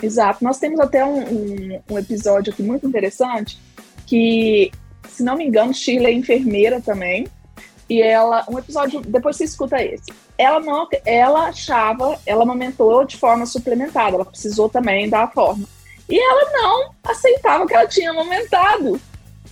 Exato. 0.00 0.44
Nós 0.44 0.60
temos 0.60 0.78
até 0.78 1.04
um, 1.04 1.18
um, 1.18 1.80
um 1.90 1.98
episódio 1.98 2.52
aqui 2.52 2.62
muito 2.62 2.86
interessante 2.86 3.58
que, 4.06 4.70
se 5.08 5.24
não 5.24 5.36
me 5.36 5.44
engano, 5.44 5.74
Shirley 5.74 6.12
é 6.12 6.16
enfermeira 6.16 6.80
também. 6.80 7.26
E 7.90 8.00
ela, 8.00 8.46
um 8.48 8.56
episódio, 8.56 9.00
depois 9.00 9.34
você 9.34 9.42
escuta 9.42 9.82
esse. 9.82 10.12
Ela 10.38 10.60
não, 10.60 10.88
ela 11.04 11.48
achava, 11.48 12.16
ela 12.24 12.44
amamentou 12.44 13.04
de 13.04 13.16
forma 13.16 13.44
suplementada, 13.44 14.14
ela 14.14 14.24
precisou 14.24 14.68
também 14.68 15.10
dar 15.10 15.24
a 15.24 15.28
forma. 15.28 15.66
E 16.08 16.18
ela 16.18 16.52
não 16.52 16.94
aceitava 17.04 17.66
que 17.66 17.74
ela 17.74 17.86
tinha 17.86 18.10
amamentado. 18.10 19.00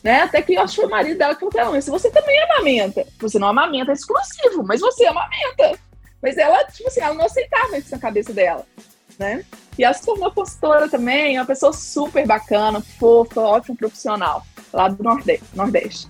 Né? 0.03 0.23
Até 0.23 0.41
que 0.41 0.55
eu 0.55 0.63
acho 0.63 0.75
que 0.75 0.81
foi 0.83 0.87
o 0.87 0.91
marido 0.91 1.19
dela 1.19 1.35
que 1.35 1.51
falou: 1.51 1.73
mas 1.73 1.87
você 1.87 2.09
também 2.11 2.41
amamenta. 2.45 3.05
Você 3.19 3.39
não 3.39 3.49
amamenta 3.49 3.91
é 3.91 3.95
exclusivo, 3.95 4.63
mas 4.65 4.81
você 4.81 5.05
amamenta. 5.05 5.79
Mas 6.23 6.39
ela, 6.39 6.65
tipo 6.65 6.89
assim, 6.89 7.01
ela 7.01 7.15
não 7.15 7.25
aceitava 7.25 7.77
isso 7.77 7.91
na 7.91 7.99
cabeça 7.99 8.33
dela, 8.33 8.65
né? 9.19 9.45
E 9.77 9.85
ela 9.85 9.93
se 9.93 10.07
tornou 10.07 10.31
consultora 10.31 10.89
também, 10.89 11.39
uma 11.39 11.45
pessoa 11.45 11.73
super 11.73 12.27
bacana, 12.27 12.81
fofa, 12.81 13.41
ótima 13.41 13.77
profissional, 13.77 14.47
lá 14.73 14.89
do 14.89 15.03
Nordeste. 15.03 15.45
Nordeste 15.55 16.09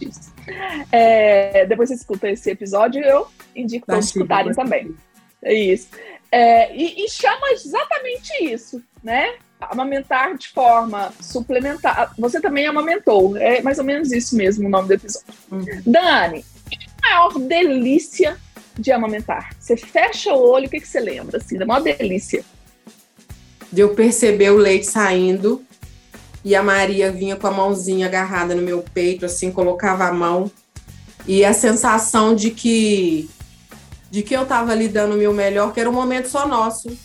é, 0.92 1.66
depois 1.66 1.88
você 1.88 1.94
escuta 1.94 2.28
esse 2.28 2.50
episódio 2.50 3.02
eu 3.02 3.26
indico 3.54 3.86
todos 3.86 4.06
escutarem 4.06 4.52
também. 4.52 4.94
É 5.42 5.54
isso. 5.54 5.88
É, 6.30 6.74
e, 6.74 7.04
e, 7.04 7.08
chama 7.08 7.50
exatamente 7.52 8.30
isso, 8.42 8.82
né? 9.02 9.34
Amamentar 9.60 10.36
de 10.36 10.48
forma 10.48 11.12
suplementar. 11.20 12.12
Você 12.18 12.40
também 12.40 12.66
amamentou, 12.66 13.36
é 13.36 13.62
mais 13.62 13.78
ou 13.78 13.84
menos 13.84 14.12
isso 14.12 14.36
mesmo 14.36 14.66
o 14.66 14.70
nome 14.70 14.88
do 14.88 14.94
episódio. 14.94 15.26
Uhum. 15.50 15.82
Dani, 15.86 16.44
a 17.02 17.08
maior 17.08 17.38
delícia 17.38 18.36
de 18.78 18.92
amamentar? 18.92 19.54
Você 19.58 19.76
fecha 19.76 20.34
o 20.34 20.50
olho, 20.50 20.66
o 20.66 20.70
que, 20.70 20.80
que 20.80 20.88
você 20.88 21.00
lembra? 21.00 21.38
Assim, 21.38 21.56
da 21.56 21.64
maior 21.64 21.80
delícia 21.80 22.44
de 23.72 23.80
eu 23.80 23.94
perceber 23.94 24.50
o 24.50 24.56
leite 24.56 24.86
saindo 24.86 25.64
e 26.46 26.54
a 26.54 26.62
Maria 26.62 27.10
vinha 27.10 27.34
com 27.34 27.48
a 27.48 27.50
mãozinha 27.50 28.06
agarrada 28.06 28.54
no 28.54 28.62
meu 28.62 28.80
peito, 28.94 29.26
assim, 29.26 29.50
colocava 29.50 30.04
a 30.04 30.12
mão 30.12 30.48
e 31.26 31.44
a 31.44 31.52
sensação 31.52 32.36
de 32.36 32.52
que 32.52 33.28
de 34.08 34.22
que 34.22 34.32
eu 34.32 34.44
estava 34.44 34.70
ali 34.70 34.86
dando 34.86 35.16
o 35.16 35.18
meu 35.18 35.32
melhor, 35.32 35.74
que 35.74 35.80
era 35.80 35.90
um 35.90 35.92
momento 35.92 36.28
só 36.28 36.46
nosso. 36.46 36.96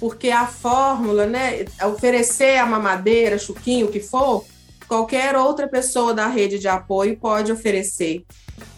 Porque 0.00 0.30
a 0.30 0.46
fórmula, 0.46 1.26
né, 1.26 1.66
oferecer 1.84 2.56
a 2.56 2.64
mamadeira, 2.64 3.38
chuquinho, 3.38 3.88
o 3.88 3.90
que 3.90 4.00
for, 4.00 4.46
qualquer 4.88 5.36
outra 5.36 5.68
pessoa 5.68 6.14
da 6.14 6.26
rede 6.26 6.58
de 6.58 6.66
apoio 6.66 7.18
pode 7.18 7.52
oferecer. 7.52 8.24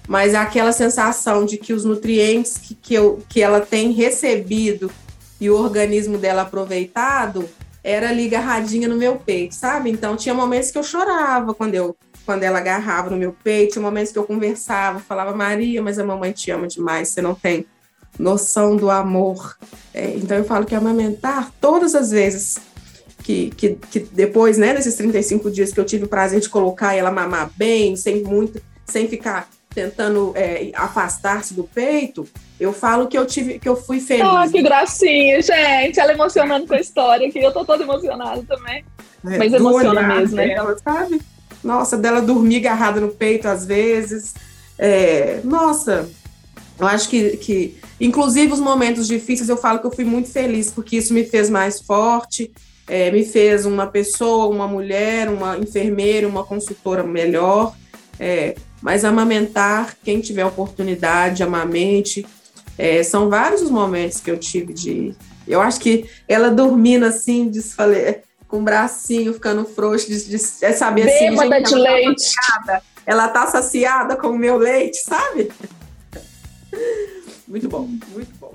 Mas 0.09 0.35
aquela 0.35 0.73
sensação 0.73 1.47
de 1.47 1.57
que 1.57 1.73
os 1.73 1.85
nutrientes 1.85 2.59
que, 2.59 2.75
que, 2.75 2.95
eu, 2.95 3.23
que 3.29 3.41
ela 3.41 3.61
tem 3.61 3.93
recebido 3.93 4.91
e 5.41 5.49
o 5.49 5.57
organismo 5.57 6.19
dela 6.19 6.43
aproveitado 6.43 7.49
era 7.85 8.09
ali 8.09 8.27
agarradinha 8.27 8.89
no 8.89 8.97
meu 8.97 9.17
peito, 9.17 9.55
sabe? 9.55 9.91
Então 9.91 10.17
tinha 10.17 10.35
momentos 10.35 10.71
que 10.71 10.79
eu 10.79 10.83
chorava 10.83 11.53
quando 11.53 11.75
eu 11.75 11.95
quando 12.25 12.43
ela 12.43 12.59
agarrava 12.59 13.11
no 13.11 13.19
meu 13.19 13.37
peito, 13.45 13.75
tinha 13.75 13.83
momentos 13.83 14.11
que 14.11 14.19
eu 14.19 14.25
conversava, 14.25 14.99
falava 14.99 15.37
Maria, 15.37 15.83
mas 15.83 15.99
a 15.99 16.05
mamãe 16.05 16.33
te 16.33 16.51
ama 16.51 16.67
demais, 16.67 17.11
você 17.11 17.21
não 17.21 17.35
tem 17.35 17.67
noção 18.19 18.77
do 18.77 18.91
amor. 18.91 19.59
É, 19.93 20.15
então 20.17 20.35
eu 20.39 20.45
falo 20.45 20.65
que 20.65 20.75
amamentar 20.75 21.53
todas 21.61 21.95
as 21.95 22.13
vezes 22.13 22.57
que, 23.23 23.51
que, 23.51 23.75
que 23.91 24.01
depois, 24.01 24.57
né, 24.57 24.73
desses 24.73 24.95
35 24.95 25.51
dias 25.51 25.71
que 25.71 25.79
eu 25.79 25.85
tive 25.85 26.05
o 26.05 26.09
prazer 26.09 26.41
de 26.41 26.49
colocar 26.49 26.95
ela 26.95 27.11
mamar 27.11 27.51
bem, 27.57 27.95
sem 27.95 28.23
muito, 28.23 28.59
sem 28.87 29.07
ficar 29.07 29.47
tentando 29.75 30.33
é, 30.37 30.71
afastar-se 30.75 31.53
do 31.53 31.65
peito, 31.65 32.27
eu 32.59 32.73
falo 32.73 33.09
que 33.09 33.19
eu 33.19 33.27
tive, 33.27 33.59
que 33.59 33.69
eu 33.69 33.77
fui 33.77 34.01
feliz. 34.01 34.25
Ah, 34.25 34.47
que 34.51 34.63
gracinha, 34.63 35.43
gente. 35.43 35.99
Ela 35.99 36.13
emocionando 36.13 36.67
com 36.67 36.75
a 36.75 36.81
história 36.81 37.27
aqui. 37.27 37.41
Eu 37.41 37.53
tô 37.53 37.65
toda 37.65 37.83
emocionada 37.83 38.43
também. 38.45 38.85
É, 39.27 39.39
Mas 39.39 39.53
emociona 39.53 40.03
mesmo, 40.03 40.37
né? 40.37 40.49
Dela, 40.49 40.77
sabe? 40.79 41.21
Nossa, 41.63 41.97
dela 41.97 42.21
dormir 42.21 42.59
agarrada 42.59 43.01
no 43.01 43.09
peito 43.09 43.49
às 43.49 43.67
vezes. 43.67 44.35
É, 44.79 45.41
nossa, 45.43 46.09
eu 46.79 46.87
acho 46.87 47.09
que, 47.09 47.37
que, 47.39 47.79
inclusive 48.01 48.53
os 48.53 48.61
momentos 48.61 49.07
difíceis, 49.07 49.49
eu 49.49 49.57
falo 49.57 49.79
que 49.79 49.87
eu 49.87 49.91
fui 49.91 50.05
muito 50.05 50.29
feliz, 50.31 50.71
porque 50.71 50.97
isso 50.97 51.15
me 51.15 51.25
fez 51.25 51.49
mais 51.49 51.81
forte, 51.81 52.53
é, 52.87 53.11
me 53.11 53.25
fez 53.25 53.65
uma 53.65 53.87
pessoa, 53.87 54.47
uma 54.47 54.69
mulher, 54.69 55.29
uma 55.29 55.57
enfermeira, 55.57 56.29
uma 56.29 56.45
consultora 56.45 57.03
melhor. 57.03 57.75
É, 58.19 58.55
mas 58.85 59.03
amamentar, 59.03 59.97
quem 60.05 60.21
tiver 60.21 60.45
oportunidade, 60.45 61.43
amamente, 61.43 62.27
é, 62.77 63.03
são 63.03 63.31
vários 63.31 63.63
os 63.63 63.71
momentos 63.71 64.21
que 64.21 64.31
eu 64.31 64.37
tive 64.37 64.75
de. 64.75 65.15
Eu 65.49 65.63
acho 65.63 65.81
que 65.81 66.07
ela 66.29 66.51
dormindo 66.51 67.07
assim, 67.07 67.49
desfale... 67.49 68.21
com 68.47 68.59
o 68.59 68.63
bracinho 68.63 69.33
ficando 69.33 69.65
frouxo, 69.65 70.07
de, 70.09 70.29
de, 70.29 70.37
é 70.61 70.73
saber 70.73 71.09
assim. 71.09 71.31
Bêbada 71.31 71.63
de 71.63 71.73
ela 71.73 71.83
tá 71.83 71.93
leite. 71.93 72.35
Tá 72.67 72.83
ela 73.07 73.29
tá 73.29 73.47
saciada 73.47 74.17
com 74.17 74.29
o 74.29 74.39
meu 74.39 74.59
leite, 74.59 74.99
sabe? 74.99 75.51
Muito 77.49 77.69
bom, 77.69 77.89
muito 78.13 78.35
bom. 78.41 78.53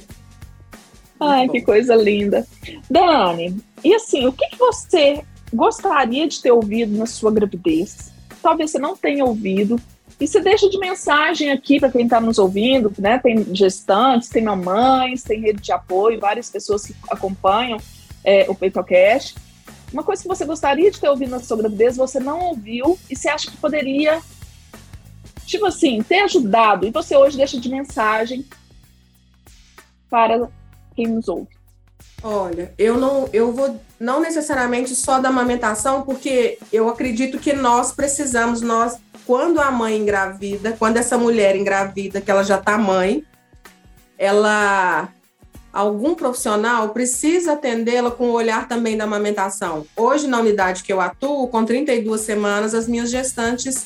Ai, 1.21 1.47
bom. 1.47 1.53
que 1.53 1.61
coisa 1.61 1.95
linda. 1.95 2.45
Dani, 2.89 3.57
e 3.83 3.95
assim, 3.95 4.27
o 4.27 4.33
que, 4.33 4.45
que 4.49 4.57
você 4.57 5.23
gostaria 5.53 6.27
de 6.27 6.41
ter 6.41 6.51
ouvido 6.51 6.97
na 6.97 7.05
sua 7.05 7.31
gravidez? 7.31 8.11
Talvez 8.41 8.71
você 8.71 8.79
não 8.79 8.97
tenha 8.97 9.23
ouvido, 9.23 9.79
e 10.19 10.27
você 10.27 10.41
deixa 10.41 10.69
de 10.69 10.77
mensagem 10.77 11.49
aqui 11.49 11.79
para 11.79 11.89
quem 11.89 12.03
está 12.03 12.19
nos 12.19 12.38
ouvindo, 12.38 12.91
né? 12.99 13.17
Tem 13.19 13.55
gestantes, 13.55 14.27
tem 14.27 14.43
mamães, 14.43 15.23
tem 15.23 15.39
rede 15.39 15.62
de 15.62 15.71
apoio, 15.71 16.19
várias 16.19 16.49
pessoas 16.49 16.86
que 16.86 16.93
acompanham 17.10 17.79
é, 18.23 18.45
o 18.49 18.55
PeitoCast. 18.55 19.36
Uma 19.93 20.03
coisa 20.03 20.22
que 20.22 20.28
você 20.28 20.43
gostaria 20.45 20.91
de 20.91 20.99
ter 20.99 21.09
ouvido 21.09 21.32
na 21.32 21.39
sua 21.39 21.57
gravidez, 21.57 21.95
você 21.95 22.20
não 22.20 22.39
ouviu 22.39 22.99
e 23.09 23.15
você 23.15 23.30
acha 23.30 23.49
que 23.49 23.55
poderia, 23.57 24.22
tipo 25.45 25.65
assim, 25.65 26.03
ter 26.03 26.20
ajudado. 26.20 26.86
E 26.86 26.91
você 26.91 27.15
hoje 27.15 27.38
deixa 27.38 27.57
de 27.57 27.70
mensagem 27.70 28.45
para 30.09 30.49
quem 30.95 31.07
nos 31.07 31.30
ouve. 31.30 31.47
Olha, 32.22 32.74
eu 32.78 32.97
não, 32.97 33.30
eu 33.32 33.53
vou 33.53 33.80
não 33.97 34.20
necessariamente 34.20 34.93
só 34.95 35.20
da 35.20 35.30
amamentação, 35.30 36.01
porque 36.01 36.59
eu 36.74 36.89
acredito 36.89 37.39
que 37.39 37.53
nós 37.53 37.93
precisamos, 37.93 38.61
nós 38.61 38.97
quando 39.30 39.61
a 39.61 39.69
mãe 39.69 39.95
engravida, 39.95 40.75
quando 40.80 40.97
essa 40.97 41.15
mulher 41.15 41.55
engravida, 41.55 42.19
que 42.19 42.32
ela 42.32 42.41
já 42.41 42.57
está 42.57 42.80
mãe, 42.80 43.23
ela 44.17 45.07
algum 45.71 46.15
profissional 46.15 46.89
precisa 46.89 47.53
atendê-la 47.53 48.09
com 48.09 48.30
o 48.30 48.34
olhar 48.34 48.67
também 48.67 48.97
da 48.97 49.03
amamentação. 49.03 49.86
Hoje, 49.95 50.25
na 50.25 50.39
unidade 50.39 50.82
que 50.82 50.91
eu 50.91 50.99
atuo, 50.99 51.47
com 51.47 51.63
32 51.63 52.21
semanas, 52.21 52.73
as 52.73 52.88
minhas 52.88 53.11
gestantes 53.11 53.86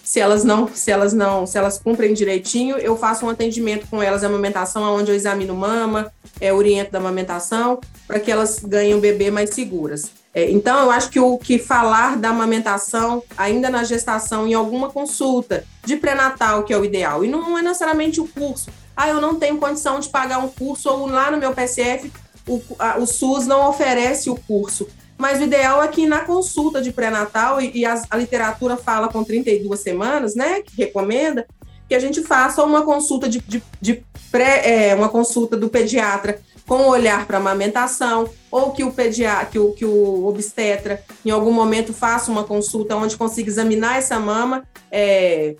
se 0.00 0.20
elas 0.20 0.44
não, 0.44 0.68
se 0.72 0.92
elas 0.92 1.12
não, 1.12 1.44
se 1.44 1.58
elas 1.58 1.76
cumprem 1.76 2.14
direitinho, 2.14 2.76
eu 2.76 2.96
faço 2.96 3.26
um 3.26 3.30
atendimento 3.30 3.88
com 3.88 4.00
elas, 4.00 4.22
a 4.22 4.28
amamentação, 4.28 4.94
onde 4.94 5.10
eu 5.10 5.16
examino 5.16 5.56
mama, 5.56 6.12
é, 6.40 6.52
oriento 6.52 6.92
da 6.92 6.98
amamentação, 6.98 7.80
para 8.06 8.20
que 8.20 8.30
elas 8.30 8.60
ganhem 8.60 8.94
um 8.94 9.00
bebê 9.00 9.28
mais 9.28 9.50
seguras. 9.50 10.23
É, 10.34 10.50
então, 10.50 10.80
eu 10.80 10.90
acho 10.90 11.10
que 11.10 11.20
o 11.20 11.38
que 11.38 11.58
falar 11.58 12.16
da 12.16 12.30
amamentação, 12.30 13.22
ainda 13.36 13.70
na 13.70 13.84
gestação, 13.84 14.48
em 14.48 14.54
alguma 14.54 14.90
consulta 14.90 15.64
de 15.84 15.96
pré-natal, 15.96 16.64
que 16.64 16.72
é 16.72 16.76
o 16.76 16.84
ideal, 16.84 17.24
e 17.24 17.28
não 17.28 17.56
é 17.56 17.62
necessariamente 17.62 18.20
o 18.20 18.26
curso. 18.26 18.68
Ah, 18.96 19.08
eu 19.08 19.20
não 19.20 19.36
tenho 19.36 19.58
condição 19.58 20.00
de 20.00 20.08
pagar 20.08 20.38
um 20.38 20.48
curso, 20.48 20.90
ou 20.90 21.06
lá 21.06 21.30
no 21.30 21.38
meu 21.38 21.52
PSF, 21.52 22.12
o, 22.48 22.60
a, 22.78 22.98
o 22.98 23.06
SUS 23.06 23.46
não 23.46 23.68
oferece 23.68 24.28
o 24.28 24.34
curso. 24.34 24.88
Mas 25.16 25.38
o 25.38 25.44
ideal 25.44 25.80
é 25.80 25.86
que 25.86 26.04
na 26.04 26.20
consulta 26.20 26.82
de 26.82 26.90
pré-natal, 26.90 27.60
e, 27.60 27.70
e 27.72 27.86
a, 27.86 28.02
a, 28.10 28.16
literatura 28.16 28.76
fala 28.76 29.08
com 29.08 29.22
32 29.22 29.78
semanas, 29.78 30.34
né, 30.34 30.62
que 30.62 30.76
recomenda, 30.76 31.46
que 31.88 31.94
a 31.94 32.00
gente 32.00 32.22
faça 32.22 32.64
uma 32.64 32.82
consulta 32.82 33.28
de, 33.28 33.38
de, 33.40 33.62
de 33.80 34.04
pré, 34.32 34.88
é, 34.88 34.94
uma 34.96 35.08
consulta 35.08 35.56
do 35.56 35.68
pediatra 35.68 36.40
com 36.66 36.86
olhar 36.86 37.26
para 37.26 37.38
amamentação, 37.38 38.28
ou 38.50 38.72
que 38.72 38.84
o 38.84 38.92
pediatra, 38.92 39.46
que 39.46 39.58
o, 39.58 39.72
que 39.72 39.84
o 39.84 40.26
obstetra, 40.26 41.02
em 41.24 41.30
algum 41.30 41.52
momento, 41.52 41.92
faça 41.92 42.30
uma 42.30 42.44
consulta 42.44 42.96
onde 42.96 43.16
consiga 43.16 43.48
examinar 43.48 43.98
essa 43.98 44.18
mama 44.18 44.64
é, 44.90 45.56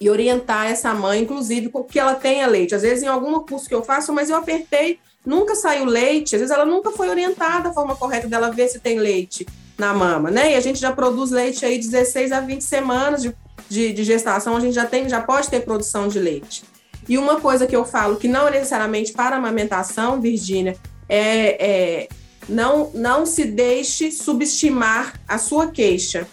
e 0.00 0.08
orientar 0.08 0.66
essa 0.66 0.94
mãe, 0.94 1.20
inclusive, 1.22 1.70
que 1.88 1.98
ela 1.98 2.14
tenha 2.14 2.46
leite. 2.46 2.74
Às 2.74 2.82
vezes, 2.82 3.02
em 3.02 3.08
algum 3.08 3.40
curso 3.40 3.68
que 3.68 3.74
eu 3.74 3.82
faço, 3.82 4.12
mas 4.12 4.30
eu 4.30 4.36
apertei, 4.36 5.00
nunca 5.26 5.54
saiu 5.54 5.84
leite, 5.84 6.34
às 6.36 6.40
vezes 6.40 6.54
ela 6.54 6.64
nunca 6.64 6.90
foi 6.90 7.08
orientada 7.08 7.68
a 7.68 7.72
forma 7.72 7.96
correta 7.96 8.26
dela 8.26 8.50
ver 8.50 8.68
se 8.68 8.78
tem 8.78 8.98
leite 8.98 9.46
na 9.76 9.92
mama, 9.92 10.30
né? 10.30 10.52
E 10.52 10.54
a 10.54 10.60
gente 10.60 10.78
já 10.78 10.92
produz 10.92 11.30
leite 11.30 11.64
aí 11.64 11.78
16 11.78 12.32
a 12.32 12.40
20 12.40 12.62
semanas 12.62 13.22
de, 13.22 13.34
de, 13.68 13.92
de 13.92 14.04
gestação, 14.04 14.56
a 14.56 14.60
gente 14.60 14.74
já 14.74 14.86
tem, 14.86 15.08
já 15.08 15.20
pode 15.20 15.48
ter 15.48 15.60
produção 15.60 16.08
de 16.08 16.18
leite. 16.18 16.62
E 17.10 17.18
uma 17.18 17.40
coisa 17.40 17.66
que 17.66 17.74
eu 17.74 17.84
falo 17.84 18.14
que 18.14 18.28
não 18.28 18.46
é 18.46 18.52
necessariamente 18.52 19.12
para 19.12 19.34
amamentação, 19.34 20.20
Virgínia, 20.20 20.76
é, 21.08 21.66
é 21.66 22.08
não, 22.48 22.92
não 22.94 23.26
se 23.26 23.46
deixe 23.46 24.12
subestimar 24.12 25.20
a 25.26 25.36
sua 25.36 25.66
queixa. 25.66 26.28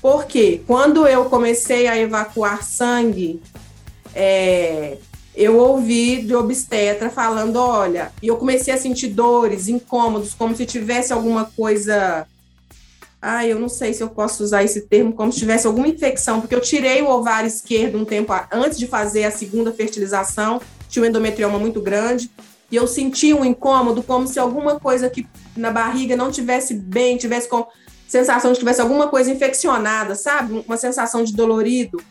Porque 0.00 0.60
quando 0.66 1.06
eu 1.06 1.26
comecei 1.26 1.86
a 1.86 1.96
evacuar 1.96 2.64
sangue, 2.64 3.40
é, 4.12 4.98
eu 5.36 5.56
ouvi 5.56 6.22
de 6.22 6.34
obstetra 6.34 7.08
falando, 7.08 7.54
olha, 7.54 8.10
e 8.20 8.26
eu 8.26 8.36
comecei 8.36 8.74
a 8.74 8.78
sentir 8.78 9.06
dores, 9.06 9.68
incômodos, 9.68 10.34
como 10.34 10.56
se 10.56 10.66
tivesse 10.66 11.12
alguma 11.12 11.44
coisa 11.44 12.26
ah, 13.22 13.46
eu 13.46 13.60
não 13.60 13.68
sei 13.68 13.94
se 13.94 14.02
eu 14.02 14.08
posso 14.08 14.42
usar 14.42 14.64
esse 14.64 14.80
termo 14.80 15.12
como 15.12 15.32
se 15.32 15.38
tivesse 15.38 15.64
alguma 15.64 15.86
infecção, 15.86 16.40
porque 16.40 16.56
eu 16.56 16.60
tirei 16.60 17.00
o 17.02 17.08
ovário 17.08 17.46
esquerdo 17.46 17.96
um 17.96 18.04
tempo 18.04 18.32
antes 18.50 18.76
de 18.76 18.88
fazer 18.88 19.22
a 19.22 19.30
segunda 19.30 19.72
fertilização, 19.72 20.60
tinha 20.88 21.04
um 21.04 21.06
endometrioma 21.06 21.56
muito 21.56 21.80
grande, 21.80 22.28
e 22.68 22.74
eu 22.74 22.84
senti 22.88 23.32
um 23.32 23.44
incômodo 23.44 24.02
como 24.02 24.26
se 24.26 24.40
alguma 24.40 24.80
coisa 24.80 25.08
que 25.08 25.24
na 25.56 25.70
barriga 25.70 26.16
não 26.16 26.32
tivesse 26.32 26.74
bem, 26.74 27.16
tivesse 27.16 27.48
com 27.48 27.64
sensação 28.08 28.50
de 28.50 28.56
que 28.56 28.64
tivesse 28.64 28.80
alguma 28.80 29.06
coisa 29.06 29.30
infeccionada, 29.30 30.16
sabe? 30.16 30.64
Uma 30.66 30.76
sensação 30.76 31.22
de 31.22 31.32
dolorido. 31.32 32.02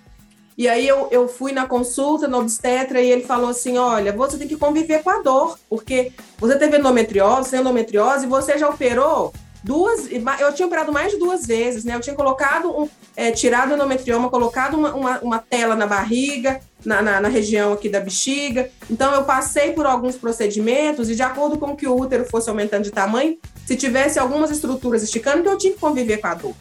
E 0.58 0.70
aí 0.70 0.88
eu, 0.88 1.08
eu 1.12 1.28
fui 1.28 1.52
na 1.52 1.66
consulta 1.66 2.28
no 2.28 2.38
obstetra 2.38 3.02
e 3.02 3.10
ele 3.10 3.24
falou 3.24 3.50
assim: 3.50 3.78
olha, 3.78 4.14
você 4.14 4.38
tem 4.38 4.48
que 4.48 4.56
conviver 4.56 5.04
com 5.04 5.10
a 5.10 5.22
dor, 5.22 5.60
porque 5.70 6.12
você 6.38 6.56
teve 6.56 6.78
endometriose, 6.78 7.56
endometriose, 7.56 8.28
você 8.28 8.58
já 8.58 8.70
operou 8.70 9.34
duas, 9.64 10.10
eu 10.40 10.54
tinha 10.54 10.66
operado 10.66 10.92
mais 10.92 11.12
de 11.12 11.20
duas 11.20 11.46
vezes, 11.46 11.84
né? 11.84 11.96
Eu 11.96 12.00
tinha 12.00 12.16
colocado, 12.16 12.70
um, 12.70 12.90
é, 13.16 13.32
tirado 13.32 13.72
o 13.72 13.76
endometrioma, 13.76 14.30
colocado 14.30 14.76
uma, 14.76 14.94
uma, 14.94 15.20
uma 15.20 15.40
tela 15.40 15.76
na 15.76 15.86
barriga, 15.86 16.60
na, 16.84 17.02
na, 17.02 17.22
na, 17.22 17.28
região 17.28 17.74
aqui 17.74 17.88
da 17.88 18.00
bexiga. 18.00 18.70
Então, 18.90 19.14
eu 19.14 19.24
passei 19.24 19.74
por 19.74 19.86
alguns 19.86 20.16
procedimentos 20.16 21.10
e, 21.10 21.16
de 21.16 21.22
acordo 21.22 21.58
com 21.58 21.76
que 21.76 21.88
o 21.88 21.96
útero 21.96 22.26
fosse 22.26 22.50
aumentando 22.50 22.84
de 22.84 22.92
tamanho, 22.92 23.38
se 23.66 23.76
tivesse 23.76 24.18
algumas 24.18 24.50
estruturas 24.50 25.04
esticando, 25.04 25.48
eu 25.48 25.58
tinha 25.58 25.74
que 25.74 25.80
conviver 25.80 26.18
com 26.18 26.28
a 26.28 26.34
dor. 26.34 26.56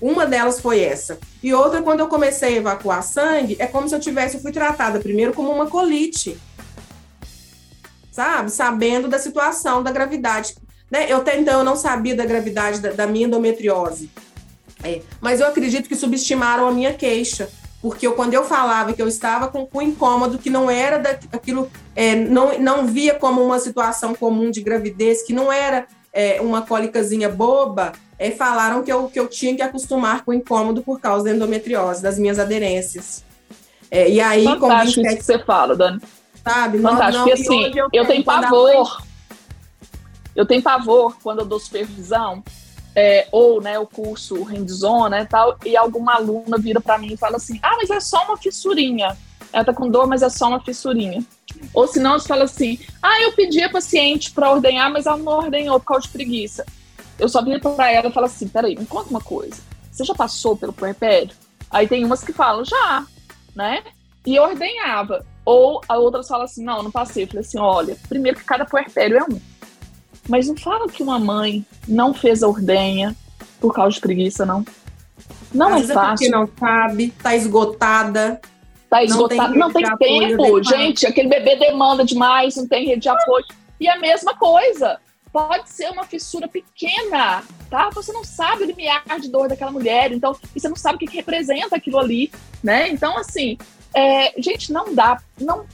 Uma 0.00 0.26
delas 0.26 0.60
foi 0.60 0.80
essa. 0.80 1.18
E 1.42 1.52
outra, 1.54 1.82
quando 1.82 2.00
eu 2.00 2.08
comecei 2.08 2.54
a 2.54 2.58
evacuar 2.58 3.02
sangue, 3.02 3.56
é 3.58 3.66
como 3.66 3.88
se 3.88 3.94
eu 3.94 4.00
tivesse, 4.00 4.36
eu 4.36 4.42
fui 4.42 4.52
tratada 4.52 4.98
primeiro 4.98 5.32
como 5.32 5.50
uma 5.50 5.66
colite. 5.66 6.38
Sabe? 8.10 8.50
Sabendo 8.50 9.08
da 9.08 9.18
situação 9.18 9.82
da 9.82 9.90
gravidade 9.90 10.54
né? 10.92 11.06
Eu 11.08 11.16
até 11.16 11.38
então 11.38 11.60
eu 11.60 11.64
não 11.64 11.74
sabia 11.74 12.14
da 12.14 12.26
gravidade 12.26 12.78
da, 12.78 12.92
da 12.92 13.06
minha 13.06 13.26
endometriose. 13.26 14.10
É, 14.84 15.00
mas 15.22 15.40
eu 15.40 15.46
acredito 15.46 15.88
que 15.88 15.96
subestimaram 15.96 16.68
a 16.68 16.70
minha 16.70 16.92
queixa, 16.92 17.48
porque 17.80 18.06
eu, 18.06 18.12
quando 18.12 18.34
eu 18.34 18.44
falava 18.44 18.92
que 18.92 19.00
eu 19.00 19.08
estava 19.08 19.48
com, 19.48 19.64
com 19.64 19.80
incômodo, 19.80 20.38
que 20.38 20.50
não 20.50 20.70
era 20.70 20.98
daquilo, 20.98 21.70
é, 21.96 22.14
não, 22.14 22.58
não 22.58 22.86
via 22.86 23.14
como 23.14 23.42
uma 23.42 23.58
situação 23.58 24.14
comum 24.14 24.50
de 24.50 24.60
gravidez, 24.60 25.22
que 25.22 25.32
não 25.32 25.50
era 25.50 25.86
é, 26.12 26.40
uma 26.42 26.60
cólicazinha 26.60 27.28
boba, 27.28 27.92
é, 28.18 28.30
falaram 28.30 28.82
que 28.82 28.92
eu, 28.92 29.08
que 29.08 29.18
eu 29.18 29.28
tinha 29.28 29.54
que 29.56 29.62
acostumar 29.62 30.24
com 30.24 30.32
o 30.32 30.34
incômodo 30.34 30.82
por 30.82 31.00
causa 31.00 31.24
da 31.24 31.30
endometriose, 31.30 32.02
das 32.02 32.18
minhas 32.18 32.38
aderências. 32.38 33.24
É, 33.90 34.10
e 34.10 34.20
aí, 34.20 34.44
Fantástico 34.44 35.06
isso 35.06 35.16
que 35.16 35.24
você 35.24 35.38
fala, 35.38 35.74
Dani. 35.74 36.00
Sabe? 36.44 36.80
Fantástico, 36.80 37.18
não, 37.18 37.24
porque 37.24 37.42
assim, 37.42 37.72
eu, 37.78 37.88
eu 37.92 38.06
tenho 38.06 38.24
pavor 38.24 39.11
eu 40.34 40.46
tenho 40.46 40.62
pavor 40.62 41.16
quando 41.22 41.40
eu 41.40 41.44
dou 41.44 41.58
supervisão, 41.58 42.42
é, 42.94 43.26
ou 43.32 43.60
né, 43.60 43.78
o 43.78 43.86
curso 43.86 44.42
hands-on, 44.42 45.08
né, 45.08 45.24
tal, 45.24 45.56
e 45.64 45.76
alguma 45.76 46.14
aluna 46.14 46.58
vira 46.58 46.80
para 46.80 46.98
mim 46.98 47.14
e 47.14 47.16
fala 47.16 47.36
assim: 47.36 47.58
ah, 47.62 47.76
mas 47.76 47.90
é 47.90 48.00
só 48.00 48.24
uma 48.24 48.36
fissurinha. 48.36 49.16
Ela 49.52 49.64
tá 49.64 49.74
com 49.74 49.90
dor, 49.90 50.06
mas 50.06 50.22
é 50.22 50.30
só 50.30 50.48
uma 50.48 50.60
fissurinha. 50.60 51.22
Ou 51.74 51.86
se 51.86 52.00
não, 52.00 52.18
fala 52.20 52.44
assim: 52.44 52.78
ah, 53.02 53.20
eu 53.22 53.32
pedi 53.32 53.62
a 53.62 53.70
paciente 53.70 54.30
para 54.30 54.50
ordenhar, 54.50 54.90
mas 54.90 55.06
ela 55.06 55.16
não 55.16 55.32
ordenhou 55.32 55.78
por 55.78 55.86
causa 55.86 56.06
de 56.06 56.12
preguiça. 56.12 56.64
Eu 57.18 57.28
só 57.28 57.42
viro 57.42 57.60
para 57.60 57.90
ela 57.90 58.08
e 58.08 58.12
falo 58.12 58.26
assim: 58.26 58.48
peraí, 58.48 58.76
me 58.76 58.86
conta 58.86 59.10
uma 59.10 59.20
coisa. 59.20 59.60
Você 59.90 60.04
já 60.04 60.14
passou 60.14 60.56
pelo 60.56 60.72
puerpério? 60.72 61.34
Aí 61.70 61.86
tem 61.86 62.04
umas 62.04 62.22
que 62.22 62.32
falam: 62.32 62.64
já, 62.64 63.06
né? 63.54 63.82
E 64.24 64.38
ordenhava. 64.38 65.24
Ou 65.44 65.80
a 65.88 65.98
outra 65.98 66.22
fala 66.22 66.44
assim: 66.44 66.64
não, 66.64 66.82
não 66.82 66.90
passei. 66.90 67.24
Eu 67.24 67.28
falei 67.28 67.42
assim: 67.42 67.58
olha, 67.58 67.96
primeiro 68.08 68.38
que 68.38 68.44
cada 68.44 68.64
puerpério 68.64 69.18
é 69.18 69.22
um. 69.22 69.40
Mas 70.28 70.48
não 70.48 70.56
fala 70.56 70.88
que 70.88 71.02
uma 71.02 71.18
mãe 71.18 71.64
não 71.86 72.14
fez 72.14 72.42
a 72.42 72.48
ordenha 72.48 73.16
por 73.60 73.74
causa 73.74 73.94
de 73.94 74.00
preguiça, 74.00 74.46
não. 74.46 74.64
Não 75.52 75.74
Às 75.74 75.90
é 75.90 75.94
fácil. 75.94 76.26
É 76.26 76.30
não 76.30 76.48
sabe, 76.58 77.12
tá 77.22 77.34
esgotada. 77.34 78.40
Tá 78.88 79.02
esgotada, 79.02 79.54
não 79.54 79.72
tem, 79.72 79.82
não 79.82 79.96
tem 79.96 80.28
tempo. 80.28 80.62
Gente, 80.62 81.06
aquele 81.06 81.28
bebê 81.28 81.56
demanda 81.56 82.04
demais, 82.04 82.56
não 82.56 82.66
tem 82.66 82.86
rede 82.86 83.02
de 83.02 83.08
apoio. 83.08 83.44
E 83.80 83.88
a 83.88 83.98
mesma 83.98 84.34
coisa, 84.34 84.98
pode 85.32 85.70
ser 85.70 85.90
uma 85.90 86.04
fissura 86.04 86.46
pequena, 86.46 87.42
tá? 87.70 87.88
Você 87.94 88.12
não 88.12 88.22
sabe 88.22 88.64
o 88.64 88.66
limiar 88.66 89.02
de 89.18 89.28
dor 89.28 89.48
daquela 89.48 89.70
mulher, 89.70 90.12
então, 90.12 90.36
e 90.54 90.60
você 90.60 90.68
não 90.68 90.76
sabe 90.76 90.96
o 90.96 90.98
que, 90.98 91.06
que 91.06 91.16
representa 91.16 91.74
aquilo 91.74 91.98
ali, 91.98 92.30
né? 92.62 92.88
Então, 92.90 93.16
assim, 93.16 93.56
é, 93.94 94.38
gente, 94.40 94.70
não 94.70 94.94
dá, 94.94 95.20
não, 95.40 95.64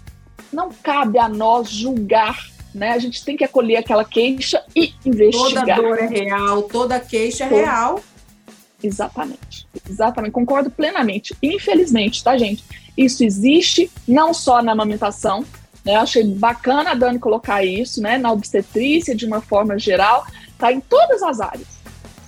não 0.53 0.71
cabe 0.83 1.19
a 1.19 1.29
nós 1.29 1.69
julgar 1.69 2.39
né? 2.75 2.91
A 2.91 2.99
gente 2.99 3.25
tem 3.25 3.37
que 3.37 3.45
acolher 3.45 3.77
aquela 3.77 4.05
queixa 4.05 4.63
e 4.75 4.95
investigar. 5.05 5.77
Toda 5.77 5.89
dor 5.89 5.99
é 5.99 6.07
real, 6.07 6.63
toda 6.63 7.01
queixa 7.01 7.45
é 7.45 7.49
real. 7.49 8.03
Exatamente, 8.83 9.67
exatamente, 9.89 10.33
concordo 10.33 10.71
plenamente. 10.71 11.35
Infelizmente, 11.43 12.23
tá, 12.23 12.37
gente? 12.39 12.65
Isso 12.97 13.25
existe 13.25 13.91
não 14.07 14.33
só 14.33 14.63
na 14.63 14.73
amamentação, 14.73 15.45
né? 15.85 15.97
Eu 15.97 16.01
achei 16.01 16.23
bacana 16.25 16.91
a 16.91 16.95
Dani 16.95 17.19
colocar 17.19 17.65
isso, 17.65 18.01
né? 18.03 18.19
Na 18.19 18.31
obstetrícia, 18.31 19.15
de 19.15 19.27
uma 19.27 19.41
forma 19.41 19.79
geral, 19.79 20.27
tá 20.59 20.73
em 20.73 20.81
todas 20.81 21.23
as 21.23 21.41
áreas. 21.41 21.79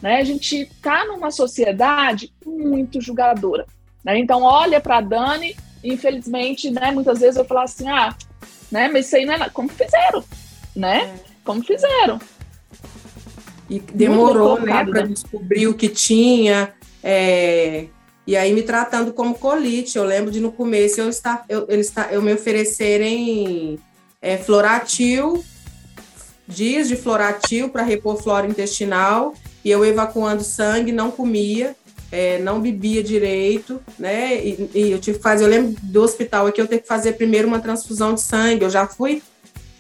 Né? 0.01 0.17
A 0.17 0.25
gente 0.25 0.71
tá 0.81 1.05
numa 1.05 1.31
sociedade 1.31 2.33
muito 2.45 3.01
julgadora. 3.01 3.67
Né? 4.03 4.19
Então, 4.19 4.43
olha 4.43 4.81
para 4.81 4.97
a 4.97 5.01
Dani, 5.03 5.55
infelizmente, 5.85 6.71
né? 6.71 6.91
Muitas 6.91 7.21
vezes 7.21 7.37
eu 7.37 7.45
falo 7.45 7.61
assim, 7.61 7.89
ah, 7.89 8.15
né? 8.71 8.89
Mas 8.89 9.07
isso 9.07 9.17
aí 9.17 9.25
não 9.25 9.35
é 9.35 9.49
como 9.51 9.69
fizeram, 9.69 10.25
né? 10.75 11.15
É. 11.15 11.31
Como 11.45 11.63
fizeram. 11.63 12.21
E 13.69 13.79
demorou, 13.79 14.61
né, 14.61 14.85
para 14.85 15.03
né? 15.03 15.09
descobrir 15.09 15.69
o 15.69 15.75
que 15.75 15.89
tinha. 15.89 16.73
É, 17.03 17.87
e 18.27 18.37
aí 18.37 18.53
me 18.53 18.63
tratando 18.63 19.13
como 19.13 19.35
colite. 19.35 19.97
Eu 19.97 20.05
lembro 20.05 20.31
de 20.31 20.41
no 20.41 20.53
começo 20.53 21.01
eu 21.01 21.09
estar, 21.09 21.45
eu, 21.49 21.67
eles 21.69 21.93
eu 22.11 22.21
me 22.21 22.33
oferecerem 22.33 23.79
é, 24.21 24.37
floratil, 24.37 25.45
dias 26.47 26.89
de 26.89 26.97
floratil 26.97 27.69
para 27.69 27.83
repor 27.83 28.21
flora 28.23 28.47
intestinal, 28.47 29.35
e 29.65 29.71
eu 29.71 29.85
evacuando 29.85 30.43
sangue, 30.43 30.93
não 30.93 31.11
comia 31.11 31.77
é, 32.13 32.39
não 32.39 32.61
bebia 32.61 33.03
direito, 33.03 33.81
né? 33.99 34.37
E, 34.45 34.71
e, 34.75 34.91
eu 34.91 34.99
tive 34.99 35.19
que 35.19 35.23
fazer, 35.23 35.45
eu 35.45 35.49
lembro 35.49 35.77
do 35.83 36.03
hospital 36.03 36.47
aqui, 36.47 36.61
eu 36.61 36.67
tenho 36.67 36.83
que 36.83 36.89
fazer 36.89 37.13
primeiro 37.13 37.47
uma 37.47 37.61
transfusão 37.61 38.15
de 38.15 38.21
sangue. 38.21 38.65
Eu 38.65 38.71
já 38.71 38.87
fui 38.87 39.23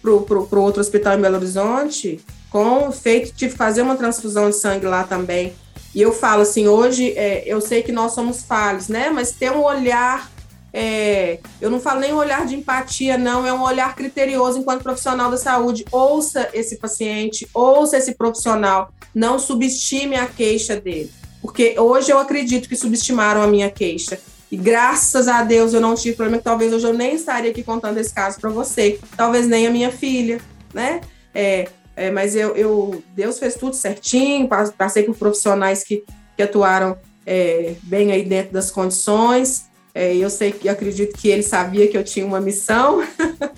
pro, 0.00 0.22
pro, 0.22 0.46
pro 0.46 0.62
outro 0.62 0.80
hospital 0.80 1.18
em 1.18 1.20
Belo 1.20 1.36
Horizonte 1.36 2.20
com 2.50 2.90
feito, 2.90 3.32
tive 3.34 3.52
que 3.52 3.58
fazer 3.58 3.82
uma 3.82 3.96
transfusão 3.96 4.50
de 4.50 4.56
sangue 4.56 4.86
lá 4.86 5.04
também. 5.04 5.54
E 5.94 6.02
eu 6.02 6.12
falo 6.12 6.42
assim, 6.42 6.68
hoje 6.68 7.12
é, 7.16 7.42
eu 7.46 7.60
sei 7.60 7.82
que 7.82 7.92
nós 7.92 8.12
somos 8.12 8.42
falhos, 8.42 8.88
né? 8.88 9.10
Mas 9.10 9.32
ter 9.32 9.50
um 9.50 9.62
olhar, 9.62 10.30
é, 10.72 11.38
eu 11.60 11.70
não 11.70 11.80
falo 11.80 12.00
nem 12.00 12.12
um 12.12 12.16
olhar 12.16 12.46
de 12.46 12.56
empatia, 12.56 13.16
não, 13.16 13.46
é 13.46 13.52
um 13.52 13.62
olhar 13.62 13.94
criterioso 13.94 14.58
enquanto 14.58 14.82
profissional 14.82 15.30
da 15.30 15.36
saúde. 15.36 15.84
Ouça 15.90 16.48
esse 16.52 16.76
paciente, 16.76 17.48
ouça 17.54 17.96
esse 17.96 18.14
profissional, 18.14 18.92
não 19.14 19.38
subestime 19.38 20.16
a 20.16 20.26
queixa 20.26 20.76
dele. 20.76 21.19
Porque 21.40 21.78
hoje 21.78 22.10
eu 22.10 22.18
acredito 22.18 22.68
que 22.68 22.76
subestimaram 22.76 23.42
a 23.42 23.46
minha 23.46 23.70
queixa. 23.70 24.18
E 24.50 24.56
graças 24.56 25.28
a 25.28 25.42
Deus 25.42 25.72
eu 25.72 25.80
não 25.80 25.94
tive 25.94 26.16
problema, 26.16 26.42
talvez 26.42 26.72
hoje 26.72 26.86
eu 26.86 26.92
nem 26.92 27.14
estaria 27.14 27.50
aqui 27.50 27.62
contando 27.62 27.98
esse 27.98 28.12
caso 28.12 28.40
para 28.40 28.50
você, 28.50 28.98
talvez 29.16 29.46
nem 29.46 29.66
a 29.66 29.70
minha 29.70 29.92
filha, 29.92 30.40
né? 30.74 31.00
É, 31.32 31.68
é, 31.94 32.10
mas 32.10 32.34
eu, 32.34 32.56
eu, 32.56 33.02
Deus 33.14 33.38
fez 33.38 33.54
tudo 33.54 33.76
certinho, 33.76 34.48
passei 34.76 35.04
por 35.04 35.14
profissionais 35.14 35.84
que, 35.84 36.02
que 36.36 36.42
atuaram 36.42 36.98
é, 37.24 37.74
bem 37.82 38.10
aí 38.10 38.24
dentro 38.24 38.52
das 38.52 38.70
condições. 38.70 39.66
É, 39.94 40.14
eu 40.16 40.30
sei 40.30 40.52
que 40.52 40.68
acredito 40.68 41.16
que 41.16 41.28
ele 41.28 41.42
sabia 41.42 41.86
que 41.88 41.96
eu 41.96 42.02
tinha 42.02 42.24
uma 42.24 42.40
missão. 42.40 43.04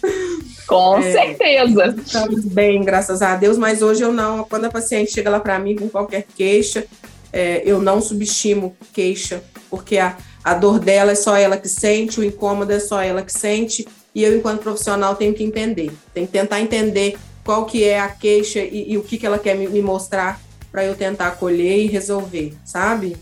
Com 0.67 0.99
é, 0.99 1.13
certeza. 1.13 1.95
Estamos 2.05 2.45
bem, 2.45 2.83
graças 2.83 3.21
a 3.21 3.37
Deus, 3.37 3.59
mas 3.59 3.83
hoje 3.83 4.03
eu 4.03 4.13
não. 4.13 4.45
Quando 4.45 4.65
a 4.65 4.71
paciente 4.71 5.13
chega 5.13 5.31
lá 5.31 5.41
para 5.41 5.59
mim 5.59 5.77
com 5.77 5.89
qualquer 5.89 6.25
queixa, 6.35 6.87
é, 7.33 7.63
eu 7.65 7.81
não 7.81 8.01
subestimo 8.01 8.77
queixa, 8.93 9.43
porque 9.71 9.99
a, 9.99 10.17
a 10.45 10.55
dor 10.55 10.79
dela 10.79 11.13
é 11.13 11.15
só 11.15 11.37
ela 11.37 11.57
que 11.57 11.69
sente, 11.69 12.21
o 12.21 12.25
incômodo 12.25 12.73
é 12.73 12.81
só 12.81 13.01
ela 13.01 13.23
que 13.23 13.33
sente, 13.33 13.87
e 14.15 14.23
eu, 14.23 14.37
enquanto 14.37 14.63
profissional, 14.63 15.17
tenho 15.17 15.33
que 15.33 15.43
entender. 15.43 15.91
Tenho 16.13 16.27
que 16.27 16.33
tentar 16.33 16.61
entender 16.61 17.17
qual 17.43 17.65
que 17.65 17.85
é 17.85 17.99
a 17.99 18.09
queixa 18.09 18.61
e, 18.61 18.93
e 18.93 18.99
o 18.99 19.03
que, 19.03 19.17
que 19.17 19.27
ela 19.27 19.39
quer 19.39 19.57
me, 19.57 19.67
me 19.67 19.81
mostrar 19.81 20.41
para 20.71 20.85
eu 20.85 20.95
tentar 20.95 21.29
acolher 21.29 21.79
e 21.79 21.87
resolver, 21.87 22.55
sabe? 22.65 23.17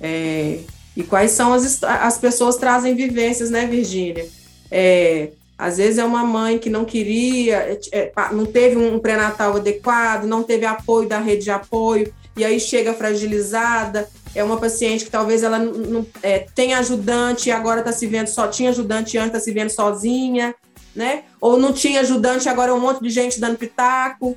É, 0.00 0.60
e 0.96 1.02
quais 1.02 1.30
são 1.30 1.52
as 1.52 1.82
as 1.82 2.18
pessoas 2.18 2.56
trazem 2.56 2.94
vivências, 2.94 3.50
né, 3.50 3.66
Virgínia? 3.66 4.26
É, 4.70 5.30
às 5.56 5.76
vezes 5.76 5.98
é 5.98 6.04
uma 6.04 6.24
mãe 6.24 6.58
que 6.58 6.70
não 6.70 6.84
queria, 6.84 7.56
é, 7.56 7.78
é 7.92 8.12
não 8.32 8.46
teve 8.46 8.76
um 8.76 8.98
pré-natal 8.98 9.56
adequado, 9.56 10.24
não 10.24 10.42
teve 10.42 10.64
apoio 10.64 11.08
da 11.08 11.18
rede 11.18 11.44
de 11.44 11.50
apoio, 11.50 12.12
e 12.36 12.44
aí 12.44 12.58
chega 12.58 12.94
fragilizada. 12.94 14.08
É 14.34 14.44
uma 14.44 14.58
paciente 14.58 15.04
que 15.04 15.10
talvez 15.10 15.42
ela 15.42 15.58
não, 15.58 16.06
é, 16.22 16.46
tenha 16.54 16.78
ajudante 16.78 17.48
e 17.48 17.52
agora 17.52 17.80
está 17.80 17.92
se 17.92 18.06
vendo 18.06 18.28
só, 18.28 18.46
tinha 18.46 18.70
ajudante 18.70 19.18
antes, 19.18 19.34
está 19.34 19.40
se 19.40 19.52
vendo 19.52 19.70
sozinha 19.70 20.54
né? 20.94 21.24
Ou 21.40 21.58
não 21.58 21.72
tinha 21.72 22.00
ajudante, 22.00 22.48
agora 22.48 22.70
é 22.70 22.74
um 22.74 22.80
monte 22.80 23.00
de 23.02 23.10
gente 23.10 23.40
dando 23.40 23.58
pitaco. 23.58 24.36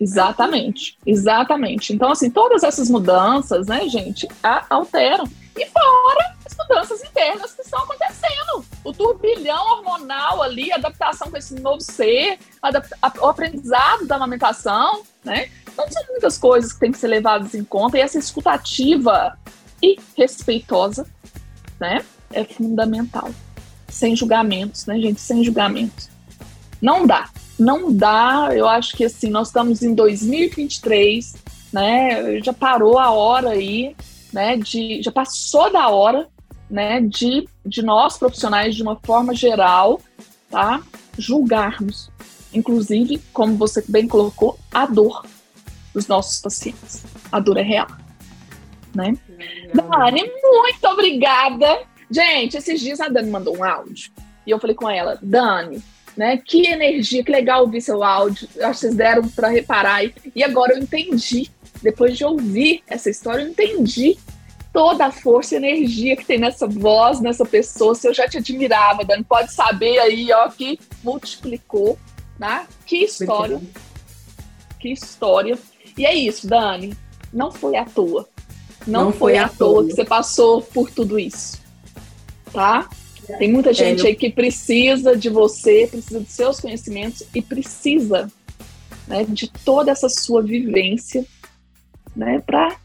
Exatamente, 0.00 0.96
exatamente. 1.04 1.92
Então, 1.92 2.12
assim, 2.12 2.30
todas 2.30 2.62
essas 2.62 2.88
mudanças, 2.88 3.66
né, 3.66 3.88
gente, 3.88 4.28
alteram. 4.70 5.28
E 5.58 5.66
fora 5.66 6.36
as 6.44 6.56
mudanças 6.56 7.02
internas 7.02 7.52
que 7.52 7.62
estão 7.62 7.80
acontecendo. 7.80 8.64
O 8.84 8.92
turbilhão 8.92 9.62
hormonal 9.72 10.42
ali, 10.42 10.72
adaptação 10.72 11.30
com 11.30 11.36
esse 11.36 11.54
novo 11.60 11.80
ser, 11.80 12.38
o 13.20 13.26
aprendizado 13.26 14.06
da 14.06 14.16
amamentação, 14.16 15.02
né? 15.24 15.50
Então, 15.72 15.90
são 15.90 16.02
muitas 16.08 16.38
coisas 16.38 16.72
que 16.72 16.80
têm 16.80 16.92
que 16.92 16.98
ser 16.98 17.08
levadas 17.08 17.54
em 17.54 17.64
conta. 17.64 17.98
E 17.98 18.00
essa 18.00 18.18
escutativa 18.18 19.38
e 19.82 19.98
respeitosa, 20.16 21.06
né, 21.78 22.04
é 22.32 22.44
fundamental 22.44 23.30
sem 23.88 24.14
julgamentos, 24.14 24.86
né, 24.86 24.98
gente? 24.98 25.20
Sem 25.20 25.42
julgamentos. 25.42 26.08
Não 26.80 27.06
dá. 27.06 27.28
Não 27.58 27.92
dá. 27.92 28.50
Eu 28.52 28.68
acho 28.68 28.96
que 28.96 29.04
assim, 29.04 29.30
nós 29.30 29.48
estamos 29.48 29.82
em 29.82 29.94
2023, 29.94 31.34
né? 31.72 32.40
Já 32.40 32.52
parou 32.52 32.98
a 32.98 33.10
hora 33.10 33.50
aí, 33.50 33.96
né? 34.32 34.56
De, 34.56 35.02
já 35.02 35.12
passou 35.12 35.72
da 35.72 35.88
hora, 35.88 36.28
né? 36.70 37.00
De, 37.00 37.48
de 37.64 37.82
nós 37.82 38.18
profissionais, 38.18 38.74
de 38.74 38.82
uma 38.82 38.96
forma 38.96 39.34
geral, 39.34 40.00
tá? 40.50 40.82
Julgarmos. 41.16 42.10
Inclusive, 42.52 43.18
como 43.32 43.56
você 43.56 43.84
bem 43.86 44.08
colocou, 44.08 44.58
a 44.72 44.86
dor 44.86 45.24
dos 45.92 46.06
nossos 46.06 46.40
pacientes. 46.40 47.04
A 47.30 47.38
dor 47.40 47.58
é 47.58 47.62
real. 47.62 47.88
Né? 48.94 49.16
Dani, 49.74 50.22
muito 50.22 50.86
obrigada 50.86 51.86
Gente, 52.10 52.56
esses 52.56 52.80
dias 52.80 53.00
a 53.00 53.08
Dani 53.08 53.30
mandou 53.30 53.56
um 53.56 53.64
áudio 53.64 54.10
e 54.46 54.50
eu 54.50 54.58
falei 54.58 54.74
com 54.74 54.88
ela, 54.88 55.18
Dani, 55.20 55.82
né? 56.16 56.38
Que 56.38 56.66
energia, 56.66 57.22
que 57.22 57.30
legal 57.30 57.62
ouvir 57.62 57.82
seu 57.82 58.02
áudio. 58.02 58.48
Eu 58.56 58.66
acho 58.66 58.80
que 58.80 58.86
vocês 58.86 58.94
deram 58.94 59.28
para 59.28 59.48
reparar. 59.48 60.02
E, 60.02 60.14
e 60.34 60.42
agora 60.42 60.72
eu 60.72 60.78
entendi. 60.78 61.50
Depois 61.82 62.16
de 62.16 62.24
ouvir 62.24 62.82
essa 62.86 63.10
história, 63.10 63.42
eu 63.42 63.48
entendi 63.48 64.18
toda 64.72 65.06
a 65.06 65.12
força 65.12 65.54
e 65.54 65.58
energia 65.58 66.16
que 66.16 66.24
tem 66.24 66.38
nessa 66.38 66.66
voz, 66.66 67.20
nessa 67.20 67.44
pessoa. 67.44 67.94
Se 67.94 68.06
eu 68.06 68.14
já 68.14 68.28
te 68.28 68.38
admirava, 68.38 69.04
Dani, 69.04 69.24
pode 69.24 69.52
saber 69.52 69.98
aí, 69.98 70.30
ó, 70.32 70.48
que 70.48 70.78
multiplicou, 71.02 71.98
né? 72.38 72.66
Que 72.84 73.04
história. 73.04 73.60
Que 74.78 74.92
história. 74.92 75.58
E 75.96 76.04
é 76.06 76.14
isso, 76.14 76.46
Dani. 76.46 76.94
Não 77.32 77.50
foi 77.50 77.76
à 77.76 77.84
toa. 77.84 78.28
Não, 78.86 79.06
Não 79.06 79.12
foi, 79.12 79.34
foi 79.34 79.38
à 79.38 79.48
toa 79.48 79.84
que 79.84 79.92
você 79.92 80.04
passou 80.04 80.62
por 80.62 80.90
tudo 80.90 81.18
isso 81.18 81.58
tá? 82.48 82.88
Tem 83.38 83.52
muita 83.52 83.70
é, 83.70 83.74
gente 83.74 84.06
aí 84.06 84.14
que 84.14 84.30
precisa 84.30 85.16
de 85.16 85.28
você, 85.28 85.86
precisa 85.90 86.20
dos 86.20 86.32
seus 86.32 86.60
conhecimentos 86.60 87.22
e 87.34 87.42
precisa 87.42 88.30
né, 89.06 89.24
de 89.28 89.48
toda 89.64 89.90
essa 89.90 90.08
sua 90.08 90.42
vivência 90.42 91.24
né, 92.18 92.42
para 92.44 92.76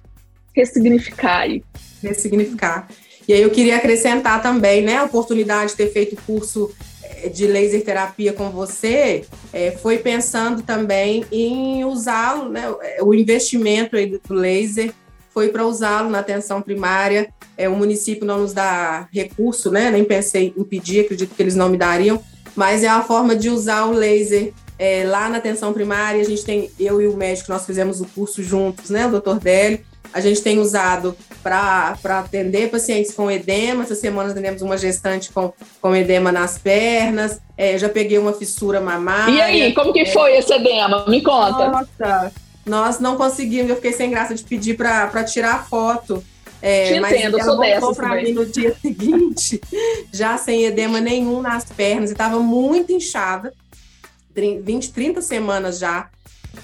ressignificar 0.55 1.39
aí. 1.39 1.63
Ressignificar. 2.01 2.87
E 3.27 3.33
aí 3.33 3.41
eu 3.41 3.49
queria 3.49 3.77
acrescentar 3.77 4.41
também, 4.41 4.81
né, 4.83 4.97
a 4.97 5.03
oportunidade 5.03 5.71
de 5.71 5.77
ter 5.77 5.91
feito 5.91 6.15
curso 6.25 6.71
eh, 7.03 7.29
de 7.29 7.47
laser 7.47 7.83
terapia 7.83 8.31
com 8.31 8.49
você, 8.49 9.25
é, 9.51 9.71
foi 9.71 9.97
pensando 9.97 10.61
também 10.61 11.25
em 11.31 11.83
usá-lo, 11.83 12.49
né, 12.49 12.63
o 13.01 13.13
investimento 13.13 13.95
do 14.27 14.33
laser 14.33 14.93
foi 15.33 15.49
para 15.49 15.65
usá-lo 15.65 16.09
na 16.11 16.19
atenção 16.19 16.61
primária. 16.61 17.33
É, 17.57 17.67
o 17.67 17.75
município 17.75 18.25
não 18.25 18.41
nos 18.41 18.53
dá 18.53 19.07
recurso, 19.11 19.71
né? 19.71 19.89
Nem 19.89 20.03
pensei 20.03 20.53
em 20.55 20.63
pedir, 20.63 21.01
acredito 21.01 21.33
que 21.35 21.41
eles 21.41 21.55
não 21.55 21.69
me 21.69 21.77
dariam, 21.77 22.21
mas 22.55 22.83
é 22.83 22.87
a 22.87 23.01
forma 23.01 23.35
de 23.35 23.49
usar 23.49 23.85
o 23.85 23.93
laser 23.93 24.53
é, 24.83 25.05
lá 25.05 25.29
na 25.29 25.37
atenção 25.37 25.71
primária. 25.71 26.19
A 26.19 26.25
gente 26.25 26.43
tem, 26.43 26.69
eu 26.77 27.01
e 27.01 27.07
o 27.07 27.15
médico, 27.15 27.49
nós 27.49 27.65
fizemos 27.65 28.01
o 28.01 28.05
curso 28.05 28.43
juntos, 28.43 28.89
né? 28.89 29.07
O 29.07 29.11
doutor 29.11 29.39
Délio. 29.39 29.79
A 30.13 30.19
gente 30.19 30.41
tem 30.41 30.59
usado 30.59 31.15
para 31.41 31.97
atender 32.03 32.69
pacientes 32.69 33.13
com 33.13 33.31
edema. 33.31 33.83
Essa 33.83 33.95
semana 33.95 34.31
atendemos 34.31 34.61
uma 34.61 34.77
gestante 34.77 35.31
com, 35.31 35.53
com 35.81 35.95
edema 35.95 36.33
nas 36.33 36.57
pernas. 36.57 37.39
É, 37.57 37.77
já 37.77 37.87
peguei 37.87 38.17
uma 38.17 38.33
fissura 38.33 38.81
mamária. 38.81 39.31
E 39.31 39.41
aí, 39.41 39.73
como 39.73 39.93
que 39.93 40.01
é. 40.01 40.05
foi 40.07 40.35
esse 40.35 40.53
edema? 40.53 41.05
Me 41.07 41.23
conta. 41.23 41.69
Nossa, 41.69 42.31
nós 42.65 42.99
não 42.99 43.15
conseguimos, 43.15 43.69
eu 43.69 43.77
fiquei 43.77 43.93
sem 43.93 44.11
graça 44.11 44.35
de 44.35 44.43
pedir 44.43 44.75
para 44.75 45.23
tirar 45.23 45.65
foto. 45.65 46.21
É, 46.61 46.93
Te 46.93 46.99
mas 46.99 47.13
entendo, 47.13 47.39
ela 47.39 47.55
voltou 47.55 47.95
para 47.95 48.15
mim 48.21 48.31
no 48.31 48.45
dia 48.45 48.73
seguinte, 48.81 49.59
já 50.13 50.37
sem 50.37 50.63
edema 50.63 51.01
nenhum 51.01 51.41
nas 51.41 51.65
pernas, 51.65 52.09
e 52.09 52.13
estava 52.13 52.39
muito 52.39 52.93
inchada, 52.93 53.53
20, 54.35 54.91
30 54.91 55.21
semanas 55.21 55.79
já. 55.79 56.09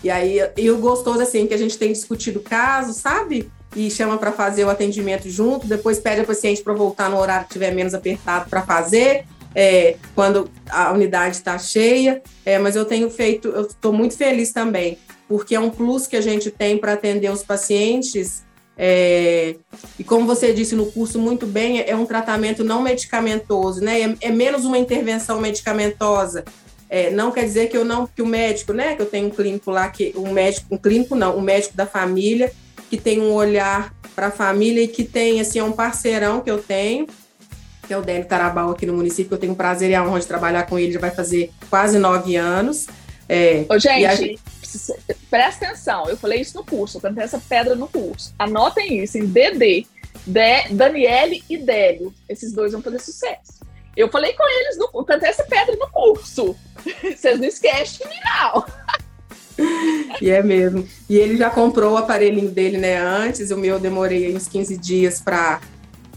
E 0.04 0.10
aí, 0.10 0.40
e 0.56 0.70
o 0.70 0.78
gostoso, 0.78 1.22
assim, 1.22 1.48
que 1.48 1.54
a 1.54 1.58
gente 1.58 1.78
tem 1.78 1.92
discutido 1.92 2.40
o 2.40 2.44
caso, 2.44 2.94
sabe? 2.94 3.52
E 3.76 3.90
chama 3.90 4.18
para 4.18 4.32
fazer 4.32 4.64
o 4.64 4.70
atendimento 4.70 5.30
junto, 5.30 5.68
depois 5.68 6.00
pede 6.00 6.22
a 6.22 6.24
paciente 6.24 6.62
para 6.62 6.74
voltar 6.74 7.10
no 7.10 7.18
horário 7.18 7.48
que 7.48 7.54
tiver 7.54 7.72
menos 7.72 7.94
apertado 7.94 8.50
para 8.50 8.62
fazer, 8.62 9.26
é, 9.54 9.96
quando 10.16 10.50
a 10.70 10.92
unidade 10.92 11.36
está 11.36 11.58
cheia. 11.58 12.22
É, 12.46 12.58
mas 12.58 12.76
eu 12.76 12.86
tenho 12.86 13.10
feito, 13.10 13.48
eu 13.50 13.64
estou 13.64 13.92
muito 13.92 14.16
feliz 14.16 14.52
também 14.52 14.98
porque 15.30 15.54
é 15.54 15.60
um 15.60 15.70
plus 15.70 16.08
que 16.08 16.18
a 16.18 16.22
gente 16.22 16.50
tem 16.50 16.76
para 16.80 16.94
atender 16.94 17.32
os 17.32 17.44
pacientes. 17.44 18.44
É, 18.76 19.56
e 20.00 20.04
como 20.04 20.26
você 20.26 20.52
disse 20.52 20.74
no 20.74 20.92
curso 20.92 21.20
muito 21.20 21.46
bem, 21.46 21.82
é 21.82 21.96
um 21.96 22.06
tratamento 22.06 22.64
não 22.64 22.82
medicamentoso, 22.82 23.80
né? 23.80 24.02
É, 24.02 24.16
é 24.22 24.32
menos 24.32 24.66
uma 24.66 24.80
intervenção 24.80 25.40
medicamentosa. 25.40 26.44
É, 26.90 27.12
não 27.12 27.32
quer 27.32 27.44
dizer 27.44 27.68
que 27.68 27.78
eu 27.78 27.86
não, 27.86 28.08
que 28.08 28.22
o 28.22 28.26
médico, 28.26 28.74
né? 28.74 28.96
Que 28.96 29.02
eu 29.02 29.06
tenho 29.06 29.28
um 29.28 29.30
clínico 29.30 29.70
lá 29.70 29.88
que 29.90 30.12
um 30.16 30.32
médico, 30.32 30.74
um 30.74 30.78
clínico 30.78 31.16
não, 31.16 31.38
um 31.38 31.42
médico 31.42 31.78
da 31.78 31.86
família 31.86 32.52
que 32.90 32.98
tem 32.98 33.22
um 33.22 33.32
olhar 33.32 33.94
para 34.16 34.28
a 34.28 34.32
família 34.32 34.84
e 34.84 34.88
que 34.88 35.04
tem 35.04 35.40
assim 35.40 35.60
é 35.60 35.64
um 35.64 35.72
parceirão 35.72 36.42
que 36.42 36.50
eu 36.50 36.58
tenho, 36.58 37.08
que 37.88 37.94
é 37.94 37.98
o 37.98 38.02
Délio 38.02 38.26
Tarabal 38.26 38.72
aqui 38.72 38.86
no 38.86 38.94
município. 38.94 39.36
Eu 39.36 39.40
tenho 39.40 39.54
o 39.54 39.56
prazer 39.56 39.92
e 39.92 39.96
a 39.96 40.04
honra 40.04 40.20
de 40.20 40.28
trabalhar 40.28 40.64
com 40.64 40.80
ele. 40.80 40.92
Já 40.92 41.00
vai 41.00 41.12
fazer 41.12 41.52
quase 41.70 42.00
nove 42.00 42.36
anos. 42.36 42.88
É, 43.28 43.66
Ô, 43.70 43.78
gente, 43.78 44.40
presta 45.30 45.68
atenção, 45.68 46.10
eu 46.10 46.18
falei 46.18 46.42
isso 46.42 46.58
no 46.58 46.66
curso, 46.66 46.98
eu 46.98 47.02
cantei 47.02 47.24
essa 47.24 47.40
pedra 47.40 47.76
no 47.76 47.88
curso. 47.88 48.34
Anotem 48.40 49.04
isso 49.04 49.20
em 49.20 49.26
DD, 49.28 49.86
de, 50.26 50.70
Daniele 50.72 51.44
e 51.48 51.58
Délio. 51.58 52.12
Esses 52.28 52.52
dois 52.52 52.72
vão 52.72 52.82
fazer 52.82 53.00
sucesso. 53.00 53.60
Eu 53.96 54.10
falei 54.10 54.34
com 54.34 54.48
eles, 54.48 54.78
no, 54.78 54.90
eu 54.94 55.04
cantei 55.04 55.30
essa 55.30 55.44
pedra 55.44 55.76
no 55.76 55.90
curso. 55.90 56.56
Vocês 57.04 57.40
não 57.40 57.48
esquecem 57.48 58.08
de 58.08 58.14
mim, 58.14 58.20
não. 58.26 58.66
e 60.22 60.30
é 60.30 60.42
mesmo. 60.42 60.88
E 61.10 61.18
ele 61.18 61.38
já 61.38 61.50
comprou 61.50 61.94
o 61.94 61.98
aparelhinho 61.98 62.50
dele, 62.50 62.78
né, 62.78 62.98
antes, 62.98 63.52
o 63.52 63.58
meu 63.58 63.76
eu 63.76 63.80
demorei 63.80 64.36
uns 64.36 64.48
15 64.48 64.78
dias 64.78 65.20
para 65.20 65.60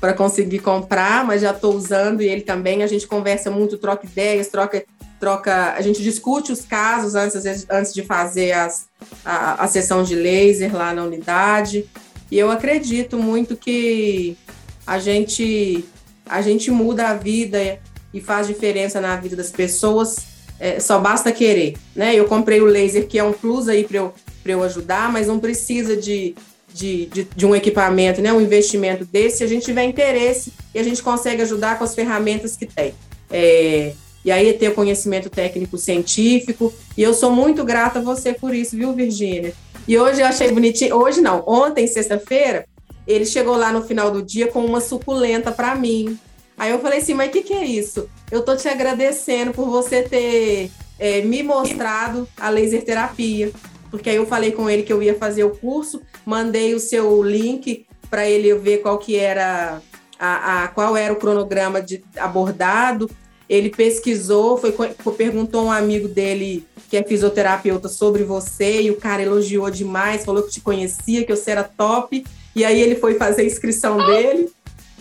para 0.02 0.14
conseguir 0.14 0.58
comprar, 0.58 1.24
mas 1.24 1.42
já 1.42 1.52
estou 1.52 1.76
usando 1.76 2.22
e 2.22 2.26
ele 2.26 2.40
também. 2.40 2.82
A 2.82 2.88
gente 2.88 3.06
conversa 3.06 3.52
muito, 3.52 3.78
troca 3.78 4.04
ideias, 4.04 4.48
troca, 4.48 4.84
troca. 5.20 5.74
A 5.74 5.80
gente 5.80 6.02
discute 6.02 6.50
os 6.50 6.62
casos 6.62 7.14
antes, 7.14 7.44
antes 7.70 7.94
de 7.94 8.02
fazer 8.02 8.50
as, 8.50 8.88
a, 9.24 9.62
a 9.62 9.68
sessão 9.68 10.02
de 10.02 10.16
laser 10.16 10.74
lá 10.74 10.92
na 10.92 11.04
unidade. 11.04 11.88
E 12.28 12.36
eu 12.36 12.50
acredito 12.50 13.16
muito 13.16 13.56
que 13.56 14.36
a 14.84 14.98
gente 14.98 15.84
a 16.26 16.40
gente 16.42 16.70
muda 16.70 17.08
a 17.08 17.14
vida 17.14 17.78
e 18.12 18.20
faz 18.20 18.46
diferença 18.46 19.00
na 19.00 19.16
vida 19.16 19.36
das 19.36 19.50
pessoas. 19.50 20.16
É, 20.60 20.78
só 20.78 20.98
basta 20.98 21.32
querer, 21.32 21.74
né? 21.94 22.14
Eu 22.14 22.26
comprei 22.26 22.60
o 22.60 22.66
laser 22.66 23.06
que 23.06 23.18
é 23.18 23.24
um 23.24 23.32
plus 23.32 23.68
aí 23.68 23.84
para 23.84 23.98
eu 23.98 24.14
eu 24.44 24.62
ajudar, 24.64 25.12
mas 25.12 25.28
não 25.28 25.38
precisa 25.38 25.96
de 25.96 26.34
de, 26.74 27.06
de, 27.06 27.24
de, 27.24 27.44
um 27.44 27.54
equipamento, 27.54 28.22
né, 28.22 28.32
um 28.32 28.40
investimento 28.40 29.04
desse, 29.04 29.38
se 29.38 29.44
a 29.44 29.46
gente 29.46 29.62
tiver 29.62 29.84
interesse 29.84 30.54
e 30.74 30.78
a 30.78 30.82
gente 30.82 31.02
consegue 31.02 31.42
ajudar 31.42 31.76
com 31.76 31.84
as 31.84 31.94
ferramentas 31.94 32.56
que 32.56 32.64
tem. 32.64 32.94
É, 33.30 33.92
e 34.24 34.30
aí 34.30 34.52
ter 34.54 34.68
o 34.68 34.74
conhecimento 34.74 35.28
técnico 35.28 35.76
científico, 35.76 36.72
e 36.96 37.02
eu 37.02 37.12
sou 37.12 37.30
muito 37.30 37.62
grata 37.62 37.98
a 37.98 38.02
você 38.02 38.32
por 38.32 38.54
isso, 38.54 38.74
viu, 38.74 38.94
Virgínia? 38.94 39.52
E 39.86 39.98
hoje 39.98 40.22
eu 40.22 40.26
achei 40.26 40.50
bonitinho, 40.50 40.96
hoje 40.96 41.20
não, 41.20 41.44
ontem, 41.46 41.86
sexta-feira, 41.86 42.64
ele 43.06 43.26
chegou 43.26 43.56
lá 43.56 43.72
no 43.72 43.82
final 43.82 44.10
do 44.10 44.22
dia 44.22 44.46
com 44.48 44.64
uma 44.64 44.80
suculenta 44.80 45.50
para 45.52 45.74
mim. 45.74 46.18
Aí 46.56 46.70
eu 46.70 46.78
falei 46.78 47.00
assim, 47.00 47.14
mas 47.14 47.28
o 47.28 47.32
que, 47.32 47.42
que 47.42 47.52
é 47.52 47.64
isso? 47.64 48.08
Eu 48.30 48.42
tô 48.42 48.54
te 48.54 48.68
agradecendo 48.68 49.52
por 49.52 49.68
você 49.68 50.02
ter 50.02 50.70
é, 50.98 51.22
me 51.22 51.42
mostrado 51.42 52.28
a 52.38 52.48
laser 52.48 52.84
terapia 52.84 53.52
porque 53.92 54.08
aí 54.08 54.16
eu 54.16 54.26
falei 54.26 54.52
com 54.52 54.70
ele 54.70 54.82
que 54.82 54.92
eu 54.92 55.02
ia 55.02 55.14
fazer 55.14 55.44
o 55.44 55.50
curso, 55.50 56.00
mandei 56.24 56.74
o 56.74 56.80
seu 56.80 57.22
link 57.22 57.84
para 58.08 58.26
ele 58.26 58.54
ver 58.54 58.78
qual 58.78 58.96
que 58.96 59.16
era 59.16 59.82
a, 60.18 60.64
a, 60.64 60.68
qual 60.68 60.96
era 60.96 61.12
o 61.12 61.16
cronograma 61.16 61.82
de, 61.82 62.02
abordado. 62.16 63.10
Ele 63.46 63.68
pesquisou, 63.68 64.56
foi, 64.56 64.72
perguntou 65.14 65.60
a 65.60 65.64
um 65.64 65.70
amigo 65.70 66.08
dele 66.08 66.66
que 66.88 66.96
é 66.96 67.02
fisioterapeuta 67.02 67.86
sobre 67.86 68.24
você 68.24 68.80
e 68.80 68.90
o 68.90 68.96
cara 68.96 69.20
elogiou 69.20 69.70
demais, 69.70 70.24
falou 70.24 70.42
que 70.42 70.52
te 70.52 70.62
conhecia, 70.62 71.22
que 71.26 71.36
você 71.36 71.50
era 71.50 71.62
top. 71.62 72.24
E 72.54 72.64
aí 72.64 72.80
ele 72.80 72.96
foi 72.96 73.14
fazer 73.14 73.42
a 73.42 73.44
inscrição 73.44 73.96
dele 74.04 74.50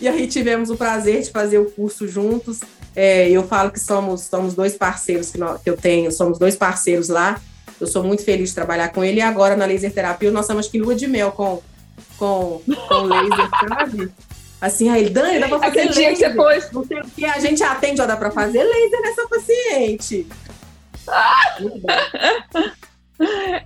e 0.02 0.08
aí 0.08 0.26
tivemos 0.26 0.68
o 0.68 0.76
prazer 0.76 1.22
de 1.22 1.30
fazer 1.30 1.58
o 1.58 1.70
curso 1.70 2.08
juntos. 2.08 2.58
É, 2.94 3.30
eu 3.30 3.46
falo 3.46 3.70
que 3.70 3.78
somos, 3.78 4.22
somos 4.22 4.52
dois 4.52 4.74
parceiros 4.74 5.30
que, 5.30 5.38
nós, 5.38 5.62
que 5.62 5.70
eu 5.70 5.76
tenho, 5.76 6.10
somos 6.10 6.40
dois 6.40 6.56
parceiros 6.56 7.08
lá. 7.08 7.40
Eu 7.80 7.86
sou 7.86 8.02
muito 8.02 8.24
feliz 8.24 8.48
de 8.48 8.54
trabalhar 8.56 8.88
com 8.88 9.04
ele. 9.04 9.18
E 9.18 9.22
agora, 9.22 9.54
na 9.54 9.64
laser 9.64 9.92
terapia, 9.92 10.30
nós 10.32 10.44
estamos 10.44 10.66
que 10.66 10.78
lua 10.78 10.96
de 10.96 11.06
mel 11.06 11.30
com, 11.30 11.62
com, 12.18 12.60
com 12.88 13.02
laser, 13.02 13.48
sabe? 13.68 14.12
Assim, 14.60 14.88
aí, 14.88 15.08
Dani, 15.08 15.38
dá 15.38 15.48
pra 15.48 15.58
fazer 15.60 15.80
Aquele 15.80 15.88
laser. 15.88 16.16
Dia 16.16 16.30
que. 16.30 16.74
Não 16.74 16.84
sei 16.84 17.00
o 17.00 17.04
que, 17.04 17.24
a 17.24 17.38
gente 17.38 17.62
atende, 17.62 18.00
ó, 18.00 18.06
dá 18.06 18.16
pra 18.16 18.32
fazer 18.32 18.62
laser 18.62 19.00
nessa 19.02 19.28
paciente. 19.28 20.26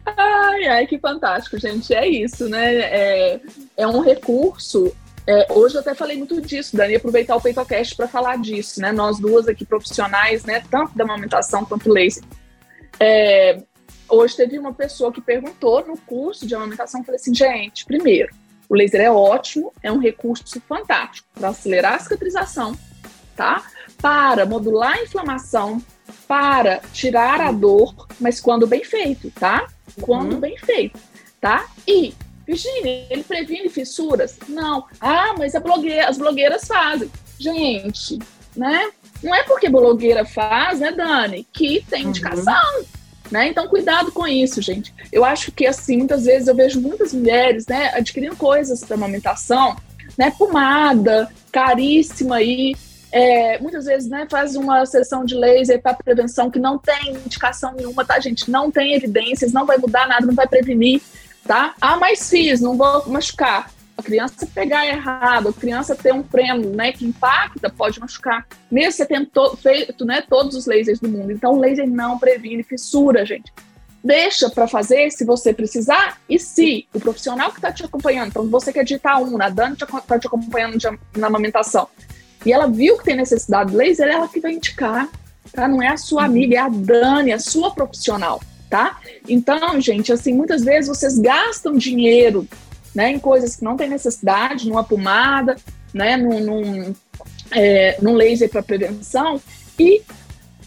Ai, 0.05 0.67
ai, 0.67 0.87
que 0.87 0.99
fantástico, 0.99 1.59
gente. 1.59 1.95
É 1.95 2.07
isso, 2.07 2.49
né? 2.49 2.75
É, 2.77 3.41
é 3.77 3.87
um 3.87 4.01
recurso. 4.01 4.95
É, 5.27 5.47
hoje 5.51 5.75
eu 5.75 5.81
até 5.81 5.95
falei 5.95 6.17
muito 6.17 6.41
disso, 6.41 6.77
Dani, 6.77 6.95
aproveitar 6.95 7.35
o 7.35 7.41
PeitoCast 7.41 7.97
para 7.97 8.07
falar 8.07 8.39
disso, 8.39 8.81
né? 8.81 8.93
Nós 8.93 9.19
duas 9.19 9.49
aqui 9.49 9.65
profissionais, 9.65 10.45
né? 10.45 10.63
Tanto 10.71 10.97
da 10.97 11.05
amamentação 11.05 11.65
quanto 11.65 11.93
laser. 11.93 12.23
É, 13.01 13.61
Hoje 14.09 14.37
teve 14.37 14.57
uma 14.59 14.73
pessoa 14.73 15.13
que 15.13 15.21
perguntou 15.21 15.85
no 15.85 15.97
curso 15.99 16.47
de 16.47 16.55
amamentação, 16.55 17.03
falei 17.03 17.21
assim, 17.21 17.35
gente, 17.35 17.85
primeiro, 17.85 18.33
o 18.69 18.75
laser 18.75 19.01
é 19.01 19.11
ótimo, 19.11 19.73
é 19.83 19.91
um 19.91 19.99
recurso 19.99 20.61
fantástico 20.61 21.27
para 21.35 21.49
acelerar 21.49 21.95
a 21.95 21.99
cicatrização, 21.99 22.77
tá? 23.35 23.65
Para 24.01 24.47
modular 24.47 24.93
a 24.93 25.03
inflamação, 25.03 25.83
para 26.27 26.81
tirar 26.93 27.41
a 27.41 27.53
dor, 27.53 28.07
mas 28.21 28.41
quando 28.41 28.67
bem 28.67 28.85
feito, 28.85 29.31
tá? 29.31 29.69
Quando 30.01 30.35
uhum. 30.35 30.41
bem 30.41 30.57
feito, 30.59 30.99
tá? 31.41 31.67
E, 31.87 32.15
Virginia, 32.47 33.07
ele 33.11 33.23
previne 33.23 33.69
fissuras? 33.69 34.39
Não. 34.49 34.85
Ah, 35.01 35.35
mas 35.39 35.55
blogueira, 35.55 36.09
as 36.09 36.19
blogueiras 36.19 36.67
fazem. 36.67 37.11
Gente, 37.39 38.19
né? 38.57 38.91
Não 39.23 39.35
é 39.35 39.43
porque 39.43 39.69
blogueira 39.69 40.25
faz, 40.25 40.81
né, 40.81 40.93
Dani, 40.93 41.47
que 41.53 41.85
tem 41.89 42.03
uhum. 42.03 42.11
indicação. 42.11 42.79
Uhum. 42.79 42.85
Né? 43.31 43.49
Então, 43.49 43.67
cuidado 43.69 44.13
com 44.13 44.27
isso, 44.27 44.63
gente. 44.63 44.95
Eu 45.11 45.25
acho 45.25 45.51
que, 45.51 45.67
assim, 45.67 45.97
muitas 45.97 46.25
vezes 46.25 46.47
eu 46.47 46.55
vejo 46.55 46.81
muitas 46.81 47.13
mulheres 47.13 47.67
né, 47.67 47.91
adquirindo 47.95 48.37
coisas 48.37 48.85
para 48.85 48.95
amamentação, 48.95 49.77
né, 50.17 50.33
pomada, 50.39 51.29
caríssima 51.51 52.37
aí, 52.37 52.77
é, 53.13 53.59
muitas 53.59 53.85
vezes 53.85 54.09
né, 54.09 54.27
faz 54.31 54.57
uma 54.57 54.85
sessão 54.87 55.25
de 55.25 55.35
laser 55.35 55.81
para 55.81 55.95
prevenção 55.95 56.51
que 56.51 56.59
não 56.59 56.79
tem 56.79 57.11
indicação 57.11 57.73
nenhuma, 57.73 58.05
tá, 58.05 58.19
gente? 58.21 58.51
Não 58.51 58.71
tem 58.71 58.95
evidências, 58.95 59.53
não 59.53 59.67
vai 59.67 59.79
mudar 59.79 60.07
nada, 60.09 60.27
não 60.27 60.35
vai 60.35 60.47
prevenir, 60.47 61.01
tá? 61.47 61.75
Ah, 61.81 61.97
mas 61.97 62.29
fiz, 62.29 62.61
não 62.61 62.77
vou 62.77 63.09
machucar 63.09 63.71
a 63.97 64.03
criança 64.03 64.47
pegar 64.55 64.87
errado, 64.87 65.49
a 65.49 65.53
criança 65.53 65.97
ter 65.97 66.13
um 66.13 66.23
prêmio 66.23 66.71
né, 66.71 66.93
que 66.93 67.07
impacta, 67.07 67.71
pode 67.71 67.99
machucar. 67.99 68.47
Mesmo 68.71 68.93
você 68.93 69.07
tendo 69.07 69.57
feito 69.57 70.05
né, 70.05 70.23
todos 70.29 70.55
os 70.55 70.67
lasers 70.67 71.01
do 71.01 71.09
mundo. 71.09 71.33
Então, 71.33 71.55
o 71.55 71.59
laser 71.59 71.89
não 71.89 72.19
previne 72.19 72.63
fissura, 72.63 73.25
gente. 73.25 73.51
Deixa 74.05 74.51
para 74.51 74.69
fazer 74.69 75.11
se 75.11 75.25
você 75.25 75.53
precisar 75.53 76.19
e 76.29 76.39
se 76.39 76.87
o 76.95 77.01
profissional 77.01 77.51
que 77.51 77.59
está 77.59 77.73
te 77.73 77.85
acompanhando, 77.85 78.29
então 78.29 78.47
você 78.49 78.73
que 78.73 78.79
é 78.79 78.85
de 78.85 78.95
Itaú, 78.95 79.41
a 79.43 79.49
Dani 79.49 79.75
está 79.75 80.19
te 80.19 80.27
acompanhando 80.29 80.79
na 81.17 81.27
amamentação, 81.27 81.89
e 82.47 82.53
ela 82.53 82.69
viu 82.69 82.97
que 82.97 83.05
tem 83.05 83.17
necessidade 83.17 83.73
de 83.73 83.77
laser, 83.77 84.09
ela 84.09 84.29
que 84.29 84.41
vai 84.41 84.53
indicar, 84.53 85.09
tá? 85.53 85.67
Não 85.67 85.83
é 85.83 85.89
a 85.89 85.97
sua 85.97 86.25
amiga, 86.25 86.55
é 86.55 86.59
a 86.61 86.69
Dani, 86.69 87.33
a 87.33 87.41
sua 87.41 87.73
profissional, 87.73 88.41
tá? 88.71 89.01
Então, 89.29 89.81
gente, 89.81 90.13
assim, 90.13 90.33
muitas 90.33 90.63
vezes 90.63 90.89
vocês 90.89 91.19
gastam 91.19 91.77
dinheiro 91.77 92.47
né, 92.95 93.11
em 93.11 93.19
coisas 93.19 93.57
que 93.57 93.65
não 93.65 93.77
tem 93.77 93.91
necessidade, 93.91 94.69
numa 94.69 94.85
pomada, 94.85 95.57
né, 95.93 96.17
num, 96.17 96.41
num, 96.41 96.95
é, 97.51 97.99
num 98.01 98.15
laser 98.15 98.49
para 98.49 98.63
prevenção, 98.63 99.41
e 99.79 100.01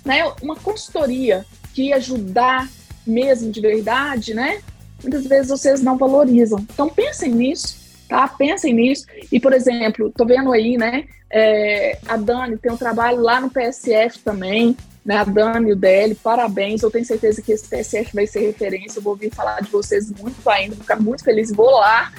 né, 0.05 0.23
uma 0.41 0.57
consultoria 0.57 1.45
que 1.73 1.93
ajudar 1.93 2.69
mesmo 3.07 3.51
de 3.51 3.61
verdade, 3.61 4.33
né? 4.33 4.61
Muitas 5.01 5.25
vezes 5.25 5.47
vocês 5.47 5.81
não 5.81 5.97
valorizam. 5.97 6.59
Então 6.59 6.89
pensem 6.89 7.31
nisso, 7.31 7.78
tá? 8.09 8.27
Pensem 8.27 8.73
nisso. 8.73 9.05
E, 9.31 9.39
por 9.39 9.53
exemplo, 9.53 10.11
tô 10.11 10.25
vendo 10.25 10.51
aí, 10.51 10.75
né? 10.75 11.05
É, 11.31 11.99
a 12.07 12.17
Dani 12.17 12.57
tem 12.57 12.71
um 12.71 12.77
trabalho 12.77 13.21
lá 13.21 13.39
no 13.39 13.51
PSF 13.51 14.19
também, 14.19 14.75
né? 15.05 15.17
A 15.17 15.23
Dani 15.23 15.69
e 15.69 15.73
o 15.73 15.75
DL, 15.75 16.15
parabéns. 16.15 16.81
Eu 16.81 16.89
tenho 16.89 17.05
certeza 17.05 17.41
que 17.41 17.51
esse 17.51 17.69
PSF 17.69 18.13
vai 18.13 18.25
ser 18.25 18.39
referência. 18.39 18.97
Eu 18.97 19.03
vou 19.03 19.13
ouvir 19.13 19.33
falar 19.33 19.61
de 19.61 19.69
vocês 19.69 20.11
muito 20.11 20.49
ainda, 20.49 20.75
vou 20.75 20.81
ficar 20.83 20.99
muito 20.99 21.23
feliz. 21.23 21.51
Vou 21.51 21.69
lá, 21.69 22.11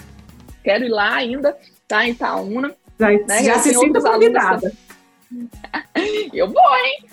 quero 0.62 0.84
ir 0.84 0.90
lá 0.90 1.16
ainda, 1.16 1.56
tá? 1.88 2.06
Em 2.06 2.12
Itaúna. 2.12 2.72
Já, 2.98 3.10
né? 3.10 3.42
já 3.42 3.58
se 3.58 3.74
sinta 3.74 4.00
convidada. 4.00 4.72
Eu 6.32 6.50
vou, 6.50 6.76
hein? 6.76 7.04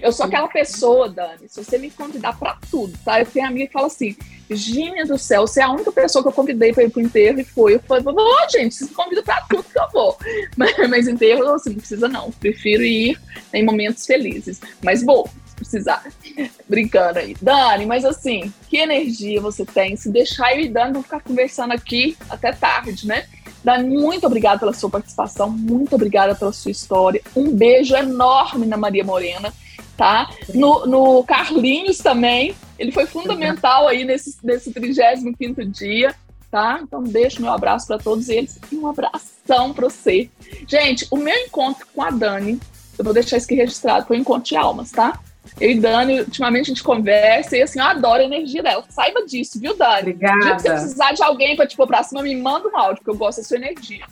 Eu 0.00 0.12
sou 0.12 0.26
aquela 0.26 0.48
pessoa, 0.48 1.08
Dani. 1.08 1.48
Se 1.48 1.62
você 1.62 1.78
me 1.78 1.90
convidar 1.90 2.38
para 2.38 2.56
tudo, 2.70 2.96
tá? 3.04 3.20
Eu 3.20 3.26
tenho 3.26 3.46
amiga 3.46 3.66
que 3.66 3.72
fala 3.72 3.86
assim: 3.88 4.16
Gínia 4.50 5.04
do 5.06 5.18
céu, 5.18 5.46
você 5.46 5.60
é 5.60 5.64
a 5.64 5.70
única 5.70 5.90
pessoa 5.90 6.22
que 6.22 6.28
eu 6.28 6.32
convidei 6.32 6.72
para 6.72 6.84
ir 6.84 6.90
pro 6.90 7.00
enterro 7.00 7.40
e 7.40 7.44
foi. 7.44 7.74
Eu 7.74 7.80
falei, 7.80 8.04
vou, 8.04 8.50
gente, 8.50 8.74
vocês 8.74 8.90
me 8.90 8.96
convidam 8.96 9.24
para 9.24 9.40
tudo 9.48 9.64
que 9.64 9.78
eu 9.78 9.90
vou. 9.92 10.16
Mas, 10.56 10.74
mas 10.88 11.08
enterro, 11.08 11.48
assim, 11.54 11.70
não 11.70 11.78
precisa 11.78 12.08
não. 12.08 12.30
Prefiro 12.32 12.82
ir 12.82 13.18
em 13.52 13.64
momentos 13.64 14.06
felizes. 14.06 14.60
Mas 14.82 15.02
vou, 15.02 15.28
se 15.46 15.54
precisar. 15.56 16.04
Brincando 16.68 17.18
aí. 17.18 17.34
Dani, 17.40 17.86
mas 17.86 18.04
assim, 18.04 18.52
que 18.68 18.76
energia 18.76 19.40
você 19.40 19.64
tem? 19.64 19.96
Se 19.96 20.10
deixar 20.10 20.54
eu 20.54 20.60
e 20.60 20.68
Dani, 20.68 20.92
vou 20.92 21.02
ficar 21.02 21.20
conversando 21.20 21.72
aqui 21.72 22.16
até 22.28 22.52
tarde, 22.52 23.06
né? 23.06 23.26
Dani, 23.64 23.96
muito 23.96 24.26
obrigada 24.26 24.58
pela 24.58 24.74
sua 24.74 24.90
participação, 24.90 25.50
muito 25.50 25.94
obrigada 25.94 26.34
pela 26.34 26.52
sua 26.52 26.70
história. 26.70 27.22
Um 27.34 27.50
beijo 27.50 27.96
enorme 27.96 28.66
na 28.66 28.76
Maria 28.76 29.02
Morena, 29.02 29.52
tá? 29.96 30.30
No, 30.54 30.86
no 30.86 31.24
Carlinhos 31.24 31.98
também, 31.98 32.54
ele 32.78 32.92
foi 32.92 33.06
fundamental 33.06 33.88
aí 33.88 34.04
nesse, 34.04 34.36
nesse 34.44 34.70
35 34.70 35.64
dia, 35.64 36.14
tá? 36.50 36.78
Então 36.82 37.02
deixo 37.02 37.40
meu 37.40 37.52
abraço 37.52 37.86
para 37.86 37.98
todos 37.98 38.28
eles 38.28 38.58
e 38.70 38.76
um 38.76 38.86
abração 38.86 39.72
para 39.72 39.88
você. 39.88 40.28
Gente, 40.68 41.06
o 41.10 41.16
meu 41.16 41.34
encontro 41.34 41.86
com 41.94 42.02
a 42.02 42.10
Dani, 42.10 42.60
eu 42.98 43.04
vou 43.04 43.14
deixar 43.14 43.38
isso 43.38 43.46
aqui 43.46 43.54
registrado, 43.54 44.06
foi 44.06 44.18
um 44.18 44.20
encontro 44.20 44.44
de 44.44 44.56
almas, 44.56 44.90
tá? 44.90 45.18
Eu 45.60 45.70
e 45.70 45.78
Dani, 45.78 46.20
ultimamente 46.20 46.64
a 46.64 46.74
gente 46.74 46.82
conversa 46.82 47.56
e 47.56 47.62
assim, 47.62 47.78
eu 47.78 47.84
adoro 47.84 48.20
a 48.20 48.24
energia 48.24 48.62
dela. 48.62 48.84
Saiba 48.88 49.24
disso, 49.24 49.60
viu, 49.60 49.76
Dani? 49.76 50.00
Obrigada. 50.00 50.58
Se 50.58 50.62
você 50.62 50.70
precisar 50.70 51.12
de 51.12 51.22
alguém 51.22 51.54
para 51.56 51.66
te 51.66 51.76
pôr 51.76 51.86
pra 51.86 52.02
cima, 52.02 52.22
me 52.22 52.34
manda 52.34 52.68
um 52.68 52.76
áudio, 52.76 52.96
porque 52.96 53.10
eu 53.10 53.16
gosto 53.16 53.38
da 53.38 53.44
sua 53.44 53.56
energia. 53.56 54.04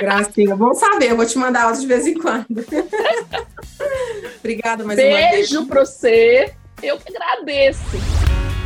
Gracinha, 0.00 0.56
bom 0.56 0.74
saber, 0.74 1.10
eu 1.10 1.16
vou 1.16 1.26
te 1.26 1.38
mandar 1.38 1.64
áudio 1.64 1.82
de 1.82 1.86
vez 1.86 2.06
em 2.06 2.14
quando. 2.14 2.46
Obrigada 4.40 4.84
mais 4.84 4.96
Beijo 4.96 5.12
uma 5.12 5.18
vez. 5.18 5.30
Beijo 5.30 5.66
pra 5.66 5.84
você. 5.84 6.52
Eu 6.82 6.98
que 6.98 7.16
agradeço. 7.16 7.80